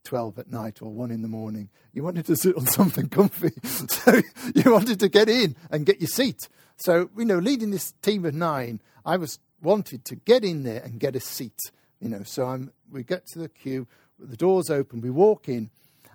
12 0.04 0.39
at 0.39 0.51
night 0.51 0.82
or 0.82 0.91
1 0.91 1.12
in 1.12 1.22
the 1.22 1.28
morning, 1.28 1.70
you 1.93 2.04
wanted 2.04 2.26
to 2.26 2.36
sit 2.36 2.56
on 2.56 2.66
something 2.68 3.10
comfy. 3.10 3.51
so 3.64 4.22
you 4.56 4.72
wanted 4.72 4.99
to 4.99 5.10
get 5.10 5.30
in 5.30 5.56
and 5.72 5.86
get 5.86 6.01
your 6.01 6.08
seat. 6.08 6.47
So, 6.78 7.10
you 7.18 7.26
know, 7.26 7.39
leading 7.39 7.72
this 7.72 7.93
team 8.01 8.26
of 8.26 8.34
nine, 8.34 8.82
I 9.06 9.18
was 9.18 9.39
wanted 9.62 10.06
to 10.06 10.16
get 10.16 10.43
in 10.43 10.64
there 10.64 10.82
and 10.84 10.99
get 10.99 11.16
a 11.16 11.20
seat. 11.20 11.60
You 11.99 12.10
know, 12.10 12.24
so 12.24 12.45
I'm, 12.45 12.72
we 12.91 13.04
get 13.04 13.26
to 13.28 13.39
the 13.39 13.49
queue, 13.49 13.88
the 14.20 14.36
doors 14.36 14.70
open, 14.70 15.01
we 15.01 15.10
walk 15.10 15.47
in, 15.47 15.70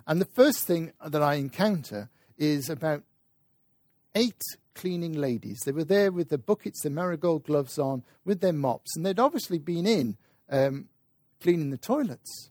and 0.05 0.21
the 0.21 0.25
first 0.25 0.65
thing 0.65 0.91
that 1.05 1.21
I 1.21 1.35
encounter 1.35 2.09
is 2.37 2.69
about 2.69 3.03
eight 4.15 4.41
cleaning 4.75 5.13
ladies. 5.13 5.59
They 5.65 5.71
were 5.71 5.83
there 5.83 6.11
with 6.11 6.29
the 6.29 6.37
buckets, 6.37 6.81
the 6.81 6.89
marigold 6.89 7.45
gloves 7.45 7.77
on, 7.77 8.03
with 8.25 8.39
their 8.41 8.53
mops, 8.53 8.95
and 8.95 9.05
they'd 9.05 9.19
obviously 9.19 9.59
been 9.59 9.85
in 9.85 10.17
um, 10.49 10.87
cleaning 11.41 11.69
the 11.69 11.77
toilets. 11.77 12.49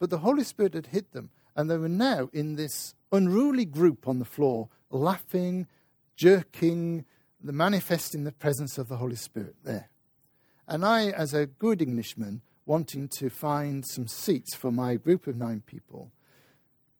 But 0.00 0.10
the 0.10 0.18
Holy 0.18 0.42
Spirit 0.42 0.74
had 0.74 0.86
hit 0.86 1.12
them, 1.12 1.30
and 1.54 1.70
they 1.70 1.76
were 1.76 1.88
now 1.88 2.30
in 2.32 2.56
this 2.56 2.94
unruly 3.12 3.66
group 3.66 4.08
on 4.08 4.18
the 4.18 4.24
floor, 4.24 4.70
laughing, 4.90 5.68
jerking, 6.16 7.04
manifesting 7.42 8.24
the 8.24 8.32
presence 8.32 8.78
of 8.78 8.88
the 8.88 8.96
Holy 8.96 9.14
Spirit 9.14 9.56
there. 9.62 9.90
And 10.66 10.84
I, 10.84 11.10
as 11.10 11.34
a 11.34 11.46
good 11.46 11.82
Englishman, 11.82 12.40
wanting 12.64 13.08
to 13.08 13.28
find 13.28 13.86
some 13.86 14.06
seats 14.06 14.54
for 14.54 14.72
my 14.72 14.96
group 14.96 15.26
of 15.26 15.36
nine 15.36 15.62
people, 15.66 16.12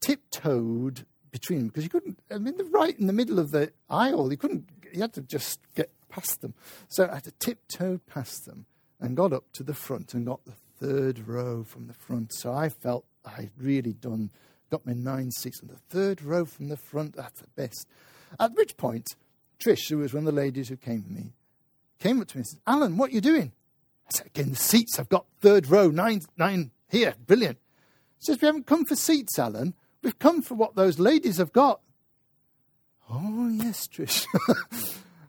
tiptoed 0.00 1.06
between 1.30 1.60
them 1.60 1.68
because 1.68 1.84
you 1.84 1.90
couldn't, 1.90 2.18
I 2.30 2.38
mean, 2.38 2.54
right 2.70 2.98
in 2.98 3.06
the 3.06 3.12
middle 3.12 3.38
of 3.38 3.50
the 3.50 3.72
aisle, 3.88 4.30
you 4.30 4.36
couldn't, 4.36 4.68
you 4.92 5.00
had 5.00 5.14
to 5.14 5.22
just 5.22 5.60
get 5.74 5.90
past 6.08 6.42
them. 6.42 6.54
So 6.88 7.08
I 7.08 7.14
had 7.14 7.24
to 7.24 7.32
tiptoe 7.32 8.00
past 8.06 8.44
them 8.44 8.66
and 8.98 9.16
got 9.16 9.32
up 9.32 9.44
to 9.54 9.62
the 9.62 9.74
front 9.74 10.12
and 10.12 10.26
got 10.26 10.44
the 10.44 10.52
third 10.80 11.28
row 11.28 11.62
from 11.62 11.86
the 11.86 11.94
front. 11.94 12.32
So 12.34 12.52
I 12.52 12.68
felt 12.68 13.04
I'd 13.24 13.50
really 13.58 13.92
done, 13.92 14.30
got 14.70 14.86
my 14.86 14.94
nine 14.94 15.30
seats 15.30 15.60
on 15.62 15.68
the 15.68 15.76
third 15.90 16.22
row 16.22 16.44
from 16.44 16.68
the 16.68 16.76
front. 16.76 17.16
That's 17.16 17.40
the 17.40 17.48
best. 17.54 17.86
At 18.38 18.54
which 18.54 18.76
point, 18.76 19.06
Trish, 19.58 19.88
who 19.88 19.98
was 19.98 20.14
one 20.14 20.26
of 20.26 20.34
the 20.34 20.40
ladies 20.40 20.68
who 20.68 20.76
came 20.76 21.02
with 21.02 21.10
me, 21.10 21.32
came 21.98 22.20
up 22.20 22.28
to 22.28 22.36
me 22.36 22.40
and 22.40 22.46
said, 22.46 22.60
Alan, 22.66 22.96
what 22.96 23.10
are 23.10 23.14
you 23.14 23.20
doing? 23.20 23.52
I 24.06 24.10
said, 24.16 24.26
again, 24.26 24.50
the 24.50 24.56
seats, 24.56 24.98
I've 24.98 25.08
got 25.08 25.26
third 25.40 25.68
row, 25.68 25.88
nine, 25.88 26.22
nine 26.36 26.70
here, 26.88 27.14
brilliant. 27.26 27.58
She 28.18 28.26
says, 28.26 28.40
we 28.40 28.46
haven't 28.46 28.66
come 28.66 28.84
for 28.84 28.96
seats, 28.96 29.38
Alan. 29.38 29.74
We've 30.02 30.18
come 30.18 30.42
for 30.42 30.54
what 30.54 30.74
those 30.74 30.98
ladies 30.98 31.36
have 31.36 31.52
got. 31.52 31.80
Oh, 33.10 33.48
yes, 33.48 33.88
Trish. 33.88 34.26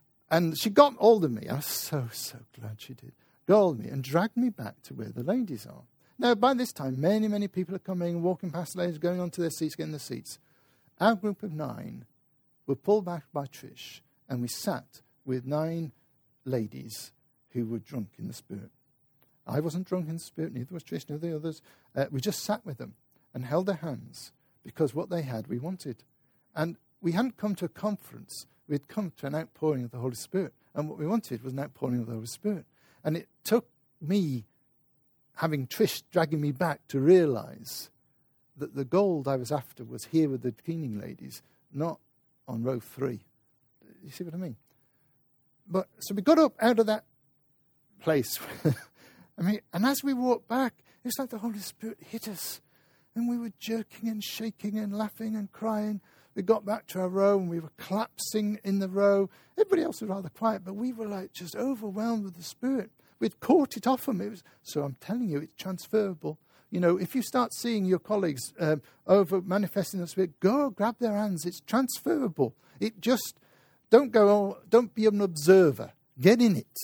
and 0.32 0.58
she 0.58 0.70
got 0.70 0.94
hold 0.96 1.26
of 1.26 1.32
me. 1.32 1.48
I 1.50 1.56
was 1.56 1.66
so, 1.66 2.08
so 2.12 2.40
glad 2.58 2.80
she 2.80 2.94
did. 2.94 3.14
Got 3.48 3.80
me 3.80 3.90
and 3.90 4.04
dragged 4.04 4.38
me 4.38 4.50
back 4.50 4.82
to 4.84 4.94
where 4.94 5.10
the 5.10 5.24
ladies 5.24 5.66
are. 5.66 5.84
Now, 6.20 6.36
by 6.36 6.54
this 6.54 6.72
time, 6.72 7.02
many, 7.02 7.28
many 7.28 7.48
people 7.48 7.76
are 7.76 7.80
coming, 7.80 8.22
walking 8.22 8.52
past 8.52 8.74
the 8.74 8.82
ladies, 8.82 9.00
going 9.00 9.20
onto 9.20 9.42
their 9.42 9.50
seats, 9.50 9.76
getting 9.76 9.92
the 9.92 10.00
seats. 10.00 10.38
Our 11.00 11.16
group 11.16 11.42
of 11.42 11.52
nine 11.52 12.06
were 12.68 12.76
pulled 12.76 13.06
back 13.06 13.24
by 13.34 13.48
Trish 13.48 14.02
and 14.30 14.42
we 14.42 14.48
sat 14.48 15.02
with 15.26 15.46
nine 15.46 15.92
ladies 16.46 17.12
who 17.50 17.66
were 17.66 17.80
drunk 17.80 18.10
in 18.18 18.28
the 18.28 18.34
spirit. 18.34 18.72
I 19.46 19.60
wasn't 19.60 19.88
drunk 19.88 20.08
in 20.08 20.14
the 20.14 20.20
spirit, 20.20 20.54
neither 20.54 20.74
was 20.74 20.84
Trish, 20.84 21.10
neither 21.10 21.28
the 21.28 21.36
others. 21.36 21.62
Uh, 21.96 22.06
we 22.12 22.22
just 22.22 22.44
sat 22.44 22.66
with 22.66 22.78
them 22.78 22.94
and 23.34 23.44
held 23.44 23.66
their 23.66 23.76
hands 23.76 24.32
because 24.64 24.94
what 24.94 25.10
they 25.10 25.24
had 25.24 25.48
we 25.48 25.60
wanted. 25.60 26.04
And 26.56 26.78
we 27.02 27.12
hadn't 27.14 27.38
come 27.38 27.56
to 27.56 27.66
a 27.66 27.70
conference, 27.70 28.46
we'd 28.68 28.88
come 28.88 29.12
to 29.18 29.28
an 29.28 29.36
outpouring 29.36 29.84
of 29.84 29.92
the 29.92 29.98
Holy 29.98 30.16
Spirit. 30.16 30.54
And 30.74 30.88
what 30.88 30.98
we 30.98 31.08
wanted 31.08 31.44
was 31.44 31.54
an 31.54 31.60
outpouring 31.60 32.00
of 32.00 32.06
the 32.06 32.14
Holy 32.14 32.28
Spirit. 32.28 32.66
And 33.04 33.18
it 33.18 33.28
took 33.44 33.68
me 34.00 34.46
having 35.36 35.68
Trish 35.68 36.04
dragging 36.12 36.42
me 36.42 36.52
back 36.52 36.88
to 36.90 37.00
realize 37.00 37.90
that 38.58 38.76
the 38.76 38.86
gold 38.86 39.28
I 39.28 39.38
was 39.38 39.52
after 39.52 39.84
was 39.84 40.06
here 40.06 40.30
with 40.30 40.44
the 40.44 40.52
cleaning 40.52 41.00
ladies, 41.00 41.42
not 41.74 42.00
on 42.48 42.64
row 42.64 42.80
three. 42.80 43.22
You 44.04 44.12
see 44.12 44.24
what 44.24 44.34
I 44.34 44.38
mean? 44.38 44.56
But 45.68 45.88
so 46.00 46.14
we 46.14 46.22
got 46.22 46.38
up 46.38 46.54
out 46.60 46.80
of 46.80 46.86
that 46.88 47.06
place. 48.02 48.40
I 49.38 49.42
mean, 49.42 49.62
and 49.74 49.86
as 49.86 50.04
we 50.04 50.14
walked 50.14 50.48
back, 50.48 50.74
it's 51.04 51.18
like 51.18 51.30
the 51.30 51.40
Holy 51.40 51.60
Spirit 51.60 51.98
hit 52.00 52.28
us, 52.28 52.62
and 53.16 53.30
we 53.30 53.38
were 53.38 53.52
jerking 53.60 54.10
and 54.10 54.24
shaking 54.24 54.78
and 54.78 54.96
laughing 54.96 55.36
and 55.36 55.52
crying. 55.52 56.02
We 56.36 56.44
got 56.44 56.66
back 56.66 56.88
to 56.88 57.00
our 57.02 57.10
row 57.10 57.38
and 57.38 57.50
we 57.50 57.60
were 57.60 57.72
collapsing 57.78 58.60
in 58.64 58.80
the 58.80 58.88
row. 58.88 59.30
Everybody 59.58 59.84
else 59.84 60.02
was 60.02 60.10
rather 60.10 60.30
quiet, 60.30 60.64
but 60.64 60.76
we 60.76 60.94
were 60.94 61.08
like 61.08 61.34
just 61.34 61.56
overwhelmed 61.56 62.24
with 62.24 62.36
the 62.36 62.44
Spirit. 62.44 62.92
We'd 63.20 63.40
caught 63.40 63.78
it 63.78 63.86
off 63.86 64.06
them. 64.06 64.22
It 64.22 64.30
was, 64.30 64.44
so 64.64 64.84
I'm 64.84 64.96
telling 65.00 65.30
you, 65.30 65.40
it's 65.40 65.62
transferable. 65.62 66.40
You 66.72 66.80
know, 66.80 66.98
if 66.98 67.14
you 67.16 67.22
start 67.22 67.54
seeing 67.54 67.86
your 67.86 68.00
colleagues 68.00 68.54
um, 68.60 68.82
over 69.06 69.42
manifesting 69.42 70.00
the 70.00 70.08
Spirit, 70.08 70.40
go 70.40 70.70
grab 70.70 70.96
their 71.00 71.16
hands. 71.16 71.46
It's 71.46 71.60
transferable. 71.60 72.56
It 72.80 73.02
just 73.02 73.38
don't 73.90 74.12
go. 74.12 74.58
Don't 74.70 74.96
be 74.96 75.06
an 75.06 75.20
observer. 75.20 75.92
Get 76.20 76.42
in 76.42 76.56
it. 76.56 76.78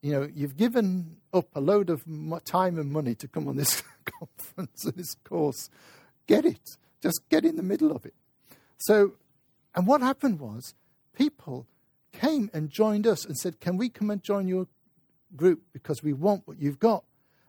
You 0.00 0.12
know, 0.12 0.28
you've 0.34 0.56
given 0.56 1.18
up 1.32 1.48
a 1.54 1.60
load 1.60 1.90
of 1.90 2.04
time 2.44 2.78
and 2.78 2.90
money 2.90 3.14
to 3.16 3.28
come 3.28 3.48
on 3.48 3.56
this 3.56 3.82
conference 4.18 4.84
and 4.84 4.94
this 4.94 5.14
course. 5.24 5.68
Get 6.26 6.46
it. 6.46 6.76
Just 7.02 7.20
get 7.28 7.44
in 7.44 7.56
the 7.56 7.62
middle 7.62 7.92
of 7.92 8.06
it. 8.06 8.14
So, 8.78 9.14
and 9.74 9.86
what 9.86 10.00
happened 10.00 10.40
was, 10.40 10.74
people 11.14 11.66
came 12.12 12.50
and 12.54 12.70
joined 12.70 13.06
us 13.06 13.24
and 13.24 13.36
said, 13.36 13.60
"Can 13.60 13.76
we 13.76 13.88
come 13.88 14.10
and 14.10 14.22
join 14.22 14.48
your 14.48 14.66
group 15.36 15.62
because 15.72 16.02
we 16.02 16.12
want 16.12 16.46
what 16.46 16.58
you've 16.58 16.78
got?" 16.78 17.04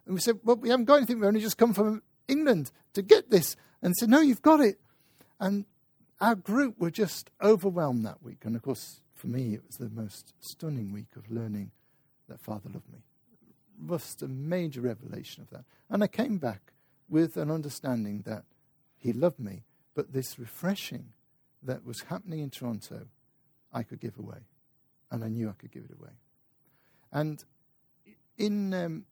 And 0.09 0.15
we 0.15 0.21
said, 0.21 0.39
Well, 0.43 0.55
we 0.55 0.69
haven't 0.69 0.85
got 0.85 0.95
anything. 0.95 1.19
We've 1.19 1.27
only 1.27 1.39
just 1.39 1.59
come 1.59 1.71
from 1.71 2.01
England 2.27 2.71
to 2.93 3.03
get 3.03 3.29
this. 3.29 3.55
And 3.83 3.95
said, 3.95 4.09
No, 4.09 4.21
you've 4.21 4.41
got 4.41 4.59
it. 4.59 4.79
And 5.39 5.65
our 6.19 6.33
group 6.33 6.79
were 6.79 6.89
just 6.89 7.29
overwhelmed 7.39 8.07
that 8.07 8.23
week. 8.23 8.39
And 8.43 8.55
of 8.55 8.63
course, 8.63 9.01
for 9.13 9.27
me, 9.27 9.53
it 9.53 9.61
was 9.67 9.77
the 9.77 9.87
most 9.87 10.33
stunning 10.39 10.91
week 10.91 11.15
of 11.15 11.29
learning 11.29 11.69
that 12.27 12.41
Father 12.41 12.71
loved 12.73 12.91
me. 12.91 13.03
Just 13.87 14.23
a 14.23 14.27
major 14.27 14.81
revelation 14.81 15.43
of 15.43 15.51
that. 15.51 15.65
And 15.91 16.03
I 16.03 16.07
came 16.07 16.39
back 16.39 16.73
with 17.07 17.37
an 17.37 17.51
understanding 17.51 18.23
that 18.25 18.45
He 18.97 19.13
loved 19.13 19.39
me, 19.39 19.61
but 19.93 20.11
this 20.11 20.39
refreshing 20.39 21.13
that 21.63 21.85
was 21.85 22.01
happening 22.01 22.39
in 22.39 22.49
Toronto, 22.49 23.07
I 23.73 23.83
could 23.83 23.99
give 23.99 24.17
away. 24.17 24.39
and 25.11 25.23
I 25.23 25.27
knew 25.27 25.49
I 25.49 25.53
could 25.53 25.71
give 25.71 25.85
it 25.85 25.95
away. 25.99 26.11
And 27.11 27.43
in 28.37 28.73
um, 28.73 29.05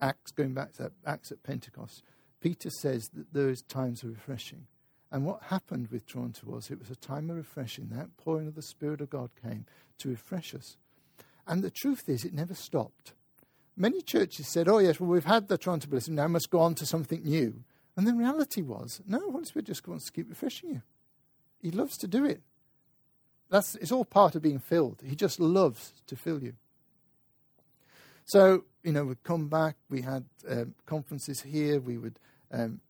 Acts, 0.00 0.32
going 0.32 0.54
back 0.54 0.72
to 0.74 0.90
Acts 1.06 1.30
at 1.30 1.42
Pentecost, 1.42 2.02
Peter 2.40 2.70
says 2.70 3.10
that 3.32 3.48
is 3.48 3.62
times 3.62 4.02
of 4.02 4.10
refreshing. 4.10 4.66
And 5.10 5.24
what 5.24 5.44
happened 5.44 5.88
with 5.90 6.06
Toronto 6.06 6.46
was 6.46 6.70
it 6.70 6.78
was 6.78 6.90
a 6.90 6.96
time 6.96 7.30
of 7.30 7.36
refreshing. 7.36 7.88
That 7.90 8.16
pouring 8.16 8.48
of 8.48 8.54
the 8.54 8.62
Spirit 8.62 9.00
of 9.00 9.10
God 9.10 9.30
came 9.40 9.66
to 9.98 10.08
refresh 10.08 10.54
us. 10.54 10.76
And 11.46 11.62
the 11.62 11.70
truth 11.70 12.08
is, 12.08 12.24
it 12.24 12.34
never 12.34 12.54
stopped. 12.54 13.12
Many 13.76 14.00
churches 14.00 14.50
said, 14.52 14.68
oh, 14.68 14.78
yes, 14.78 14.98
well, 14.98 15.10
we've 15.10 15.24
had 15.24 15.48
the 15.48 15.58
Toronto 15.58 15.88
baptism, 15.88 16.14
now 16.14 16.26
we 16.26 16.32
must 16.32 16.50
go 16.50 16.60
on 16.60 16.74
to 16.76 16.86
something 16.86 17.22
new. 17.22 17.64
And 17.96 18.06
the 18.06 18.14
reality 18.14 18.62
was, 18.62 19.00
no, 19.06 19.30
Holy 19.30 19.44
Spirit 19.44 19.66
just 19.66 19.86
wants 19.86 20.06
to 20.06 20.12
keep 20.12 20.28
refreshing 20.28 20.70
you. 20.70 20.82
He 21.64 21.70
loves 21.70 21.96
to 21.96 22.06
do 22.06 22.26
it. 22.26 22.42
That's, 23.48 23.74
it's 23.76 23.90
all 23.90 24.04
part 24.04 24.34
of 24.34 24.42
being 24.42 24.58
filled. 24.58 25.00
He 25.02 25.16
just 25.16 25.40
loves 25.40 25.94
to 26.08 26.14
fill 26.14 26.42
you. 26.42 26.52
So, 28.26 28.64
you 28.82 28.92
know, 28.92 29.06
we'd 29.06 29.22
come 29.22 29.48
back, 29.48 29.76
we 29.88 30.02
had 30.02 30.26
um, 30.46 30.74
conferences 30.84 31.40
here, 31.40 31.80
we 31.80 31.96
would 31.96 32.18
um, 32.52 32.80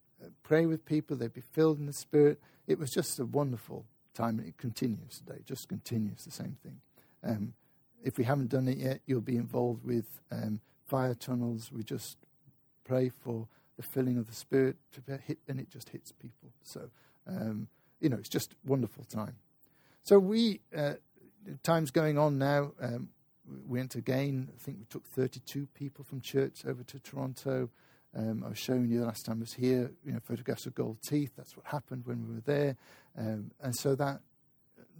pray 0.42 0.66
with 0.66 0.84
people, 0.84 1.16
they'd 1.16 1.32
be 1.32 1.40
filled 1.52 1.78
in 1.78 1.86
the 1.86 1.92
Spirit. 1.92 2.40
It 2.66 2.80
was 2.80 2.90
just 2.90 3.20
a 3.20 3.24
wonderful 3.24 3.84
time, 4.12 4.40
and 4.40 4.48
it 4.48 4.58
continues 4.58 5.20
today, 5.24 5.40
just 5.46 5.68
continues 5.68 6.24
the 6.24 6.32
same 6.32 6.56
thing. 6.64 6.80
Um, 7.22 7.54
if 8.02 8.18
we 8.18 8.24
haven't 8.24 8.50
done 8.50 8.66
it 8.66 8.78
yet, 8.78 9.02
you'll 9.06 9.20
be 9.20 9.36
involved 9.36 9.84
with 9.84 10.20
um, 10.32 10.60
fire 10.88 11.14
tunnels. 11.14 11.70
We 11.72 11.84
just 11.84 12.16
pray 12.84 13.08
for 13.08 13.46
the 13.76 13.84
filling 13.84 14.18
of 14.18 14.26
the 14.26 14.34
Spirit 14.34 14.76
to 14.94 15.18
hit, 15.18 15.38
and 15.46 15.60
it 15.60 15.70
just 15.70 15.90
hits 15.90 16.10
people. 16.10 16.50
So, 16.64 16.90
um, 17.28 17.68
you 18.04 18.10
know, 18.10 18.18
it's 18.18 18.28
just 18.28 18.54
wonderful 18.66 19.02
time. 19.04 19.36
So 20.02 20.18
we, 20.18 20.60
uh, 20.76 20.94
time's 21.62 21.90
going 21.90 22.18
on 22.18 22.36
now. 22.36 22.72
Um, 22.78 23.08
we 23.48 23.78
went 23.78 23.94
again. 23.94 24.50
I 24.54 24.62
think 24.62 24.76
we 24.78 24.84
took 24.84 25.06
32 25.08 25.68
people 25.74 26.04
from 26.04 26.20
church 26.20 26.66
over 26.66 26.82
to 26.84 26.98
Toronto. 27.00 27.70
Um, 28.14 28.44
I 28.44 28.50
was 28.50 28.58
showing 28.58 28.90
you 28.90 29.00
the 29.00 29.06
last 29.06 29.24
time 29.24 29.38
I 29.38 29.40
was 29.40 29.54
here, 29.54 29.90
you 30.04 30.12
know, 30.12 30.20
photographs 30.22 30.66
of 30.66 30.74
gold 30.74 30.98
teeth. 31.02 31.32
That's 31.34 31.56
what 31.56 31.64
happened 31.64 32.02
when 32.04 32.28
we 32.28 32.34
were 32.34 32.42
there. 32.42 32.76
Um, 33.18 33.52
and 33.62 33.74
so 33.74 33.94
that 33.94 34.20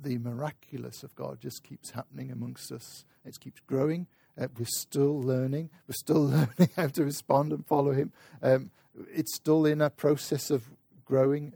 the 0.02 0.16
miraculous 0.16 1.02
of 1.02 1.14
God 1.14 1.40
just 1.40 1.62
keeps 1.62 1.90
happening 1.90 2.30
amongst 2.30 2.72
us. 2.72 3.04
It 3.26 3.38
keeps 3.38 3.60
growing. 3.60 4.06
Uh, 4.40 4.48
we're 4.58 4.64
still 4.64 5.20
learning. 5.20 5.68
We're 5.86 5.92
still 5.92 6.24
learning 6.26 6.70
how 6.74 6.88
to 6.88 7.04
respond 7.04 7.52
and 7.52 7.66
follow 7.66 7.92
Him. 7.92 8.12
Um, 8.42 8.70
it's 9.12 9.34
still 9.34 9.66
in 9.66 9.82
a 9.82 9.90
process 9.90 10.50
of 10.50 10.64
growing. 11.04 11.52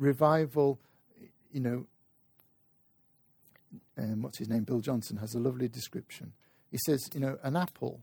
Revival, 0.00 0.80
you 1.52 1.60
know, 1.60 1.86
um, 3.98 4.22
what's 4.22 4.38
his 4.38 4.48
name? 4.48 4.64
Bill 4.64 4.80
Johnson 4.80 5.18
has 5.18 5.34
a 5.34 5.38
lovely 5.38 5.68
description. 5.68 6.32
He 6.70 6.78
says, 6.86 7.08
you 7.12 7.20
know, 7.20 7.38
an 7.42 7.54
apple, 7.54 8.00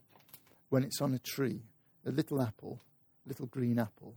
when 0.69 0.83
it's 0.83 1.01
on 1.01 1.13
a 1.13 1.19
tree, 1.19 1.61
a 2.05 2.11
little 2.11 2.39
apple, 2.39 2.79
little 3.25 3.47
green 3.47 3.79
apple, 3.79 4.13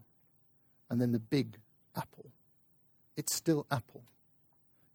and 0.91 1.01
then 1.01 1.13
the 1.13 1.19
big 1.19 1.57
apple, 1.97 2.27
it's 3.17 3.35
still 3.35 3.67
apple. 3.71 4.03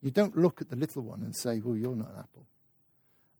You 0.01 0.11
don't 0.11 0.37
look 0.37 0.61
at 0.61 0.69
the 0.69 0.75
little 0.75 1.01
one 1.01 1.21
and 1.21 1.35
say, 1.35 1.61
well, 1.63 1.75
you're 1.75 1.95
not 1.95 2.11
an 2.11 2.19
apple. 2.19 2.45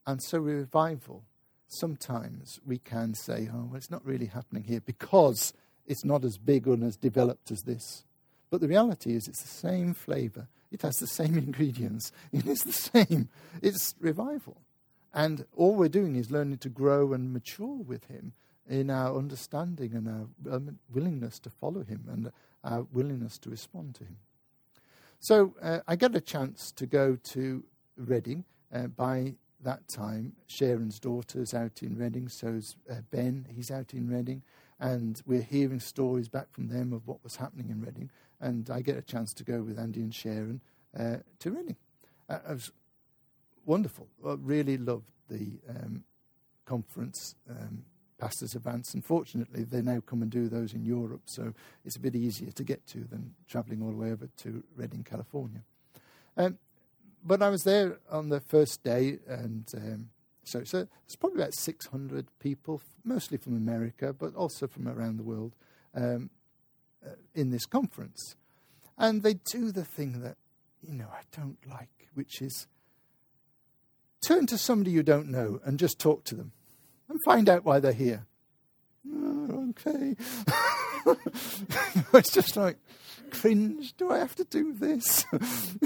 And 0.08 0.24
so, 0.24 0.40
revival, 0.40 1.24
sometimes 1.68 2.60
we 2.66 2.80
can 2.80 3.14
say, 3.14 3.48
oh, 3.54 3.66
well, 3.66 3.76
it's 3.76 3.92
not 3.92 4.04
really 4.04 4.28
happening 4.28 4.64
here 4.64 4.82
because 4.82 5.54
it's 5.86 6.04
not 6.04 6.24
as 6.24 6.38
big 6.38 6.66
and 6.66 6.84
as 6.84 6.96
developed 6.96 7.52
as 7.52 7.62
this. 7.62 8.05
But 8.50 8.62
the 8.62 8.68
reality 8.68 9.16
is, 9.16 9.28
it's 9.28 9.42
the 9.42 9.48
same 9.48 9.94
flavor, 9.94 10.48
it 10.72 10.82
has 10.82 10.96
the 10.98 11.08
same 11.08 11.38
ingredients, 11.38 12.12
it 12.32 12.46
is 12.46 12.64
the 12.64 12.74
same. 12.74 13.30
It's 13.62 13.96
revival. 14.00 14.58
And 15.14 15.46
all 15.56 15.76
we're 15.76 15.88
doing 15.88 16.18
is 16.18 16.30
learning 16.30 16.58
to 16.60 16.70
grow 16.70 17.14
and 17.14 17.32
mature 17.32 17.78
with 17.78 18.06
Him 18.06 18.34
in 18.68 18.90
our 18.90 19.16
understanding 19.18 19.94
and 19.94 20.08
our 20.08 20.56
um, 20.56 20.80
willingness 20.94 21.40
to 21.40 21.50
follow 21.50 21.84
Him 21.84 22.06
and 22.12 22.32
our 22.64 22.86
willingness 22.92 23.38
to 23.40 23.50
respond 23.50 23.96
to 23.96 24.04
Him. 24.04 24.18
So 25.20 25.56
uh, 25.62 25.80
I 25.88 25.96
got 25.96 26.16
a 26.16 26.22
chance 26.22 26.72
to 26.74 26.86
go 26.86 27.16
to 27.16 27.64
Redding. 27.98 28.44
Uh, 28.74 28.88
by 28.88 29.36
that 29.64 29.88
time, 29.88 30.34
Sharon's 30.48 31.00
daughter's 31.00 31.54
out 31.54 31.82
in 31.82 31.98
Redding, 31.98 32.28
so's 32.30 32.76
uh, 32.92 32.96
Ben, 33.10 33.48
he's 33.56 33.72
out 33.72 33.94
in 33.94 34.10
Redding. 34.10 34.44
And 34.80 35.22
we're 35.26 35.42
hearing 35.42 35.80
stories 35.80 36.28
back 36.28 36.52
from 36.52 36.68
them 36.68 36.92
of 36.94 37.08
what 37.08 37.24
was 37.24 37.38
happening 37.38 37.70
in 37.70 37.82
Redding. 37.82 38.10
And 38.42 38.70
I 38.70 38.82
get 38.82 38.98
a 38.98 39.02
chance 39.02 39.34
to 39.36 39.44
go 39.44 39.62
with 39.62 39.80
Andy 39.80 40.02
and 40.02 40.14
Sharon 40.14 40.62
uh, 40.98 41.18
to 41.40 41.52
Redding. 41.52 41.78
Uh, 42.30 42.40
it 42.50 42.54
was 42.54 42.72
wonderful. 43.66 44.08
I 44.26 44.36
really 44.40 44.78
loved 44.78 45.12
the 45.30 45.60
um, 45.70 46.04
conference. 46.66 47.36
Um, 47.50 47.86
Pastors 48.18 48.56
Advance. 48.56 48.94
Unfortunately, 48.94 49.64
they 49.64 49.82
now 49.82 50.02
come 50.06 50.22
and 50.22 50.32
do 50.32 50.48
those 50.48 50.74
in 50.74 50.86
Europe, 50.86 51.24
so 51.26 51.54
it's 51.84 51.98
a 51.98 52.00
bit 52.00 52.16
easier 52.16 52.52
to 52.52 52.64
get 52.64 52.86
to 52.88 53.00
than 53.00 53.36
travelling 53.48 53.82
all 53.82 53.92
the 53.92 53.98
way 53.98 54.12
over 54.12 54.30
to 54.38 54.64
Redding, 54.76 55.04
California. 55.04 55.62
Um, 56.38 56.58
but 57.24 57.42
I 57.42 57.50
was 57.50 57.64
there 57.64 58.00
on 58.10 58.30
the 58.30 58.40
first 58.40 58.84
day, 58.84 59.20
and 59.28 59.70
um, 59.76 60.10
so, 60.46 60.64
so 60.64 60.88
it's 61.06 61.16
probably 61.16 61.42
about 61.42 61.54
600 61.54 62.28
people, 62.40 62.82
mostly 63.04 63.38
from 63.38 63.56
America, 63.58 64.14
but 64.14 64.36
also 64.36 64.68
from 64.68 64.88
around 64.88 65.18
the 65.18 65.24
world, 65.24 65.56
um, 65.96 66.30
uh, 67.06 67.16
in 67.34 67.50
this 67.50 67.66
conference. 67.66 68.36
And 68.98 69.24
they 69.24 69.34
do 69.52 69.72
the 69.72 69.84
thing 69.84 70.22
that, 70.22 70.38
you 70.82 70.94
know, 70.94 71.08
I 71.12 71.22
don't 71.36 71.58
like, 71.68 72.08
which 72.14 72.42
is 72.42 72.68
turn 74.26 74.46
to 74.48 74.58
somebody 74.58 74.92
you 74.92 75.04
don't 75.04 75.30
know 75.30 75.60
and 75.66 75.78
just 75.78 76.00
talk 76.00 76.24
to 76.26 76.36
them 76.36 76.52
and 77.10 77.20
find 77.26 77.50
out 77.50 77.66
why 77.66 77.80
they're 77.80 77.92
here. 77.92 78.26
Oh, 79.12 79.70
okay. 79.72 80.16
it's 82.14 82.32
just 82.32 82.56
like, 82.56 82.78
cringe, 83.32 83.94
do 83.98 84.12
I 84.12 84.20
have 84.20 84.36
to 84.36 84.44
do 84.44 84.74
this? 84.74 85.26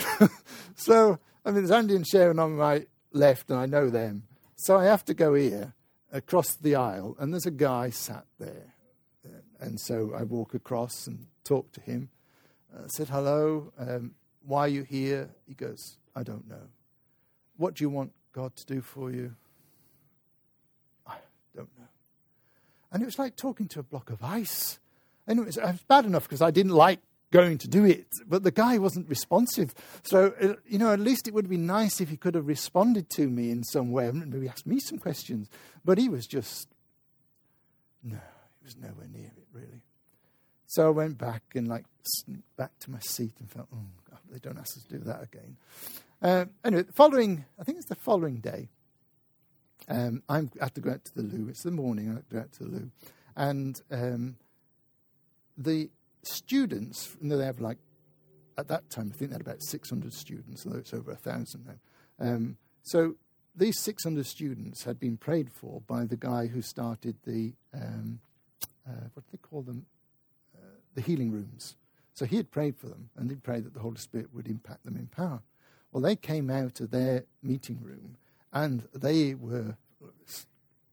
so, 0.76 1.20
I 1.46 1.52
mean, 1.52 1.56
there's 1.56 1.72
Andy 1.72 1.96
and 1.96 2.08
Sharon 2.08 2.40
on 2.40 2.56
my 2.56 2.86
left, 3.12 3.50
and 3.50 3.60
I 3.60 3.66
know 3.66 3.90
them. 3.90 4.24
So 4.62 4.78
I 4.78 4.84
have 4.86 5.06
to 5.06 5.14
go 5.14 5.36
here, 5.36 5.74
across 6.12 6.54
the 6.54 6.76
aisle, 6.76 7.16
and 7.18 7.32
there's 7.32 7.46
a 7.46 7.52
guy 7.52 7.92
sat 7.92 8.26
there. 8.40 8.74
And 9.62 9.80
so 9.80 10.12
I 10.14 10.24
walk 10.24 10.54
across 10.54 11.08
and 11.08 11.28
talk 11.46 11.72
to 11.72 11.82
him. 11.82 12.10
I 12.76 12.88
said, 12.88 13.08
hello, 13.08 13.72
um, 13.80 14.16
why 14.46 14.62
are 14.66 14.68
you 14.68 14.84
here? 14.84 15.30
He 15.48 15.54
goes, 15.54 15.96
I 16.14 16.24
don't 16.24 16.46
know. 16.50 16.68
What 17.56 17.76
do 17.76 17.86
you 17.86 17.90
want 17.90 18.12
God 18.34 18.54
to 18.58 18.66
do 18.66 18.82
for 18.82 19.12
you? 19.12 19.34
I 21.08 21.16
don't 21.56 21.70
know. 21.80 21.88
And 22.92 23.02
it 23.02 23.06
was 23.06 23.18
like 23.18 23.38
talking 23.38 23.70
to 23.70 23.80
a 23.80 23.84
block 23.84 24.10
of 24.10 24.22
ice. 24.22 24.78
And 25.26 25.40
it 25.40 25.46
was, 25.46 25.56
it 25.56 25.64
was 25.64 25.84
bad 25.88 26.04
enough 26.04 26.24
because 26.24 26.42
I 26.42 26.52
didn't 26.52 26.74
like 26.74 27.00
going 27.32 27.58
to 27.60 27.68
do 27.68 27.86
it, 27.86 28.08
but 28.28 28.44
the 28.44 28.52
guy 28.52 28.78
wasn't 28.78 29.08
responsive. 29.10 29.74
So, 30.04 30.34
uh, 30.42 30.56
you 30.68 30.80
know, 30.80 30.92
at 30.92 31.00
least 31.00 31.28
it 31.28 31.34
would 31.34 31.50
be 31.50 31.58
nice 31.58 32.02
if 32.02 32.10
he 32.10 32.18
could 32.18 32.36
have 32.36 32.48
responded 32.48 33.10
to 33.12 33.28
me 33.28 33.52
in 33.52 33.64
some 33.64 33.92
way, 33.92 34.08
and 34.08 34.32
maybe 34.32 34.50
asked 34.50 34.66
me 34.66 34.80
some 34.80 34.98
questions. 34.98 35.50
But 35.86 35.98
he 35.98 36.10
was 36.10 36.26
just, 36.26 36.68
no, 38.04 38.18
he 38.60 38.66
was 38.66 38.78
nowhere 38.78 39.08
near 39.12 39.32
it, 39.38 39.48
really. 39.54 39.82
So 40.66 40.88
I 40.88 40.92
went 40.92 41.18
back 41.18 41.44
and, 41.56 41.68
like, 41.68 41.86
back 42.58 42.72
to 42.80 42.92
my 42.92 43.00
seat 43.00 43.34
and 43.40 43.50
felt, 43.50 43.68
oh, 43.74 43.86
God, 44.10 44.20
they 44.32 44.40
don't 44.40 44.58
ask 44.58 44.78
us 44.78 44.84
to 44.84 44.98
do 44.98 45.04
that 45.06 45.24
again. 45.24 45.58
Uh, 46.22 46.46
anyway, 46.66 46.84
the 46.84 46.94
following, 46.94 47.46
I 47.60 47.64
think 47.64 47.78
it's 47.78 47.88
the 47.88 47.96
following 47.96 48.38
day, 48.38 48.70
um, 49.88 50.22
i 50.30 50.44
have 50.60 50.74
to 50.74 50.82
go 50.82 50.92
out 50.92 51.04
to 51.06 51.16
the 51.16 51.24
loo. 51.24 51.48
It's 51.50 51.64
the 51.64 51.72
morning. 51.72 52.10
I 52.10 52.14
have 52.16 52.30
to 52.30 52.36
go 52.36 52.42
out 52.42 52.52
to 52.54 52.64
the 52.64 52.70
loo, 52.70 52.92
and 53.36 53.82
um, 53.92 54.36
the 55.58 55.90
students. 56.24 57.16
Know, 57.22 57.38
they 57.38 57.46
have 57.46 57.60
like 57.60 57.78
at 58.58 58.68
that 58.68 58.90
time. 58.90 59.12
I 59.14 59.18
think 59.18 59.32
they 59.32 59.36
had 59.36 59.42
about 59.42 59.62
six 59.62 59.90
hundred 59.90 60.14
students, 60.14 60.66
although 60.66 60.80
it's 60.80 60.94
over 60.94 61.12
a 61.12 61.16
thousand 61.16 61.66
now. 61.66 62.28
Um, 62.28 62.58
so 62.82 63.16
these 63.56 63.80
six 63.80 64.04
hundred 64.04 64.26
students 64.26 64.84
had 64.84 65.00
been 65.00 65.18
prayed 65.18 65.52
for 65.52 65.82
by 65.88 66.06
the 66.06 66.18
guy 66.18 66.48
who 66.48 66.62
started 66.62 67.16
the 67.26 67.54
um, 67.74 68.20
uh, 68.88 69.08
what 69.14 69.26
do 69.26 69.32
they 69.32 69.38
call 69.38 69.62
them? 69.62 69.86
Uh, 70.58 70.80
the 70.96 71.02
healing 71.02 71.32
rooms. 71.32 71.76
So 72.14 72.26
he 72.26 72.38
had 72.38 72.52
prayed 72.52 72.76
for 72.78 72.88
them, 72.88 73.10
and 73.16 73.30
he 73.30 73.38
prayed 73.38 73.64
that 73.66 73.74
the 73.74 73.80
Holy 73.80 73.98
Spirit 73.98 74.34
would 74.34 74.48
impact 74.48 74.84
them 74.84 74.98
in 74.98 75.08
power. 75.08 75.42
Well, 75.92 76.02
they 76.02 76.16
came 76.16 76.50
out 76.50 76.80
of 76.82 76.92
their 76.92 77.26
meeting 77.42 77.80
room 77.82 78.18
and 78.54 78.88
they 78.94 79.34
were 79.34 79.76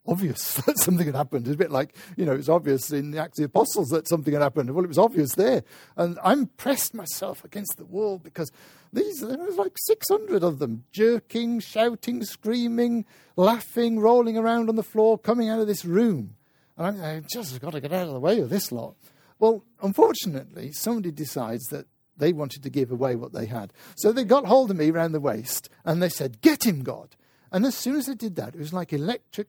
obvious 0.06 0.54
that 0.66 0.78
something 0.78 1.06
had 1.06 1.14
happened. 1.14 1.46
It's 1.46 1.54
a 1.54 1.58
bit 1.58 1.70
like, 1.70 1.94
you 2.16 2.24
know, 2.24 2.32
it's 2.32 2.48
obvious 2.48 2.90
in 2.90 3.10
the 3.10 3.18
Acts 3.18 3.38
of 3.38 3.42
the 3.42 3.46
Apostles 3.46 3.88
that 3.88 4.08
something 4.08 4.32
had 4.32 4.42
happened. 4.42 4.70
Well, 4.74 4.84
it 4.84 4.88
was 4.88 4.98
obvious 4.98 5.34
there. 5.34 5.62
And 5.96 6.18
I'm 6.22 6.46
pressed 6.46 6.94
myself 6.94 7.44
against 7.44 7.76
the 7.76 7.84
wall 7.84 8.18
because 8.18 8.50
these, 8.92 9.20
there 9.20 9.38
was 9.38 9.56
like 9.56 9.76
600 9.86 10.42
of 10.42 10.58
them, 10.58 10.84
jerking, 10.92 11.60
shouting, 11.60 12.24
screaming, 12.24 13.04
laughing, 13.36 14.00
rolling 14.00 14.36
around 14.36 14.68
on 14.68 14.76
the 14.76 14.82
floor, 14.82 15.18
coming 15.18 15.48
out 15.48 15.60
of 15.60 15.66
this 15.66 15.84
room. 15.84 16.36
And 16.76 17.00
I, 17.00 17.16
I 17.16 17.22
just 17.30 17.60
got 17.60 17.72
to 17.72 17.80
get 17.80 17.92
out 17.92 18.06
of 18.06 18.14
the 18.14 18.20
way 18.20 18.40
of 18.40 18.50
this 18.50 18.70
lot. 18.70 18.94
Well, 19.38 19.64
unfortunately, 19.82 20.72
somebody 20.72 21.10
decides 21.10 21.64
that 21.66 21.86
they 22.16 22.32
wanted 22.32 22.62
to 22.62 22.70
give 22.70 22.90
away 22.90 23.16
what 23.16 23.32
they 23.32 23.46
had. 23.46 23.72
So 23.96 24.12
they 24.12 24.24
got 24.24 24.46
hold 24.46 24.70
of 24.70 24.76
me 24.76 24.90
round 24.90 25.14
the 25.14 25.20
waist 25.20 25.68
and 25.84 26.02
they 26.02 26.08
said, 26.08 26.40
Get 26.40 26.64
him, 26.64 26.82
God. 26.82 27.16
And 27.52 27.64
as 27.64 27.74
soon 27.74 27.96
as 27.96 28.08
I 28.08 28.14
did 28.14 28.36
that, 28.36 28.54
it 28.54 28.58
was 28.58 28.72
like 28.72 28.92
electric 28.92 29.48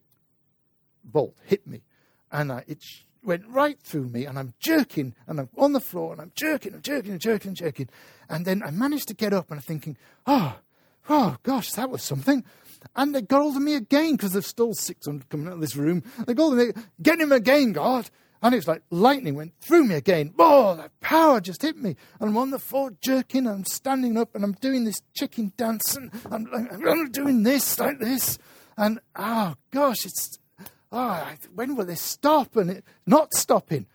bolt 1.12 1.36
hit 1.44 1.66
me. 1.66 1.82
And 2.30 2.52
I, 2.52 2.64
it 2.66 2.82
sh- 2.82 3.02
went 3.22 3.46
right 3.48 3.78
through 3.80 4.08
me, 4.08 4.24
and 4.24 4.38
I'm 4.38 4.54
jerking, 4.60 5.14
and 5.26 5.40
I'm 5.40 5.48
on 5.56 5.72
the 5.72 5.80
floor, 5.80 6.12
and 6.12 6.20
I'm 6.20 6.32
jerking, 6.34 6.74
and 6.74 6.82
jerking, 6.82 7.12
and 7.12 7.20
jerking, 7.20 7.48
and 7.48 7.56
jerking. 7.56 7.88
And 8.28 8.44
then 8.44 8.62
I 8.62 8.70
managed 8.70 9.08
to 9.08 9.14
get 9.14 9.32
up, 9.32 9.50
and 9.50 9.58
I'm 9.58 9.62
thinking, 9.62 9.96
oh, 10.26 10.56
oh, 11.08 11.36
gosh, 11.42 11.72
that 11.72 11.90
was 11.90 12.02
something. 12.02 12.44
And 12.94 13.14
they 13.14 13.22
got 13.22 13.42
hold 13.42 13.56
of 13.56 13.62
me 13.62 13.74
again 13.74 14.12
because 14.12 14.32
there's 14.32 14.46
still 14.46 14.74
600 14.74 15.28
coming 15.28 15.48
out 15.48 15.54
of 15.54 15.60
this 15.60 15.76
room. 15.76 16.02
They 16.26 16.34
got 16.34 16.42
hold 16.42 16.60
of 16.60 16.76
me, 16.76 16.82
get 17.02 17.20
him 17.20 17.32
again, 17.32 17.72
God. 17.72 18.08
And 18.40 18.54
it's 18.54 18.68
like 18.68 18.82
lightning 18.90 19.34
went 19.34 19.52
through 19.60 19.84
me 19.84 19.96
again. 19.96 20.32
Oh, 20.38 20.76
that 20.76 20.98
power 21.00 21.40
just 21.40 21.62
hit 21.62 21.76
me. 21.76 21.96
And 22.20 22.30
I'm 22.30 22.36
on 22.36 22.50
the 22.50 22.58
floor 22.58 22.92
jerking 23.00 23.46
and 23.46 23.56
I'm 23.56 23.64
standing 23.64 24.16
up 24.16 24.34
and 24.34 24.44
I'm 24.44 24.52
doing 24.52 24.84
this 24.84 25.02
chicken 25.12 25.52
dance 25.56 25.96
and 25.96 26.12
I'm, 26.30 26.46
I'm 26.70 27.10
doing 27.10 27.42
this 27.42 27.80
like 27.80 27.98
this. 27.98 28.38
And 28.76 29.00
oh 29.16 29.54
gosh, 29.72 30.06
it's, 30.06 30.38
oh, 30.92 31.32
when 31.54 31.76
will 31.76 31.84
this 31.84 32.02
stop? 32.02 32.56
And 32.56 32.70
it 32.70 32.84
not 33.06 33.34
stopping. 33.34 33.86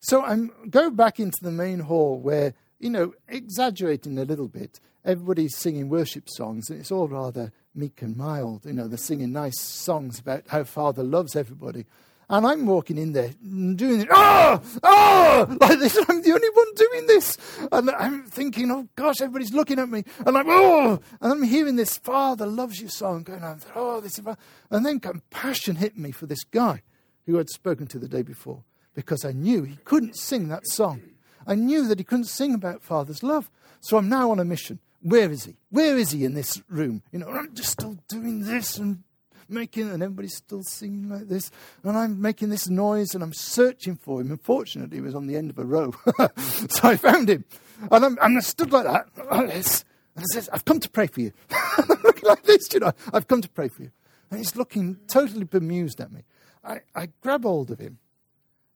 So 0.00 0.22
I'm 0.22 0.50
go 0.68 0.90
back 0.90 1.18
into 1.18 1.38
the 1.42 1.50
main 1.50 1.80
hall 1.80 2.18
where, 2.18 2.54
you 2.78 2.90
know, 2.90 3.14
exaggerating 3.28 4.18
a 4.18 4.24
little 4.24 4.48
bit, 4.48 4.80
everybody's 5.04 5.56
singing 5.56 5.88
worship 5.88 6.28
songs 6.28 6.68
and 6.68 6.78
it's 6.78 6.92
all 6.92 7.08
rather 7.08 7.52
meek 7.74 8.02
and 8.02 8.16
mild. 8.16 8.66
You 8.66 8.74
know, 8.74 8.86
they're 8.86 8.98
singing 8.98 9.32
nice 9.32 9.60
songs 9.60 10.18
about 10.18 10.44
how 10.48 10.64
Father 10.64 11.02
loves 11.02 11.36
everybody. 11.36 11.86
And 12.28 12.46
I'm 12.46 12.66
walking 12.66 12.96
in 12.98 13.12
there 13.12 13.30
doing 13.42 14.00
it, 14.00 14.08
oh, 14.10 14.60
oh, 14.82 15.56
like 15.60 15.78
this. 15.78 15.98
I'm 16.08 16.22
the 16.22 16.32
only 16.32 16.48
one 16.48 16.74
doing 16.74 17.06
this. 17.06 17.36
And 17.70 17.90
I'm 17.90 18.24
thinking, 18.24 18.70
oh 18.70 18.88
gosh, 18.96 19.20
everybody's 19.20 19.52
looking 19.52 19.78
at 19.78 19.88
me. 19.88 20.04
And 20.24 20.36
I'm, 20.36 20.46
oh, 20.48 21.00
and 21.20 21.32
I'm 21.32 21.42
hearing 21.42 21.76
this 21.76 21.98
Father 21.98 22.46
loves 22.46 22.80
you 22.80 22.88
song 22.88 23.22
going 23.22 23.44
on. 23.44 23.60
Oh, 23.74 24.00
this 24.00 24.18
is, 24.18 24.24
and 24.70 24.86
then 24.86 25.00
compassion 25.00 25.76
hit 25.76 25.98
me 25.98 26.10
for 26.10 26.26
this 26.26 26.44
guy 26.44 26.82
who 27.26 27.38
I'd 27.38 27.50
spoken 27.50 27.86
to 27.88 27.98
the 27.98 28.08
day 28.08 28.22
before 28.22 28.64
because 28.94 29.24
I 29.24 29.32
knew 29.32 29.64
he 29.64 29.76
couldn't 29.84 30.16
sing 30.16 30.48
that 30.48 30.66
song. 30.66 31.02
I 31.46 31.54
knew 31.54 31.86
that 31.88 31.98
he 31.98 32.04
couldn't 32.04 32.24
sing 32.24 32.54
about 32.54 32.82
Father's 32.82 33.22
love. 33.22 33.50
So 33.80 33.98
I'm 33.98 34.08
now 34.08 34.30
on 34.30 34.40
a 34.40 34.44
mission. 34.44 34.78
Where 35.02 35.30
is 35.30 35.44
he? 35.44 35.56
Where 35.68 35.98
is 35.98 36.12
he 36.12 36.24
in 36.24 36.32
this 36.32 36.62
room? 36.70 37.02
You 37.12 37.18
know, 37.18 37.28
I'm 37.28 37.54
just 37.54 37.72
still 37.72 37.98
doing 38.08 38.44
this 38.44 38.78
and 38.78 39.03
making, 39.48 39.90
and 39.90 40.02
everybody's 40.02 40.36
still 40.36 40.62
singing 40.62 41.08
like 41.08 41.28
this. 41.28 41.50
And 41.82 41.96
I'm 41.96 42.20
making 42.20 42.50
this 42.50 42.68
noise 42.68 43.14
and 43.14 43.22
I'm 43.22 43.32
searching 43.32 43.96
for 43.96 44.20
him. 44.20 44.30
Unfortunately, 44.30 44.98
he 44.98 45.00
was 45.00 45.14
on 45.14 45.26
the 45.26 45.36
end 45.36 45.50
of 45.50 45.58
a 45.58 45.64
row. 45.64 45.92
so 46.36 46.88
I 46.88 46.96
found 46.96 47.28
him. 47.28 47.44
And, 47.90 48.04
I'm, 48.04 48.18
and 48.20 48.38
I 48.38 48.40
stood 48.40 48.72
like 48.72 48.84
that, 48.84 49.06
like 49.30 49.48
this. 49.48 49.84
And 50.14 50.22
he 50.22 50.34
says, 50.34 50.48
I've 50.52 50.64
come 50.64 50.80
to 50.80 50.90
pray 50.90 51.06
for 51.06 51.20
you. 51.20 51.32
looking 52.04 52.28
like 52.28 52.44
this, 52.44 52.72
you 52.72 52.80
know, 52.80 52.92
I've 53.12 53.26
come 53.26 53.40
to 53.40 53.48
pray 53.48 53.68
for 53.68 53.82
you. 53.82 53.90
And 54.30 54.38
he's 54.38 54.56
looking 54.56 54.98
totally 55.08 55.44
bemused 55.44 56.00
at 56.00 56.12
me. 56.12 56.22
I, 56.64 56.80
I 56.94 57.08
grab 57.20 57.42
hold 57.42 57.70
of 57.70 57.78
him 57.78 57.98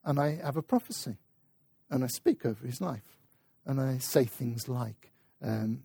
and 0.04 0.18
I 0.18 0.40
have 0.42 0.56
a 0.56 0.62
prophecy. 0.62 1.16
And 1.90 2.04
I 2.04 2.08
speak 2.08 2.44
over 2.44 2.66
his 2.66 2.80
life. 2.80 3.16
And 3.64 3.80
I 3.80 3.98
say 3.98 4.24
things 4.24 4.68
like, 4.68 5.12
um, 5.42 5.82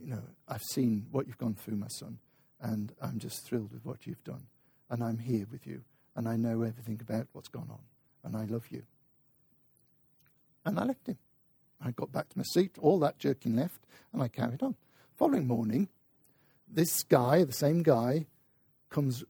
you 0.00 0.10
know, 0.10 0.22
I've 0.48 0.62
seen 0.62 1.06
what 1.10 1.26
you've 1.26 1.38
gone 1.38 1.54
through, 1.54 1.76
my 1.76 1.88
son. 1.88 2.18
And 2.62 2.92
I'm 3.02 3.18
just 3.18 3.44
thrilled 3.44 3.72
with 3.72 3.84
what 3.84 4.06
you've 4.06 4.24
done. 4.24 4.46
And 4.88 5.02
I'm 5.02 5.18
here 5.18 5.46
with 5.50 5.66
you. 5.66 5.82
And 6.14 6.28
I 6.28 6.36
know 6.36 6.62
everything 6.62 7.00
about 7.02 7.26
what's 7.32 7.48
gone 7.48 7.68
on. 7.70 7.80
And 8.24 8.36
I 8.36 8.44
love 8.44 8.66
you. 8.70 8.84
And 10.64 10.78
I 10.78 10.84
left 10.84 11.08
him. 11.08 11.18
I 11.84 11.90
got 11.90 12.12
back 12.12 12.28
to 12.28 12.38
my 12.38 12.44
seat, 12.44 12.76
all 12.80 13.00
that 13.00 13.18
jerking 13.18 13.56
left, 13.56 13.80
and 14.12 14.22
I 14.22 14.28
carried 14.28 14.62
on. 14.62 14.76
Following 15.16 15.48
morning, 15.48 15.88
this 16.68 17.02
guy, 17.02 17.42
the 17.44 17.52
same 17.52 17.82
guy, 17.82 18.26
comes 18.88 19.24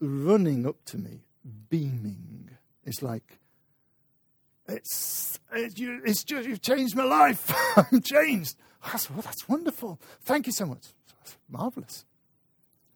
running 0.00 0.66
up 0.66 0.82
to 0.86 0.98
me, 0.98 1.24
beaming. 1.68 2.50
It's 2.84 3.02
like, 3.02 3.38
it's, 4.66 5.38
it's, 5.52 5.78
you, 5.78 6.00
it's 6.04 6.24
just, 6.24 6.48
you've 6.48 6.62
changed 6.62 6.96
my 6.96 7.04
life. 7.04 7.52
I'm 7.76 8.00
changed. 8.00 8.56
I 8.82 8.96
said, 8.96 9.14
well, 9.14 9.22
that's 9.22 9.48
wonderful. 9.48 10.00
Thank 10.22 10.46
you 10.46 10.52
so 10.52 10.66
much. 10.66 10.86
That's 11.18 11.36
marvelous. 11.48 12.04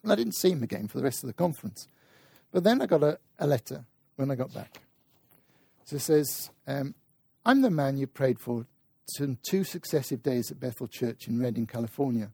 And 0.03 0.11
I 0.11 0.15
didn't 0.15 0.35
see 0.35 0.51
him 0.51 0.63
again 0.63 0.87
for 0.87 0.97
the 0.97 1.03
rest 1.03 1.23
of 1.23 1.27
the 1.27 1.33
conference. 1.33 1.87
But 2.51 2.63
then 2.63 2.81
I 2.81 2.85
got 2.85 3.03
a, 3.03 3.17
a 3.39 3.47
letter 3.47 3.85
when 4.17 4.29
I 4.29 4.35
got 4.35 4.53
back. 4.53 4.81
So 5.85 5.95
it 5.95 6.01
says, 6.01 6.51
um, 6.67 6.93
I'm 7.45 7.61
the 7.61 7.71
man 7.71 7.97
you 7.97 8.07
prayed 8.07 8.39
for 8.39 8.65
two 9.43 9.63
successive 9.63 10.23
days 10.23 10.51
at 10.51 10.59
Bethel 10.59 10.87
Church 10.87 11.27
in 11.27 11.41
Redding, 11.41 11.67
California. 11.67 12.31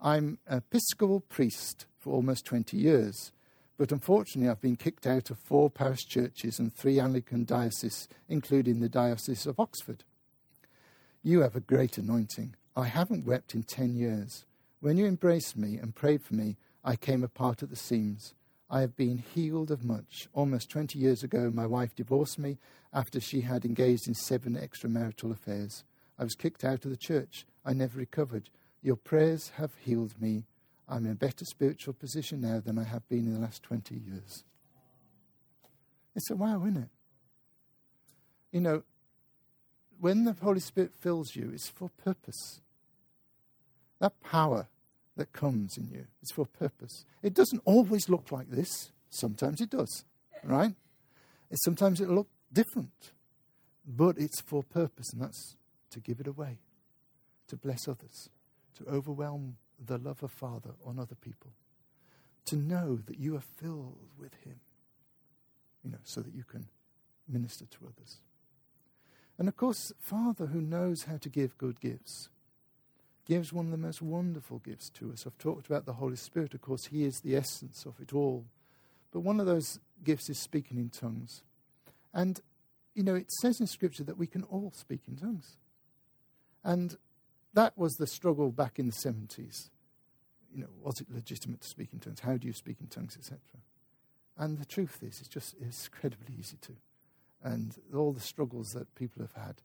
I'm 0.00 0.38
an 0.46 0.58
Episcopal 0.58 1.20
priest 1.20 1.86
for 1.98 2.12
almost 2.12 2.44
20 2.44 2.76
years, 2.76 3.32
but 3.76 3.90
unfortunately 3.90 4.50
I've 4.50 4.60
been 4.60 4.76
kicked 4.76 5.06
out 5.06 5.30
of 5.30 5.38
four 5.38 5.70
parish 5.70 6.04
churches 6.06 6.58
and 6.58 6.74
three 6.74 7.00
Anglican 7.00 7.44
dioceses, 7.44 8.08
including 8.28 8.80
the 8.80 8.88
Diocese 8.88 9.46
of 9.46 9.58
Oxford. 9.58 10.04
You 11.22 11.40
have 11.40 11.56
a 11.56 11.60
great 11.60 11.98
anointing. 11.98 12.54
I 12.76 12.86
haven't 12.86 13.26
wept 13.26 13.54
in 13.54 13.64
10 13.64 13.96
years. 13.96 14.44
When 14.80 14.96
you 14.96 15.06
embraced 15.06 15.56
me 15.56 15.78
and 15.78 15.94
prayed 15.94 16.22
for 16.22 16.34
me, 16.34 16.56
I 16.88 16.96
came 16.96 17.22
apart 17.22 17.62
at 17.62 17.68
the 17.68 17.76
seams. 17.76 18.32
I 18.70 18.80
have 18.80 18.96
been 18.96 19.18
healed 19.18 19.70
of 19.70 19.84
much. 19.84 20.26
Almost 20.32 20.70
20 20.70 20.98
years 20.98 21.22
ago, 21.22 21.52
my 21.54 21.66
wife 21.66 21.94
divorced 21.94 22.38
me 22.38 22.56
after 22.94 23.20
she 23.20 23.42
had 23.42 23.66
engaged 23.66 24.08
in 24.08 24.14
seven 24.14 24.54
extramarital 24.56 25.30
affairs. 25.30 25.84
I 26.18 26.24
was 26.24 26.34
kicked 26.34 26.64
out 26.64 26.86
of 26.86 26.90
the 26.90 26.96
church. 26.96 27.44
I 27.62 27.74
never 27.74 27.98
recovered. 27.98 28.48
Your 28.80 28.96
prayers 28.96 29.52
have 29.56 29.72
healed 29.84 30.14
me. 30.18 30.46
I'm 30.88 31.04
in 31.04 31.12
a 31.12 31.14
better 31.14 31.44
spiritual 31.44 31.92
position 31.92 32.40
now 32.40 32.58
than 32.58 32.78
I 32.78 32.84
have 32.84 33.06
been 33.06 33.26
in 33.26 33.34
the 33.34 33.40
last 33.40 33.62
20 33.64 33.94
years. 33.94 34.44
It's 36.16 36.30
a 36.30 36.36
wow, 36.36 36.62
isn't 36.62 36.84
it? 36.84 36.88
You 38.50 38.62
know, 38.62 38.82
when 40.00 40.24
the 40.24 40.32
Holy 40.32 40.60
Spirit 40.60 40.94
fills 40.98 41.36
you, 41.36 41.50
it's 41.52 41.68
for 41.68 41.90
purpose. 42.02 42.62
That 44.00 44.18
power 44.22 44.68
that 45.18 45.32
comes 45.32 45.76
in 45.76 45.88
you. 45.88 46.06
It's 46.22 46.32
for 46.32 46.46
purpose. 46.46 47.04
It 47.22 47.34
doesn't 47.34 47.60
always 47.64 48.08
look 48.08 48.32
like 48.32 48.50
this. 48.50 48.92
Sometimes 49.10 49.60
it 49.60 49.68
does, 49.68 50.04
right? 50.44 50.74
It, 51.50 51.58
sometimes 51.60 52.00
it'll 52.00 52.14
look 52.14 52.30
different. 52.52 53.10
But 53.86 54.16
it's 54.16 54.40
for 54.40 54.62
purpose, 54.62 55.12
and 55.12 55.20
that's 55.20 55.56
to 55.90 56.00
give 56.00 56.20
it 56.20 56.26
away, 56.26 56.58
to 57.48 57.56
bless 57.56 57.88
others, 57.88 58.30
to 58.76 58.86
overwhelm 58.88 59.56
the 59.84 59.98
love 59.98 60.22
of 60.22 60.30
Father 60.30 60.70
on 60.84 60.98
other 60.98 61.16
people, 61.16 61.50
to 62.44 62.56
know 62.56 63.00
that 63.06 63.18
you 63.18 63.34
are 63.34 63.42
filled 63.60 63.98
with 64.18 64.34
Him, 64.44 64.60
you 65.82 65.90
know, 65.90 65.98
so 66.04 66.20
that 66.20 66.34
you 66.34 66.44
can 66.44 66.68
minister 67.26 67.66
to 67.66 67.78
others. 67.86 68.18
And 69.36 69.48
of 69.48 69.56
course, 69.56 69.92
Father 69.98 70.46
who 70.46 70.60
knows 70.60 71.04
how 71.04 71.16
to 71.16 71.28
give 71.28 71.58
good 71.58 71.80
gifts 71.80 72.28
gives 73.28 73.52
one 73.52 73.66
of 73.66 73.70
the 73.70 73.76
most 73.76 74.00
wonderful 74.00 74.58
gifts 74.58 74.88
to 74.88 75.12
us. 75.12 75.26
I've 75.26 75.36
talked 75.36 75.66
about 75.66 75.84
the 75.84 75.92
Holy 75.92 76.16
Spirit, 76.16 76.54
of 76.54 76.62
course, 76.62 76.86
He 76.86 77.04
is 77.04 77.20
the 77.20 77.36
essence 77.36 77.84
of 77.84 78.00
it 78.00 78.14
all. 78.14 78.46
But 79.12 79.20
one 79.20 79.38
of 79.38 79.46
those 79.46 79.78
gifts 80.02 80.30
is 80.30 80.38
speaking 80.38 80.78
in 80.78 80.88
tongues. 80.88 81.42
And, 82.14 82.40
you 82.94 83.02
know, 83.02 83.14
it 83.14 83.30
says 83.30 83.60
in 83.60 83.66
Scripture 83.66 84.04
that 84.04 84.16
we 84.16 84.26
can 84.26 84.44
all 84.44 84.72
speak 84.74 85.02
in 85.06 85.16
tongues. 85.16 85.58
And 86.64 86.96
that 87.52 87.76
was 87.76 87.92
the 87.94 88.06
struggle 88.06 88.50
back 88.50 88.78
in 88.78 88.86
the 88.86 88.92
70s. 88.92 89.68
You 90.50 90.62
know, 90.62 90.68
was 90.82 90.98
it 90.98 91.14
legitimate 91.14 91.60
to 91.60 91.68
speak 91.68 91.92
in 91.92 92.00
tongues? 92.00 92.20
How 92.20 92.38
do 92.38 92.46
you 92.46 92.54
speak 92.54 92.78
in 92.80 92.86
tongues, 92.86 93.16
etc.? 93.18 93.38
And 94.38 94.58
the 94.58 94.64
truth 94.64 95.02
is, 95.02 95.20
it's 95.20 95.28
just 95.28 95.54
it's 95.60 95.86
incredibly 95.86 96.34
easy 96.38 96.56
to. 96.62 96.72
And 97.42 97.74
all 97.94 98.12
the 98.12 98.20
struggles 98.20 98.70
that 98.70 98.94
people 98.94 99.22
have 99.22 99.42
had, 99.42 99.56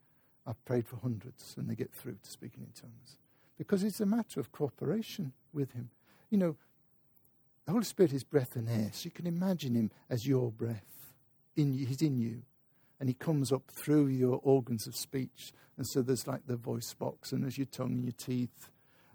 I've 0.45 0.63
prayed 0.65 0.87
for 0.87 0.97
hundreds, 0.97 1.55
and 1.57 1.69
they 1.69 1.75
get 1.75 1.93
through 1.93 2.17
to 2.21 2.29
speaking 2.29 2.63
in 2.63 2.71
tongues 2.79 3.17
because 3.57 3.83
it's 3.83 3.99
a 3.99 4.05
matter 4.05 4.39
of 4.39 4.51
cooperation 4.51 5.33
with 5.53 5.71
Him. 5.73 5.89
You 6.29 6.37
know, 6.37 6.55
the 7.65 7.71
Holy 7.71 7.85
Spirit 7.85 8.13
is 8.13 8.23
breath 8.23 8.55
and 8.55 8.69
air, 8.69 8.89
so 8.93 9.05
you 9.05 9.11
can 9.11 9.27
imagine 9.27 9.75
Him 9.75 9.91
as 10.09 10.27
your 10.27 10.51
breath. 10.51 11.13
In 11.55 11.73
you, 11.73 11.85
he's 11.85 12.01
in 12.01 12.17
you, 12.17 12.41
and 12.99 13.07
He 13.07 13.13
comes 13.13 13.51
up 13.51 13.69
through 13.71 14.07
your 14.07 14.39
organs 14.43 14.87
of 14.87 14.95
speech, 14.95 15.53
and 15.77 15.87
so 15.87 16.01
there's 16.01 16.27
like 16.27 16.47
the 16.47 16.55
voice 16.55 16.93
box, 16.93 17.31
and 17.31 17.43
there's 17.43 17.57
your 17.57 17.67
tongue 17.67 17.91
and 17.91 18.03
your 18.03 18.13
teeth, 18.13 18.69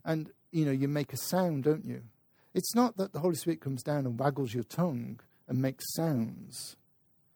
and 0.04 0.30
you 0.52 0.64
know 0.64 0.72
you 0.72 0.88
make 0.88 1.12
a 1.12 1.16
sound, 1.16 1.64
don't 1.64 1.84
you? 1.84 2.02
It's 2.54 2.74
not 2.74 2.96
that 2.96 3.12
the 3.12 3.20
Holy 3.20 3.36
Spirit 3.36 3.60
comes 3.60 3.82
down 3.82 4.06
and 4.06 4.18
waggles 4.18 4.54
your 4.54 4.64
tongue 4.64 5.20
and 5.46 5.60
makes 5.60 5.84
sounds. 5.94 6.76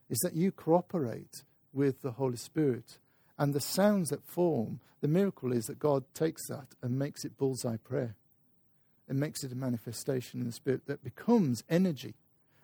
It's 0.08 0.22
that 0.22 0.34
you 0.34 0.52
cooperate 0.52 1.44
with 1.72 2.02
the 2.02 2.12
Holy 2.12 2.36
Spirit 2.36 2.98
and 3.38 3.54
the 3.54 3.60
sounds 3.60 4.10
that 4.10 4.24
form, 4.24 4.80
the 5.00 5.08
miracle 5.08 5.52
is 5.52 5.66
that 5.66 5.78
God 5.78 6.04
takes 6.14 6.46
that 6.48 6.68
and 6.82 6.98
makes 6.98 7.24
it 7.24 7.36
bullseye 7.38 7.76
prayer. 7.78 8.16
and 9.08 9.18
makes 9.20 9.44
it 9.44 9.52
a 9.52 9.56
manifestation 9.56 10.40
in 10.40 10.46
the 10.46 10.52
Spirit 10.52 10.86
that 10.86 11.02
becomes 11.04 11.64
energy. 11.68 12.14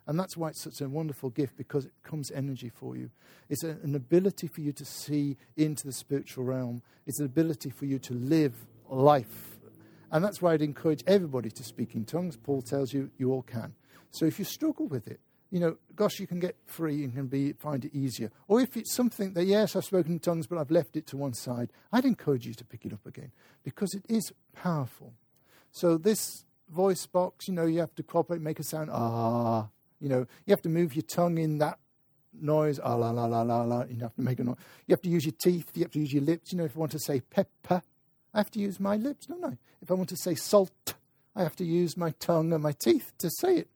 And 0.07 0.19
that's 0.19 0.37
why 0.37 0.49
it's 0.49 0.62
such 0.62 0.81
a 0.81 0.89
wonderful 0.89 1.31
gift 1.31 1.57
because 1.57 1.85
it 1.85 1.93
becomes 2.03 2.31
energy 2.31 2.71
for 2.71 2.97
you. 2.97 3.11
It's 3.51 3.64
a, 3.64 3.77
an 3.83 3.95
ability 3.95 4.47
for 4.47 4.62
you 4.62 4.73
to 4.73 4.85
see 4.85 5.37
into 5.57 5.87
the 5.87 5.93
spiritual 5.93 6.45
realm, 6.45 6.83
it's 7.07 7.21
an 7.21 7.27
ability 7.27 7.71
for 7.71 7.85
you 7.87 7.99
to 7.99 8.14
live 8.14 8.55
life 8.89 9.59
And 10.11 10.25
that's 10.25 10.41
why 10.41 10.55
I'd 10.55 10.62
encourage 10.62 11.03
everybody 11.07 11.51
to 11.51 11.62
speak 11.62 11.95
in 11.95 12.05
tongues. 12.05 12.37
Paul 12.37 12.62
tells 12.62 12.93
you 12.93 13.11
you 13.19 13.33
all 13.33 13.43
can. 13.43 13.75
So 14.11 14.25
if 14.25 14.39
you 14.39 14.45
struggle 14.45 14.87
with 14.87 15.07
it, 15.09 15.21
you 15.51 15.61
know, 15.61 15.76
gosh, 15.94 16.20
you 16.20 16.26
can 16.26 16.40
get 16.40 16.57
free 16.66 17.05
and 17.05 17.14
can 17.14 17.26
be 17.26 17.53
find 17.53 17.84
it 17.84 17.94
easier. 17.94 18.30
Or 18.49 18.61
if 18.61 18.76
it's 18.76 18.94
something 18.94 19.32
that 19.32 19.44
yes, 19.44 19.74
I've 19.74 19.84
spoken 19.84 20.12
in 20.12 20.18
tongues, 20.18 20.46
but 20.46 20.59
I've 20.59 20.70
left 20.70 20.96
it 20.96 21.07
to 21.09 21.16
one 21.16 21.34
side, 21.34 21.70
I'd 21.92 22.05
encourage 22.05 22.46
you 22.46 22.55
to 22.55 22.64
pick 22.64 22.84
it 22.84 22.92
up 22.92 23.07
again 23.07 23.32
because 23.62 23.94
it 23.94 24.05
is 24.09 24.32
powerful. 24.55 25.14
So 25.70 25.96
this 25.96 26.44
voice 26.68 27.07
box, 27.07 27.49
you 27.49 27.55
know, 27.55 27.66
you 27.66 27.80
have 27.80 27.94
to 27.94 28.03
cooperate, 28.03 28.42
make 28.42 28.59
a 28.59 28.62
sound 28.62 28.90
ah. 28.92 29.68
You 30.01 30.09
know, 30.09 30.26
you 30.46 30.53
have 30.53 30.62
to 30.62 30.68
move 30.68 30.94
your 30.94 31.03
tongue 31.03 31.38
in 31.38 31.59
that 31.59 31.78
noise 32.40 32.78
ah 32.82 32.94
la 32.94 33.11
la 33.11 33.24
la 33.24 33.42
la 33.42 33.62
la. 33.62 33.84
You 33.88 34.01
have 34.03 34.14
to 34.14 34.22
make 34.22 34.38
a 34.38 34.44
noise. 34.44 34.57
You 34.86 34.92
have 34.92 35.03
to 35.03 35.09
use 35.09 35.24
your 35.24 35.34
teeth. 35.38 35.70
You 35.74 35.82
have 35.82 35.92
to 35.92 35.99
use 35.99 36.12
your 36.12 36.22
lips. 36.22 36.53
You 36.53 36.59
know, 36.59 36.64
if 36.64 36.76
I 36.76 36.80
want 36.80 36.92
to 36.92 36.99
say 36.99 37.20
pepper, 37.20 37.82
I 38.34 38.38
have 38.38 38.51
to 38.53 38.61
use 38.61 38.78
my 38.78 38.96
lips, 38.96 39.26
don't 39.26 39.44
I? 39.44 39.57
If 39.80 39.90
I 39.90 39.94
want 39.94 40.11
to 40.11 40.16
say 40.16 40.34
salt, 40.34 40.94
I 41.34 41.42
have 41.42 41.57
to 41.57 41.64
use 41.64 41.96
my 41.96 42.11
tongue 42.20 42.53
and 42.53 42.62
my 42.62 42.72
teeth 42.72 43.12
to 43.18 43.30
say 43.30 43.59
it. 43.59 43.68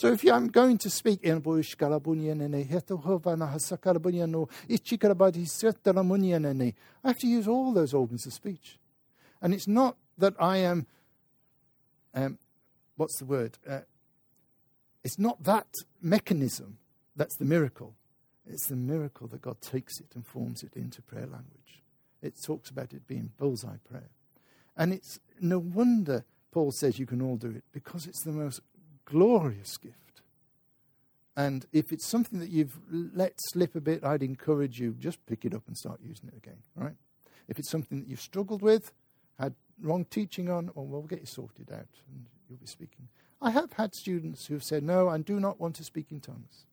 So 0.00 0.10
if 0.10 0.24
I'm 0.24 0.48
going 0.48 0.78
to 0.78 0.88
speak 0.88 1.24
in 1.24 1.42
I 1.44 1.56
have 7.08 7.18
to 7.18 7.26
use 7.26 7.46
all 7.46 7.72
those 7.74 7.92
organs 7.92 8.26
of 8.26 8.32
speech. 8.32 8.78
And 9.42 9.52
it's 9.52 9.68
not 9.68 9.98
that 10.16 10.32
I 10.40 10.56
am, 10.56 10.86
um, 12.14 12.38
what's 12.96 13.18
the 13.18 13.26
word? 13.26 13.58
Uh, 13.68 13.80
it's 15.04 15.18
not 15.18 15.42
that 15.42 15.66
mechanism 16.00 16.78
that's 17.14 17.36
the 17.36 17.44
miracle. 17.44 17.94
It's 18.46 18.68
the 18.68 18.76
miracle 18.76 19.26
that 19.26 19.42
God 19.42 19.60
takes 19.60 20.00
it 20.00 20.14
and 20.14 20.26
forms 20.26 20.62
it 20.62 20.76
into 20.76 21.02
prayer 21.02 21.26
language. 21.26 21.82
It 22.22 22.42
talks 22.42 22.70
about 22.70 22.94
it 22.94 23.06
being 23.06 23.32
bullseye 23.36 23.76
prayer. 23.86 24.08
And 24.78 24.94
it's 24.94 25.20
no 25.42 25.58
wonder 25.58 26.24
Paul 26.52 26.72
says 26.72 26.98
you 26.98 27.04
can 27.04 27.20
all 27.20 27.36
do 27.36 27.50
it 27.50 27.64
because 27.70 28.06
it's 28.06 28.24
the 28.24 28.32
most 28.32 28.62
glorious 29.10 29.76
gift. 29.76 29.96
And 31.36 31.64
if 31.72 31.92
it's 31.92 32.06
something 32.06 32.38
that 32.40 32.50
you've 32.50 32.78
let 32.90 33.34
slip 33.38 33.74
a 33.74 33.80
bit, 33.80 34.04
I'd 34.04 34.22
encourage 34.22 34.78
you 34.78 34.94
just 34.98 35.24
pick 35.26 35.44
it 35.44 35.54
up 35.54 35.62
and 35.66 35.76
start 35.76 36.00
using 36.02 36.28
it 36.28 36.36
again, 36.36 36.58
right? 36.74 36.96
If 37.48 37.58
it's 37.58 37.70
something 37.70 38.00
that 38.00 38.08
you've 38.08 38.20
struggled 38.20 38.62
with, 38.62 38.92
had 39.38 39.54
wrong 39.80 40.04
teaching 40.04 40.50
on, 40.50 40.68
or 40.74 40.84
well, 40.84 41.00
we'll 41.00 41.08
get 41.08 41.20
you 41.20 41.26
sorted 41.26 41.70
out 41.72 41.88
and 42.08 42.26
you'll 42.48 42.58
be 42.58 42.66
speaking. 42.66 43.08
I 43.40 43.50
have 43.50 43.72
had 43.72 43.94
students 43.94 44.46
who've 44.46 44.62
said, 44.62 44.82
No, 44.82 45.08
I 45.08 45.18
do 45.18 45.40
not 45.40 45.58
want 45.58 45.76
to 45.76 45.84
speak 45.84 46.10
in 46.10 46.20
tongues. 46.20 46.66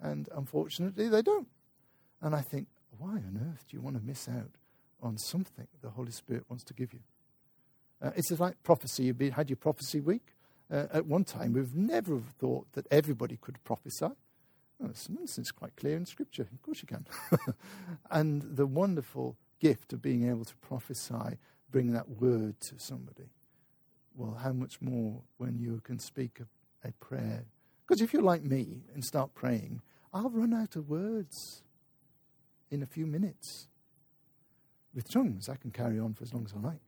And 0.00 0.28
unfortunately, 0.36 1.08
they 1.08 1.22
don't. 1.22 1.48
And 2.20 2.34
I 2.34 2.42
think, 2.42 2.66
why 2.98 3.12
on 3.12 3.40
earth 3.50 3.64
do 3.68 3.76
you 3.76 3.80
want 3.80 3.96
to 3.96 4.02
miss 4.02 4.28
out 4.28 4.50
on 5.02 5.16
something 5.16 5.66
the 5.80 5.90
Holy 5.90 6.12
Spirit 6.12 6.44
wants 6.48 6.64
to 6.64 6.74
give 6.74 6.92
you? 6.92 7.00
Uh, 8.02 8.10
it's 8.16 8.30
like 8.32 8.62
prophecy. 8.62 9.04
You've 9.04 9.32
had 9.32 9.48
your 9.48 9.56
prophecy 9.56 10.00
week. 10.00 10.34
Uh, 10.72 10.86
at 10.90 11.06
one 11.06 11.24
time, 11.24 11.52
we've 11.52 11.74
never 11.74 12.18
thought 12.38 12.72
that 12.72 12.86
everybody 12.90 13.36
could 13.36 13.62
prophesy. 13.62 14.08
Well, 14.78 14.90
it's, 14.90 15.36
it's 15.36 15.52
quite 15.52 15.76
clear 15.76 15.96
in 15.96 16.06
Scripture. 16.06 16.48
Of 16.50 16.62
course 16.62 16.80
you 16.80 16.88
can. 16.88 17.06
and 18.10 18.42
the 18.42 18.66
wonderful 18.66 19.36
gift 19.60 19.92
of 19.92 20.00
being 20.00 20.28
able 20.28 20.46
to 20.46 20.56
prophesy, 20.56 21.38
bring 21.70 21.92
that 21.92 22.08
word 22.08 22.58
to 22.60 22.78
somebody. 22.78 23.28
Well, 24.14 24.38
how 24.42 24.52
much 24.52 24.80
more 24.80 25.20
when 25.36 25.58
you 25.58 25.80
can 25.84 25.98
speak 25.98 26.40
a, 26.40 26.88
a 26.88 26.92
prayer? 26.92 27.44
Because 27.86 28.00
if 28.00 28.14
you're 28.14 28.22
like 28.22 28.42
me 28.42 28.82
and 28.94 29.04
start 29.04 29.34
praying, 29.34 29.82
I'll 30.12 30.30
run 30.30 30.54
out 30.54 30.74
of 30.74 30.88
words 30.88 31.62
in 32.70 32.82
a 32.82 32.86
few 32.86 33.06
minutes. 33.06 33.68
With 34.94 35.10
tongues, 35.10 35.50
I 35.50 35.56
can 35.56 35.70
carry 35.70 35.98
on 35.98 36.14
for 36.14 36.24
as 36.24 36.32
long 36.32 36.46
as 36.46 36.54
I 36.56 36.60
like. 36.60 36.80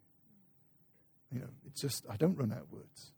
You 1.31 1.41
know, 1.41 1.49
it's 1.67 1.83
just, 1.83 2.07
I 2.09 2.17
don't 2.17 2.37
run 2.37 2.53
out 2.53 2.63
of 2.63 2.73
words. 2.73 3.13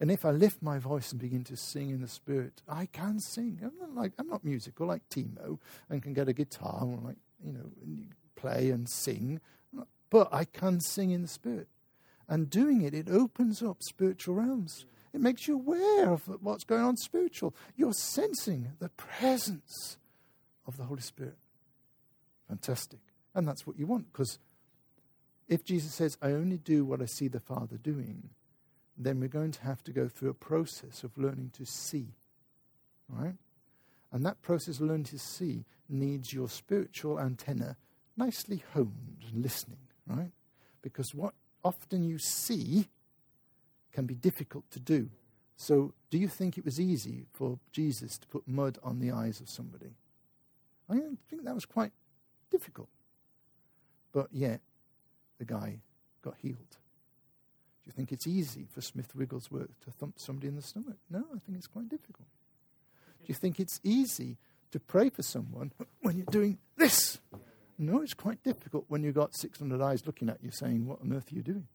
And 0.00 0.10
if 0.10 0.24
I 0.24 0.30
lift 0.30 0.62
my 0.62 0.78
voice 0.78 1.10
and 1.10 1.20
begin 1.20 1.42
to 1.44 1.56
sing 1.56 1.90
in 1.90 2.00
the 2.00 2.08
spirit, 2.08 2.62
I 2.68 2.86
can 2.86 3.18
sing. 3.18 3.60
I'm 3.62 3.72
not 3.80 3.94
like 3.94 4.12
I'm 4.18 4.28
not 4.28 4.44
musical 4.44 4.86
like 4.86 5.08
Timo 5.08 5.58
and 5.90 6.02
can 6.02 6.14
get 6.14 6.28
a 6.28 6.32
guitar 6.32 6.82
and 6.82 7.04
like 7.04 7.16
you 7.44 7.52
know 7.52 7.70
play 8.36 8.70
and 8.70 8.88
sing, 8.88 9.40
but 10.10 10.28
I 10.32 10.44
can 10.44 10.80
sing 10.80 11.10
in 11.10 11.22
the 11.22 11.28
spirit. 11.28 11.68
And 12.28 12.50
doing 12.50 12.82
it, 12.82 12.94
it 12.94 13.08
opens 13.08 13.62
up 13.62 13.78
spiritual 13.82 14.34
realms. 14.34 14.84
It 15.14 15.20
makes 15.20 15.48
you 15.48 15.54
aware 15.54 16.10
of 16.10 16.28
what's 16.42 16.64
going 16.64 16.82
on 16.82 16.96
spiritual. 16.98 17.54
You're 17.74 17.94
sensing 17.94 18.72
the 18.78 18.90
presence 18.90 19.96
of 20.66 20.76
the 20.76 20.84
Holy 20.84 21.00
Spirit. 21.00 21.38
Fantastic. 22.46 23.00
And 23.34 23.48
that's 23.48 23.66
what 23.66 23.78
you 23.78 23.86
want 23.86 24.12
because 24.12 24.38
if 25.48 25.64
Jesus 25.64 25.94
says, 25.94 26.18
I 26.20 26.32
only 26.32 26.58
do 26.58 26.84
what 26.84 27.00
I 27.00 27.06
see 27.06 27.28
the 27.28 27.40
Father 27.40 27.78
doing, 27.78 28.30
then 28.98 29.20
we're 29.20 29.28
going 29.28 29.52
to 29.52 29.62
have 29.62 29.82
to 29.84 29.92
go 29.92 30.08
through 30.08 30.30
a 30.30 30.34
process 30.34 31.04
of 31.04 31.16
learning 31.16 31.50
to 31.54 31.64
see. 31.64 32.08
Right? 33.08 33.36
And 34.12 34.24
that 34.26 34.42
process 34.42 34.76
of 34.76 34.86
learning 34.86 35.04
to 35.04 35.18
see 35.18 35.64
needs 35.88 36.32
your 36.32 36.48
spiritual 36.48 37.18
antenna 37.20 37.76
nicely 38.16 38.64
honed 38.74 39.24
and 39.32 39.42
listening, 39.42 39.78
right? 40.06 40.32
Because 40.82 41.14
what 41.14 41.34
often 41.64 42.02
you 42.02 42.18
see 42.18 42.88
can 43.92 44.06
be 44.06 44.14
difficult 44.14 44.70
to 44.70 44.80
do. 44.80 45.10
So, 45.56 45.92
do 46.10 46.18
you 46.18 46.28
think 46.28 46.56
it 46.56 46.64
was 46.64 46.80
easy 46.80 47.26
for 47.32 47.58
Jesus 47.72 48.18
to 48.18 48.26
put 48.28 48.46
mud 48.46 48.78
on 48.82 49.00
the 49.00 49.10
eyes 49.10 49.40
of 49.40 49.48
somebody? 49.48 49.96
I 50.88 51.00
think 51.28 51.44
that 51.44 51.54
was 51.54 51.66
quite 51.66 51.92
difficult. 52.50 52.88
But 54.12 54.28
yet, 54.32 54.60
the 55.38 55.44
guy 55.44 55.80
got 56.22 56.36
healed. 56.40 56.76
You 57.88 57.94
think 57.94 58.12
it's 58.12 58.26
easy 58.26 58.66
for 58.70 58.82
Smith 58.82 59.14
Wigglesworth 59.14 59.80
to 59.80 59.90
thump 59.90 60.18
somebody 60.18 60.46
in 60.46 60.56
the 60.56 60.62
stomach? 60.62 60.98
No, 61.08 61.24
I 61.34 61.38
think 61.38 61.56
it's 61.56 61.66
quite 61.66 61.88
difficult. 61.88 62.28
Do 63.22 63.24
you 63.28 63.34
think 63.34 63.58
it's 63.58 63.80
easy 63.82 64.36
to 64.72 64.78
pray 64.78 65.08
for 65.08 65.22
someone 65.22 65.72
when 66.02 66.18
you're 66.18 66.26
doing 66.26 66.58
this? 66.76 67.18
No, 67.78 68.02
it's 68.02 68.12
quite 68.12 68.42
difficult 68.42 68.84
when 68.88 69.02
you've 69.02 69.14
got 69.14 69.34
600 69.34 69.80
eyes 69.80 70.06
looking 70.06 70.28
at 70.28 70.36
you 70.42 70.50
saying, 70.52 70.86
What 70.86 71.00
on 71.00 71.14
earth 71.14 71.32
are 71.32 71.34
you 71.34 71.42
doing? 71.42 71.66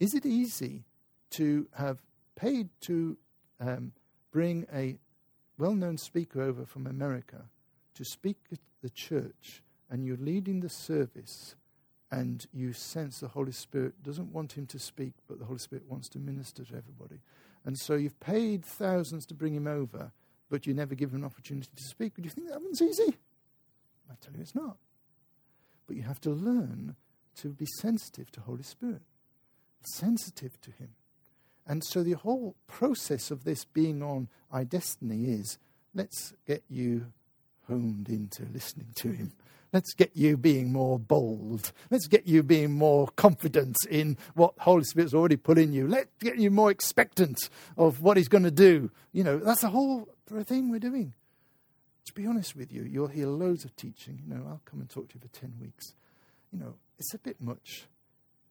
Is 0.00 0.14
it 0.14 0.24
easy 0.24 0.84
to 1.32 1.68
have 1.74 1.98
paid 2.34 2.70
to 2.82 3.18
um, 3.60 3.92
bring 4.32 4.66
a 4.72 4.96
well 5.58 5.74
known 5.74 5.98
speaker 5.98 6.40
over 6.40 6.64
from 6.64 6.86
America 6.86 7.44
to 7.94 8.06
speak 8.06 8.38
at 8.50 8.60
the 8.80 8.88
church 8.88 9.62
and 9.90 10.06
you're 10.06 10.16
leading 10.16 10.60
the 10.60 10.70
service 10.70 11.56
and 12.10 12.46
you 12.52 12.72
sense 12.72 13.20
the 13.20 13.28
Holy 13.28 13.52
Spirit 13.52 14.02
doesn't 14.02 14.32
want 14.32 14.52
him 14.52 14.66
to 14.66 14.78
speak, 14.78 15.12
but 15.28 15.38
the 15.38 15.44
Holy 15.44 15.58
Spirit 15.58 15.84
wants 15.88 16.08
to 16.10 16.18
minister 16.18 16.64
to 16.64 16.76
everybody. 16.76 17.20
And 17.64 17.78
so 17.78 17.94
you've 17.94 18.18
paid 18.20 18.64
thousands 18.64 19.26
to 19.26 19.34
bring 19.34 19.54
him 19.54 19.66
over, 19.66 20.12
but 20.48 20.66
you 20.66 20.72
never 20.72 20.94
give 20.94 21.10
him 21.10 21.16
an 21.16 21.24
opportunity 21.24 21.68
to 21.76 21.82
speak. 21.82 22.16
Would 22.16 22.24
you 22.24 22.30
think 22.30 22.48
that 22.48 22.62
one's 22.62 22.80
easy? 22.80 23.14
I 24.10 24.14
tell 24.20 24.34
you 24.34 24.40
it's 24.40 24.54
not. 24.54 24.78
But 25.86 25.96
you 25.96 26.02
have 26.02 26.20
to 26.22 26.30
learn 26.30 26.96
to 27.36 27.48
be 27.48 27.66
sensitive 27.78 28.30
to 28.32 28.40
Holy 28.40 28.62
Spirit, 28.62 29.02
sensitive 29.82 30.60
to 30.62 30.70
him. 30.70 30.90
And 31.66 31.84
so 31.84 32.02
the 32.02 32.12
whole 32.12 32.56
process 32.66 33.30
of 33.30 33.44
this 33.44 33.64
being 33.66 34.02
on 34.02 34.28
iDestiny 34.52 35.38
is 35.38 35.58
let's 35.94 36.32
get 36.46 36.62
you 36.68 37.12
honed 37.68 38.08
into 38.08 38.46
listening 38.52 38.88
to 38.96 39.10
him 39.10 39.32
Let's 39.72 39.92
get 39.92 40.12
you 40.14 40.36
being 40.36 40.72
more 40.72 40.98
bold. 40.98 41.72
Let's 41.90 42.06
get 42.06 42.26
you 42.26 42.42
being 42.42 42.72
more 42.72 43.08
confident 43.16 43.76
in 43.90 44.16
what 44.34 44.54
Holy 44.58 44.84
Spirit's 44.84 45.12
already 45.12 45.36
put 45.36 45.58
in 45.58 45.72
you. 45.72 45.86
Let's 45.86 46.08
get 46.20 46.38
you 46.38 46.50
more 46.50 46.70
expectant 46.70 47.50
of 47.76 48.00
what 48.00 48.16
He's 48.16 48.28
going 48.28 48.44
to 48.44 48.50
do. 48.50 48.90
You 49.12 49.24
know, 49.24 49.38
that's 49.38 49.60
the 49.60 49.68
whole 49.68 50.08
thing 50.44 50.70
we're 50.70 50.78
doing. 50.78 51.12
To 52.06 52.14
be 52.14 52.26
honest 52.26 52.56
with 52.56 52.72
you, 52.72 52.82
you'll 52.84 53.08
hear 53.08 53.26
loads 53.26 53.64
of 53.66 53.76
teaching. 53.76 54.22
You 54.26 54.34
know, 54.34 54.42
I'll 54.48 54.62
come 54.64 54.80
and 54.80 54.88
talk 54.88 55.10
to 55.10 55.16
you 55.16 55.20
for 55.20 55.38
10 55.38 55.56
weeks. 55.60 55.92
You 56.50 56.58
know, 56.58 56.74
it's 56.98 57.12
a 57.12 57.18
bit 57.18 57.38
much. 57.38 57.84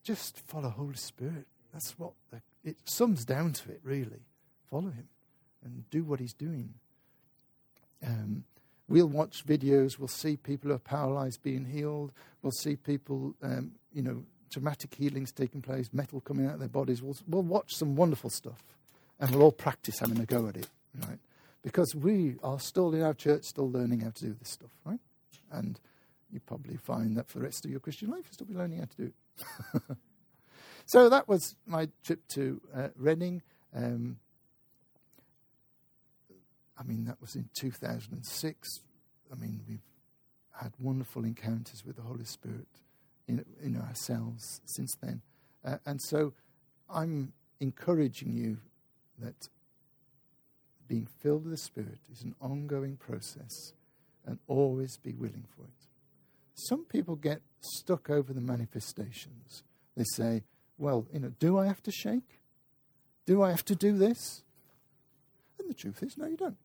Just 0.03 0.39
follow 0.45 0.70
Holy 0.70 0.95
Spirit. 0.95 1.47
That's 1.74 1.97
what 1.97 2.11
the, 2.30 2.41
it 2.63 2.78
sums 2.86 3.26
down 3.26 3.53
to 3.53 3.72
it, 3.72 3.82
really. 3.84 4.22
Follow 4.70 4.91
Him 4.91 5.07
and 5.65 5.89
do 5.89 6.03
what 6.03 6.20
He's 6.20 6.34
doing. 6.34 6.76
Um, 8.05 8.43
we'll 8.88 9.08
watch 9.08 9.46
videos, 9.46 10.00
we'll 10.00 10.08
see 10.08 10.38
people 10.38 10.70
who 10.70 10.76
are 10.76 10.80
paralyzed 10.80 11.42
being 11.44 11.66
healed, 11.66 12.12
we'll 12.42 12.52
see 12.52 12.76
people, 12.76 13.36
um, 13.42 13.72
you 13.94 14.02
know, 14.02 14.24
dramatic 14.50 14.96
healings 14.96 15.32
taking 15.32 15.62
place, 15.62 15.90
metal 15.92 16.22
coming 16.22 16.46
out 16.46 16.54
of 16.54 16.60
their 16.60 16.70
bodies. 16.70 17.02
We'll, 17.02 17.18
we'll 17.28 17.44
watch 17.44 17.76
some 17.76 17.96
wonderful 17.96 18.30
stuff 18.30 18.64
and 19.20 19.32
we'll 19.32 19.44
all 19.44 19.52
practice 19.52 20.00
having 20.00 20.20
a 20.20 20.26
go 20.26 20.48
at 20.48 20.58
it, 20.58 20.70
right? 21.08 21.20
Because 21.64 21.94
we 21.96 22.36
are 22.44 22.60
still 22.60 22.94
in 22.94 23.02
our 23.02 23.14
church, 23.14 23.44
still 23.44 23.70
learning 23.70 24.02
how 24.02 24.12
to 24.12 24.26
do 24.26 24.34
this 24.34 24.50
stuff, 24.50 24.72
right? 24.86 25.00
And 25.52 25.80
you 26.32 26.40
probably 26.40 26.78
find 26.78 27.18
that 27.18 27.28
for 27.28 27.40
the 27.40 27.46
rest 27.46 27.66
of 27.66 27.72
your 27.72 27.80
Christian 27.80 28.10
life, 28.10 28.24
you'll 28.26 28.34
still 28.34 28.48
be 28.48 28.54
learning 28.54 28.80
how 28.80 28.86
to 28.86 28.98
do 28.98 29.04
it. 29.04 29.98
so 30.86 31.10
that 31.10 31.28
was 31.28 31.56
my 31.66 31.90
trip 32.04 32.26
to 32.30 32.62
uh, 32.74 32.88
Redding. 32.96 33.42
Um, 33.76 34.18
I 36.80 36.84
mean, 36.84 37.05
that 37.05 37.19
was 37.19 37.36
in 37.36 37.49
2006. 37.59 38.82
I 39.32 39.36
mean, 39.36 39.61
we've 39.67 39.82
had 40.61 40.73
wonderful 40.80 41.23
encounters 41.23 41.84
with 41.86 41.95
the 41.95 42.01
Holy 42.01 42.25
Spirit 42.25 42.67
in, 43.28 43.43
in 43.61 43.78
ourselves 43.78 44.61
since 44.65 44.95
then. 45.01 45.21
Uh, 45.63 45.78
and 45.86 46.01
so 46.01 46.34
I'm 46.89 47.34
encouraging 47.59 48.36
you 48.36 48.57
that 49.19 49.49
being 50.88 51.07
filled 51.21 51.43
with 51.43 51.51
the 51.51 51.57
Spirit 51.57 51.99
is 52.11 52.21
an 52.21 52.36
ongoing 52.39 52.95
process 52.95 53.73
and 54.25 54.39
always 54.47 54.97
be 54.97 55.13
willing 55.13 55.45
for 55.55 55.63
it. 55.63 55.88
Some 56.53 56.86
people 56.86 57.15
get 57.15 57.41
stuck 57.59 58.09
over 58.09 58.34
the 58.34 58.41
manifestations. 58.41 59.63
They 59.95 60.05
say, 60.13 60.43
well, 60.78 61.05
you 61.11 61.19
know, 61.19 61.34
do 61.39 61.57
I 61.57 61.67
have 61.67 61.82
to 61.84 61.91
shake? 61.91 62.39
Do 63.25 63.41
I 63.41 63.49
have 63.49 63.65
to 63.65 63.75
do 63.75 63.97
this? 63.97 64.43
And 65.59 65.69
the 65.69 65.73
truth 65.73 66.01
is, 66.01 66.17
no, 66.17 66.28
you 66.28 66.38
don't. 66.38 66.57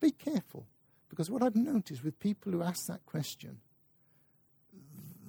Be 0.00 0.10
careful, 0.10 0.66
because 1.08 1.30
what 1.30 1.42
I've 1.42 1.56
noticed 1.56 2.04
with 2.04 2.20
people 2.20 2.52
who 2.52 2.62
ask 2.62 2.86
that 2.86 3.04
question, 3.06 3.58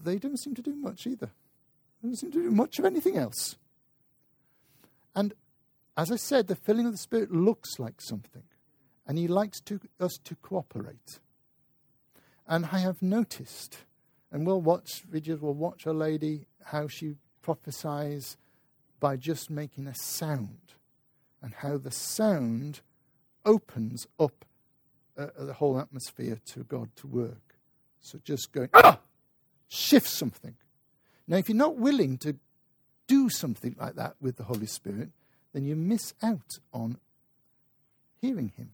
they 0.04 0.18
don't 0.18 0.40
seem 0.40 0.56
to 0.56 0.62
do 0.62 0.76
much 0.76 1.08
either. 1.08 1.32
They 2.02 2.10
don't 2.10 2.16
seem 2.16 2.32
to 2.32 2.44
do 2.44 2.52
much 2.52 2.80
of 2.80 2.86
anything 2.86 3.18
else. 3.18 3.58
And 5.16 5.34
as 5.98 6.12
I 6.12 6.16
said, 6.16 6.48
the 6.48 6.56
filling 6.56 6.86
of 6.86 6.92
the 6.92 6.98
Spirit 6.98 7.32
looks 7.32 7.80
like 7.80 8.00
something, 8.00 8.44
and 9.08 9.18
He 9.18 9.28
likes 9.28 9.60
to, 9.62 9.80
us 10.00 10.18
to 10.24 10.36
cooperate. 10.36 11.20
And 12.48 12.68
I 12.72 12.80
have 12.80 13.02
noticed, 13.02 13.80
and 14.32 14.46
we'll 14.46 14.62
watch 14.62 15.04
videos, 15.12 15.42
we'll 15.42 15.54
watch 15.54 15.86
a 15.86 15.94
lady 15.94 16.46
how 16.66 16.88
she 16.88 17.16
prophesies 17.42 18.38
by 19.00 19.18
just 19.18 19.50
making 19.50 19.88
a 19.88 19.96
sound, 19.96 20.74
and 21.42 21.54
how 21.56 21.78
the 21.78 21.92
sound 21.92 22.82
opens 23.46 24.06
up 24.20 24.46
uh, 25.20 25.46
the 25.46 25.54
whole 25.54 25.80
atmosphere 25.80 26.40
to 26.54 26.64
God 26.64 26.90
to 26.98 27.08
work. 27.08 27.56
So 28.02 28.20
just 28.24 28.52
going, 28.52 28.70
ah, 28.74 29.00
shift 29.68 30.08
something. 30.08 30.56
Now, 31.28 31.38
if 31.38 31.50
you're 31.50 31.58
not 31.58 31.76
willing 31.76 32.18
to 32.20 32.38
do 33.08 33.30
something 33.30 33.76
like 33.80 33.96
that 33.96 34.16
with 34.22 34.38
the 34.38 34.44
Holy 34.44 34.66
Spirit, 34.66 35.10
then 35.54 35.66
you 35.66 35.76
miss 35.76 36.14
out 36.24 36.60
on 36.72 36.98
hearing 38.22 38.54
Him. 38.56 38.72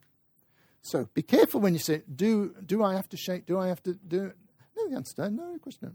So 0.81 1.09
be 1.13 1.23
careful 1.23 1.61
when 1.61 1.73
you 1.73 1.79
say, 1.79 2.03
"Do 2.13 2.53
do 2.63 2.83
I 2.83 2.93
have 2.93 3.09
to 3.09 3.17
shake? 3.17 3.45
Do 3.45 3.57
I 3.57 3.67
have 3.67 3.81
to 3.83 3.93
do?" 3.93 4.25
It? 4.25 4.37
No, 4.77 4.89
the 4.89 4.95
answer 4.95 5.29
no. 5.31 5.55
Of 5.55 5.61
course, 5.61 5.79
no. 5.81 5.91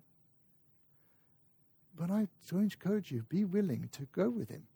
But 1.96 2.10
I 2.10 2.28
to 2.48 2.58
encourage 2.58 3.12
you: 3.12 3.22
be 3.22 3.44
willing 3.44 3.88
to 3.92 4.06
go 4.12 4.28
with 4.28 4.48
Him. 4.48 4.66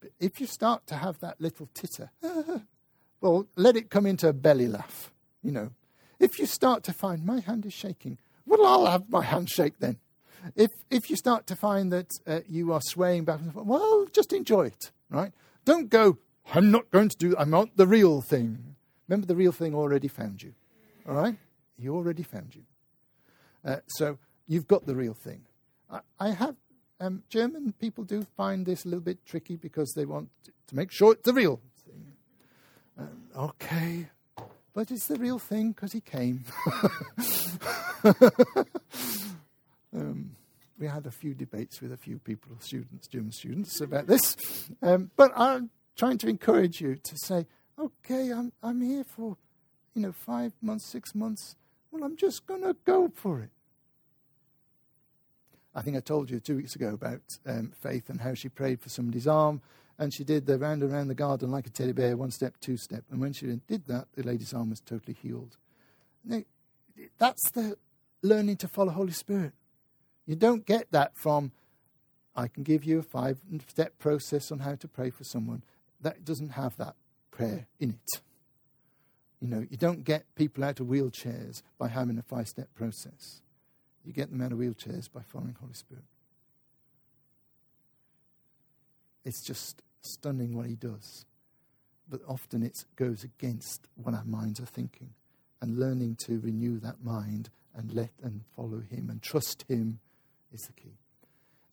But 0.00 0.12
if 0.20 0.40
you 0.40 0.46
start 0.46 0.86
to 0.88 0.96
have 0.96 1.18
that 1.20 1.40
little 1.40 1.68
titter, 1.74 2.10
well, 3.20 3.46
let 3.56 3.76
it 3.76 3.90
come 3.90 4.06
into 4.06 4.28
a 4.28 4.32
belly 4.32 4.68
laugh. 4.68 5.12
You 5.42 5.52
know, 5.52 5.70
if 6.18 6.38
you 6.38 6.46
start 6.46 6.82
to 6.84 6.92
find 6.92 7.24
my 7.24 7.40
hand 7.40 7.66
is 7.66 7.72
shaking, 7.72 8.18
well, 8.46 8.66
I'll 8.66 8.86
have 8.86 9.10
my 9.10 9.22
hand 9.22 9.50
shake 9.50 9.78
then. 9.78 9.98
If, 10.54 10.70
if 10.90 11.10
you 11.10 11.16
start 11.16 11.46
to 11.48 11.56
find 11.56 11.92
that 11.92 12.10
uh, 12.26 12.40
you 12.48 12.72
are 12.72 12.80
swaying 12.80 13.24
back 13.24 13.40
and 13.40 13.52
forth, 13.52 13.66
well, 13.66 14.06
just 14.12 14.32
enjoy 14.32 14.66
it, 14.66 14.90
right? 15.10 15.32
Don't 15.64 15.90
go, 15.90 16.18
I'm 16.54 16.70
not 16.70 16.90
going 16.90 17.08
to 17.08 17.16
do, 17.16 17.34
I'm 17.36 17.50
not 17.50 17.76
the 17.76 17.86
real 17.86 18.20
thing. 18.20 18.76
Remember, 19.08 19.26
the 19.26 19.34
real 19.34 19.52
thing 19.52 19.74
already 19.74 20.08
found 20.08 20.42
you, 20.42 20.54
all 21.08 21.14
right? 21.14 21.36
He 21.76 21.88
already 21.88 22.22
found 22.22 22.54
you. 22.54 22.62
Uh, 23.64 23.78
so 23.88 24.18
you've 24.46 24.68
got 24.68 24.86
the 24.86 24.94
real 24.94 25.14
thing. 25.14 25.42
I, 25.90 26.00
I 26.20 26.30
have, 26.30 26.56
um, 27.00 27.24
German 27.28 27.74
people 27.80 28.04
do 28.04 28.24
find 28.36 28.64
this 28.64 28.84
a 28.84 28.88
little 28.88 29.02
bit 29.02 29.24
tricky 29.26 29.56
because 29.56 29.92
they 29.96 30.04
want 30.04 30.30
to 30.68 30.76
make 30.76 30.92
sure 30.92 31.12
it's 31.12 31.22
the 31.22 31.32
real 31.32 31.60
okay, 33.36 34.08
but 34.74 34.90
it's 34.90 35.06
the 35.06 35.16
real 35.16 35.38
thing 35.38 35.72
because 35.72 35.92
he 35.92 36.00
came. 36.00 36.44
um, 39.94 40.36
we 40.78 40.86
had 40.86 41.06
a 41.06 41.10
few 41.10 41.34
debates 41.34 41.80
with 41.80 41.92
a 41.92 41.96
few 41.96 42.18
people, 42.18 42.52
students, 42.60 43.08
German 43.08 43.32
students, 43.32 43.80
about 43.80 44.06
this. 44.06 44.36
Um, 44.82 45.10
but 45.16 45.32
I'm 45.34 45.70
trying 45.96 46.18
to 46.18 46.28
encourage 46.28 46.80
you 46.80 46.96
to 46.96 47.16
say, 47.16 47.46
okay, 47.78 48.30
I'm, 48.30 48.52
I'm 48.62 48.80
here 48.82 49.04
for, 49.04 49.36
you 49.94 50.02
know, 50.02 50.12
five 50.12 50.52
months, 50.60 50.86
six 50.86 51.14
months. 51.14 51.56
Well, 51.90 52.04
I'm 52.04 52.16
just 52.16 52.46
going 52.46 52.62
to 52.62 52.76
go 52.84 53.10
for 53.14 53.40
it. 53.40 53.50
I 55.74 55.82
think 55.82 55.96
I 55.96 56.00
told 56.00 56.30
you 56.30 56.40
two 56.40 56.56
weeks 56.56 56.74
ago 56.74 56.94
about 56.94 57.20
um, 57.46 57.72
Faith 57.82 58.08
and 58.08 58.20
how 58.20 58.34
she 58.34 58.48
prayed 58.48 58.80
for 58.80 58.88
somebody's 58.88 59.26
arm 59.26 59.60
and 59.98 60.12
she 60.12 60.24
did 60.24 60.46
the 60.46 60.58
round 60.58 60.82
and 60.82 60.92
round 60.92 61.08
the 61.08 61.14
garden 61.14 61.50
like 61.50 61.66
a 61.66 61.70
teddy 61.70 61.92
bear, 61.92 62.16
one 62.16 62.30
step, 62.30 62.54
two 62.60 62.76
step. 62.76 63.04
And 63.10 63.20
when 63.20 63.32
she 63.32 63.46
did 63.66 63.86
that, 63.86 64.08
the 64.14 64.22
lady's 64.22 64.52
arm 64.52 64.70
was 64.70 64.80
totally 64.80 65.16
healed. 65.20 65.56
Now, 66.24 66.42
that's 67.18 67.50
the 67.50 67.76
learning 68.22 68.56
to 68.58 68.68
follow 68.68 68.92
Holy 68.92 69.12
Spirit. 69.12 69.52
You 70.26 70.36
don't 70.36 70.66
get 70.66 70.90
that 70.90 71.16
from, 71.16 71.52
I 72.34 72.48
can 72.48 72.62
give 72.62 72.84
you 72.84 72.98
a 72.98 73.02
five 73.02 73.38
step 73.68 73.98
process 73.98 74.52
on 74.52 74.58
how 74.60 74.74
to 74.74 74.88
pray 74.88 75.10
for 75.10 75.24
someone. 75.24 75.62
That 76.00 76.24
doesn't 76.24 76.50
have 76.50 76.76
that 76.76 76.94
prayer 77.30 77.66
in 77.80 77.90
it. 77.90 78.20
You 79.40 79.48
know, 79.48 79.66
you 79.70 79.76
don't 79.76 80.04
get 80.04 80.24
people 80.34 80.64
out 80.64 80.80
of 80.80 80.86
wheelchairs 80.86 81.62
by 81.78 81.88
having 81.88 82.18
a 82.18 82.22
five 82.22 82.48
step 82.48 82.68
process. 82.74 83.42
You 84.04 84.12
get 84.12 84.30
them 84.30 84.40
out 84.40 84.52
of 84.52 84.58
wheelchairs 84.58 85.10
by 85.12 85.22
following 85.22 85.56
Holy 85.60 85.74
Spirit. 85.74 86.04
It's 89.24 89.42
just 89.42 89.82
stunning 90.12 90.56
what 90.56 90.66
he 90.66 90.74
does. 90.74 91.24
But 92.08 92.20
often 92.28 92.62
it 92.62 92.84
goes 92.94 93.24
against 93.24 93.88
what 93.96 94.14
our 94.14 94.24
minds 94.24 94.60
are 94.60 94.66
thinking. 94.66 95.10
And 95.60 95.78
learning 95.78 96.16
to 96.26 96.38
renew 96.38 96.78
that 96.80 97.02
mind 97.02 97.50
and 97.74 97.92
let 97.92 98.10
and 98.22 98.42
follow 98.54 98.82
him 98.90 99.08
and 99.10 99.20
trust 99.22 99.64
him 99.68 100.00
is 100.52 100.62
the 100.62 100.72
key. 100.72 100.98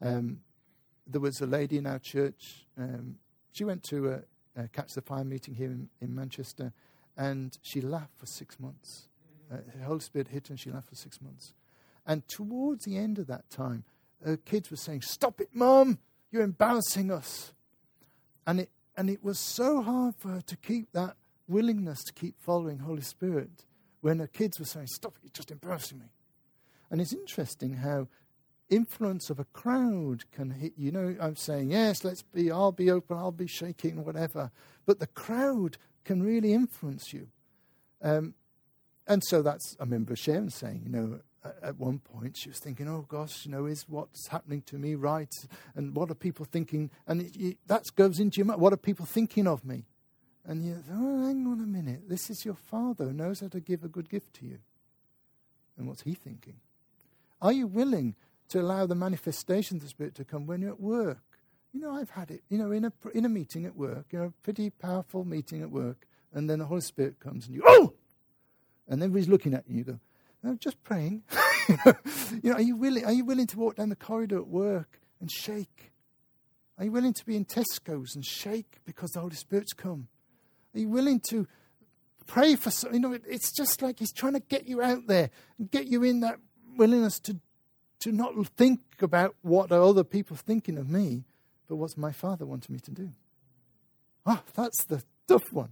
Um, 0.02 0.42
there 1.08 1.22
was 1.22 1.42
a 1.42 1.46
lady 1.46 1.78
in 1.78 1.88
our 1.88 2.00
church. 2.00 2.66
Um, 2.78 3.16
she 3.52 3.64
went 3.64 3.84
to 3.84 4.12
a, 4.12 4.62
a, 4.62 4.68
Catch 4.68 4.94
the 4.94 5.02
Fire 5.02 5.24
meeting 5.24 5.56
here 5.56 5.68
in, 5.68 5.90
in, 6.02 6.14
Manchester, 6.14 6.74
and 7.18 7.58
she 7.62 7.82
laughed 7.82 8.18
for 8.18 8.26
six 8.26 8.60
months. 8.60 9.08
Uh, 9.52 9.58
the 9.76 9.86
Holy 9.86 10.00
Spirit 10.00 10.30
hit 10.30 10.48
her, 10.48 10.54
and 10.54 10.60
she 10.60 10.72
laughed 10.72 10.90
for 10.90 10.96
six 10.96 11.22
months. 11.22 11.54
And 12.06 12.28
towards 12.28 12.86
the 12.86 12.98
end 12.98 13.20
of 13.20 13.28
that 13.28 13.50
time, 13.50 13.84
her 14.26 14.38
kids 14.38 14.72
were 14.72 14.78
saying, 14.78 15.02
"Stop 15.04 15.40
it, 15.40 15.50
Mum! 15.54 16.00
You're 16.32 16.44
embarrassing 16.44 17.12
us." 17.12 17.54
And 18.46 18.62
it, 18.62 18.70
and 18.96 19.10
it 19.10 19.24
was 19.24 19.40
so 19.40 19.82
hard 19.82 20.16
for 20.16 20.30
her 20.30 20.42
to 20.42 20.58
keep 20.58 20.92
that 20.92 21.16
willingness 21.48 22.04
to 22.04 22.14
keep 22.14 22.36
following 22.40 22.80
Holy 22.80 23.02
Spirit 23.02 23.66
when 24.02 24.20
her 24.20 24.28
kids 24.28 24.60
were 24.60 24.66
saying, 24.66 24.88
Stop 24.88 25.16
it, 25.18 25.24
you're 25.24 25.32
just 25.34 25.52
embarrassing 25.52 26.00
me. 26.00 26.06
And 26.92 27.02
it's 27.02 27.14
interesting 27.14 27.76
how 27.76 28.08
influence 28.70 29.30
of 29.30 29.40
a 29.40 29.46
crowd 29.46 30.24
can 30.32 30.52
hit 30.52 30.74
you. 30.78 30.92
know, 30.92 31.16
I'm 31.20 31.36
saying, 31.36 31.72
Yes, 31.72 32.04
let's 32.04 32.22
be, 32.22 32.52
I'll 32.52 32.72
be 32.72 32.92
open, 32.92 33.18
I'll 33.18 33.32
be 33.32 33.48
shaking, 33.48 34.04
whatever. 34.04 34.52
But 34.86 35.00
the 35.00 35.08
crowd 35.08 35.78
can 36.04 36.22
really 36.22 36.54
influence 36.54 37.14
you. 37.14 37.30
Um, 38.02 38.34
and 39.08 39.24
so 39.24 39.42
that's, 39.42 39.76
I 39.80 39.84
remember 39.84 40.16
Sharon 40.16 40.50
saying, 40.50 40.82
you 40.86 40.92
know, 40.92 41.20
at 41.62 41.80
one 41.80 42.00
point 42.00 42.38
she 42.38 42.50
was 42.50 42.60
thinking, 42.60 42.88
"Oh 42.88 43.06
gosh, 43.08 43.46
you 43.46 43.52
know, 43.52 43.66
is 43.66 43.86
what's 43.88 44.28
happening 44.28 44.62
to 44.64 44.78
me 44.78 44.96
right? 44.96 45.34
And 45.76 45.96
what 45.96 46.10
are 46.10 46.16
people 46.16 46.46
thinking?" 46.46 46.90
And 47.08 47.22
it, 47.22 47.36
it, 47.36 47.58
that 47.68 47.86
goes 47.96 48.20
into 48.20 48.38
your 48.38 48.46
mind. 48.46 48.62
What 48.62 48.74
are 48.74 48.78
people 48.78 49.06
thinking 49.06 49.48
of 49.48 49.66
me? 49.66 49.86
And 50.46 50.66
you, 50.66 50.84
oh, 50.92 51.26
hang 51.26 51.48
on 51.48 51.62
a 51.62 51.68
minute. 51.68 52.10
This 52.10 52.30
is 52.30 52.44
your 52.44 52.56
father 52.56 53.06
who 53.06 53.14
knows 53.14 53.40
how 53.40 53.48
to 53.48 53.62
give 53.62 53.84
a 53.84 53.88
good 53.88 54.10
gift 54.10 54.34
to 54.36 54.46
you. 54.46 54.60
And 55.78 55.88
what's 55.88 56.02
he 56.02 56.14
thinking? 56.14 56.56
Are 57.42 57.54
you 57.54 57.66
willing 57.66 58.16
to 58.50 58.60
allow 58.60 58.86
the 58.86 58.96
manifestation 58.96 59.78
of 59.78 59.84
the 59.84 59.90
Spirit 59.90 60.16
to 60.16 60.26
come 60.26 60.46
when 60.46 60.62
you're 60.62 60.72
at 60.72 60.82
work? 60.82 61.24
You 61.72 61.80
know, 61.80 61.96
I've 61.96 62.12
had 62.12 62.30
it. 62.30 62.44
You 62.50 62.58
know, 62.58 62.72
in 62.72 62.86
a 62.86 62.94
in 63.14 63.26
a 63.26 63.30
meeting 63.30 63.66
at 63.66 63.76
work, 63.76 64.08
you 64.12 64.20
know, 64.20 64.26
a 64.26 64.44
pretty 64.44 64.70
powerful 64.70 65.26
meeting 65.26 65.62
at 65.62 65.72
work, 65.72 66.08
and 66.34 66.50
then 66.50 66.60
the 66.60 66.66
Holy 66.66 66.82
Spirit 66.82 67.20
comes 67.20 67.48
and 67.48 67.56
you, 67.56 67.64
oh, 67.66 67.94
and 68.88 69.02
everybody's 69.02 69.30
looking 69.30 69.54
at 69.54 69.64
you. 69.68 69.78
You 69.78 69.84
go, 69.84 70.00
I'm 70.44 70.58
just 70.58 70.82
praying. 70.84 71.24
you 71.70 72.50
know, 72.50 72.54
are 72.54 72.62
you 72.62 72.76
willing? 72.76 73.06
Are 73.06 73.14
you 73.14 73.26
willing 73.26 73.48
to 73.48 73.58
walk 73.58 73.76
down 73.76 73.90
the 73.90 73.96
corridor 73.96 74.38
at 74.38 74.48
work 74.48 75.00
and 75.22 75.32
shake? 75.32 75.92
Are 76.78 76.86
you 76.86 76.92
willing 76.92 77.14
to 77.14 77.26
be 77.26 77.36
in 77.36 77.46
Tesco's 77.46 78.16
and 78.16 78.26
shake 78.26 78.80
because 78.86 79.12
the 79.12 79.22
Holy 79.22 79.36
Spirit's 79.36 79.74
come? 79.74 80.08
Are 80.76 80.80
you 80.80 80.90
willing 80.90 81.22
to 81.30 81.48
pray 82.26 82.56
for? 82.56 82.72
You 82.92 83.00
know, 83.00 83.14
it's 83.14 83.56
just 83.56 83.82
like 83.82 84.00
He's 84.00 84.12
trying 84.12 84.34
to 84.34 84.40
get 84.42 84.68
you 84.68 84.82
out 84.82 85.08
there 85.08 85.30
and 85.58 85.72
get 85.72 85.88
you 85.88 86.04
in 86.04 86.20
that 86.22 86.40
willingness 86.78 87.20
to 87.22 87.40
to 88.00 88.12
not 88.12 88.34
think 88.58 88.82
about 89.00 89.36
what 89.44 89.72
are 89.72 89.82
other 89.82 90.04
people 90.04 90.36
thinking 90.36 90.78
of 90.78 90.90
me, 90.90 91.24
but 91.70 91.78
what's 91.78 91.96
my 91.96 92.12
Father 92.12 92.46
wanting 92.46 92.74
me 92.74 92.80
to 92.82 92.92
do. 92.92 93.14
Ah, 94.26 94.42
oh, 94.42 94.52
that's 94.54 94.84
the 94.86 95.02
tough 95.26 95.54
one 95.54 95.72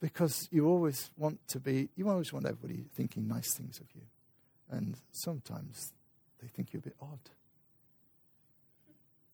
because 0.00 0.48
you 0.50 0.66
always 0.66 1.10
want 1.16 1.46
to 1.48 1.58
be, 1.60 1.88
you 1.96 2.08
always 2.08 2.32
want 2.32 2.46
everybody 2.46 2.84
thinking 2.94 3.26
nice 3.26 3.52
things 3.54 3.80
of 3.80 3.86
you. 3.94 4.02
And 4.70 4.96
sometimes 5.12 5.92
they 6.40 6.48
think 6.48 6.72
you're 6.72 6.80
a 6.80 6.82
bit 6.82 6.96
odd. 7.00 7.18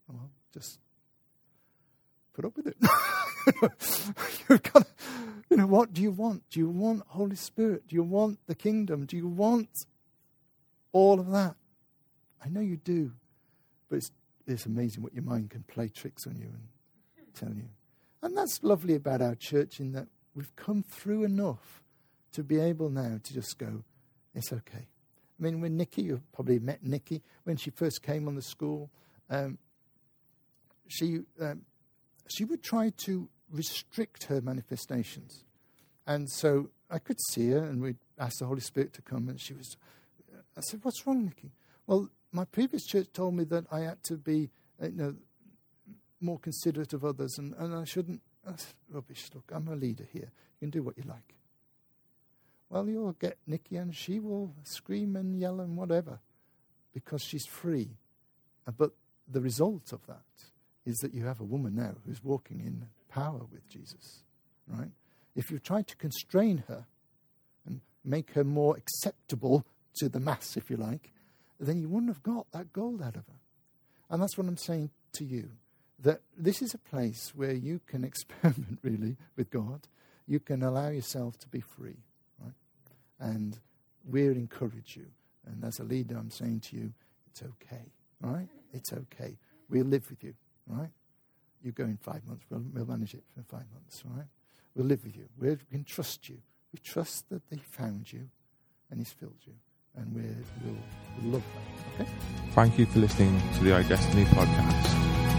Well, 0.09 0.31
just 0.53 0.79
put 2.33 2.45
up 2.45 2.57
with 2.57 2.69
it. 2.69 2.77
You've 4.49 4.63
got, 4.63 4.87
you 5.51 5.57
know, 5.57 5.67
what 5.67 5.93
do 5.93 6.03
you 6.03 6.11
want? 6.13 6.49
Do 6.51 6.61
you 6.61 6.69
want 6.69 7.03
Holy 7.09 7.37
Spirit? 7.37 7.89
Do 7.89 7.97
you 7.97 8.03
want 8.03 8.39
the 8.47 8.55
kingdom? 8.55 9.07
Do 9.07 9.17
you 9.17 9.29
want 9.29 9.87
all 10.93 11.21
of 11.21 11.31
that? 11.31 11.57
I 12.45 12.49
know 12.49 12.61
you 12.61 12.77
do. 12.77 13.13
but 13.89 13.97
it's, 13.97 14.13
it's 14.47 14.67
amazing 14.67 15.03
what 15.03 15.15
your 15.15 15.25
mind 15.25 15.51
can 15.51 15.63
play 15.63 15.89
tricks 15.89 16.27
on 16.27 16.37
you 16.37 16.47
and 16.47 17.35
tell 17.35 17.55
you. 17.55 17.69
And 18.23 18.37
that's 18.37 18.63
lovely 18.63 18.95
about 18.95 19.21
our 19.21 19.35
church 19.35 19.81
in 19.81 19.93
that 19.93 20.09
we've 20.35 20.55
come 20.57 20.83
through 20.83 21.25
enough 21.25 21.83
to 22.33 22.43
be 22.43 22.59
able 22.59 22.91
now 22.91 23.21
to 23.23 23.35
just 23.35 23.59
go, 23.59 23.85
it's 24.35 24.53
okay. 24.53 24.87
I 25.39 25.43
mean, 25.43 25.61
when 25.61 25.77
Nikki, 25.77 26.03
you've 26.03 26.33
probably 26.33 26.59
met 26.59 26.85
Nikki, 26.85 27.23
when 27.45 27.57
she 27.57 27.71
first 27.71 28.03
came 28.03 28.29
on 28.29 28.35
the 28.35 28.43
school, 28.43 28.91
um, 29.31 29.59
she, 30.89 31.21
um, 31.41 31.63
she 32.29 32.45
would 32.45 32.63
try 32.63 32.93
to 33.05 33.29
restrict 33.51 34.25
her 34.25 34.41
manifestations. 34.41 35.45
And 36.07 36.31
so 36.31 36.71
I 36.91 36.99
could 36.99 37.19
see 37.31 37.51
her, 37.51 37.65
and 37.65 37.83
we'd 37.83 37.97
ask 38.19 38.39
the 38.39 38.47
Holy 38.47 38.61
Spirit 38.61 38.93
to 38.95 39.03
come, 39.03 39.29
and 39.29 39.41
she 39.41 39.55
was. 39.55 39.77
I 40.57 40.61
said, 40.61 40.81
"What's 40.83 41.07
wrong, 41.07 41.25
Nikki?" 41.25 41.53
Well, 41.87 42.09
my 42.31 42.45
previous 42.45 42.85
church 42.85 43.09
told 43.13 43.35
me 43.35 43.45
that 43.45 43.65
I 43.71 43.81
had 43.81 44.03
to 44.05 44.17
be, 44.17 44.51
uh, 44.83 44.87
you 44.87 44.97
know, 44.97 45.15
more 46.21 46.39
considerate 46.39 46.93
of 46.93 47.05
others, 47.05 47.39
and, 47.39 47.55
and 47.55 47.75
I 47.75 47.85
shouldn't. 47.85 48.21
Said, 48.45 48.63
Rubbish! 48.91 49.31
Look, 49.35 49.51
I'm 49.53 49.69
a 49.69 49.75
leader 49.77 50.07
here. 50.13 50.31
You 50.61 50.61
can 50.61 50.71
do 50.71 50.83
what 50.83 50.97
you 50.97 51.05
like. 51.07 51.35
Well, 52.71 52.89
you'll 52.89 53.13
get 53.13 53.39
Nikki, 53.47 53.77
and 53.77 53.95
she 53.95 54.19
will 54.19 54.53
scream 54.65 55.17
and 55.17 55.39
yell 55.39 55.61
and 55.61 55.77
whatever, 55.77 56.19
because 56.93 57.23
she's 57.23 57.47
free. 57.47 57.91
Uh, 58.67 58.73
but 58.77 58.91
the 59.31 59.41
result 59.41 59.93
of 59.93 60.07
that 60.07 60.23
is 60.85 60.97
that 60.99 61.15
you 61.15 61.25
have 61.25 61.41
a 61.41 61.45
woman 61.45 61.75
now 61.77 61.95
who's 62.05 62.23
walking 62.23 62.61
in 62.61 62.87
power 63.09 63.41
with 63.51 63.69
Jesus, 63.69 64.23
right? 64.69 64.91
If 65.35 65.51
you 65.51 65.59
try 65.59 65.83
to 65.83 65.97
constrain 65.97 66.65
her 66.69 66.87
and 67.67 67.81
make 68.05 68.33
her 68.33 68.45
more 68.45 68.77
acceptable 68.77 69.65
to 69.97 70.09
the 70.09 70.21
mass, 70.21 70.57
if 70.57 70.71
you 70.71 70.77
like, 70.77 71.13
then 71.59 71.81
you 71.81 71.89
wouldn't 71.89 72.11
have 72.11 72.23
got 72.23 72.51
that 72.53 72.73
gold 72.73 73.01
out 73.01 73.17
of 73.17 73.27
her. 73.27 73.41
And 74.11 74.21
that's 74.23 74.37
what 74.37 74.47
I'm 74.47 74.57
saying 74.57 74.91
to 75.15 75.25
you 75.25 75.51
that 76.05 76.21
this 76.37 76.63
is 76.63 76.75
a 76.75 76.79
place 76.79 77.33
where 77.35 77.53
you 77.53 77.81
can 77.87 78.05
experiment 78.11 78.79
really 78.83 79.17
with 79.37 79.51
God. 79.51 79.89
You 80.27 80.39
can 80.39 80.63
allow 80.63 80.89
yourself 80.89 81.39
to 81.41 81.49
be 81.49 81.61
free, 81.61 81.99
right? 82.41 82.55
And 83.19 83.59
we'll 84.05 84.33
encourage 84.33 84.97
you. 84.97 85.07
And 85.47 85.65
as 85.65 85.81
a 85.81 85.85
leader, 85.85 86.17
I'm 86.17 86.31
saying 86.31 86.61
to 86.61 86.77
you, 86.77 86.93
it's 87.27 87.43
okay, 87.43 87.93
right? 88.21 88.49
It's 88.73 88.93
okay. 88.93 89.37
We'll 89.69 89.85
live 89.85 90.09
with 90.09 90.23
you, 90.23 90.35
right? 90.67 90.91
You 91.63 91.73
go 91.73 91.85
in 91.85 91.99
five 91.99 92.27
months. 92.27 92.45
We'll, 92.49 92.63
we'll 92.73 92.87
manage 92.87 93.15
it 93.15 93.25
for 93.35 93.43
five 93.43 93.67
months, 93.73 94.03
right? 94.07 94.27
We'll 94.75 94.87
live 94.87 95.05
with 95.05 95.17
you. 95.17 95.29
we 95.39 95.57
can 95.71 95.85
trust 95.85 96.29
you. 96.29 96.39
We 96.73 96.79
trust 96.83 97.29
that 97.31 97.43
He 97.51 97.59
found 97.59 98.13
you 98.13 98.29
and 98.91 98.99
He's 98.99 99.13
filled 99.13 99.39
you. 99.47 99.55
And 99.97 100.15
we 100.15 100.23
will 100.67 101.33
love 101.33 101.43
that. 101.55 102.03
Okay? 102.03 102.11
Thank 102.53 102.79
you 102.79 102.87
for 102.87 102.99
listening 102.99 103.41
to 103.57 103.65
the 103.65 103.71
iDestiny 103.71 104.25
podcast. 104.27 105.34